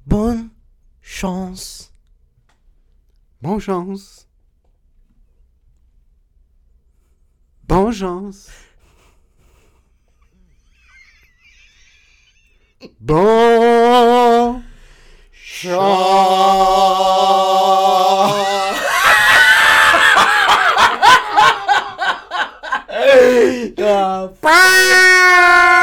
bonne 0.05 0.49
chance. 1.01 1.91
Bonne 3.41 3.59
chance. 3.59 4.27
Bonne 7.63 7.91
chance. 7.91 8.47
Bon 13.01 14.61
chance. 15.33 16.37
Ah, 23.79 24.29
Bye. 24.41 25.73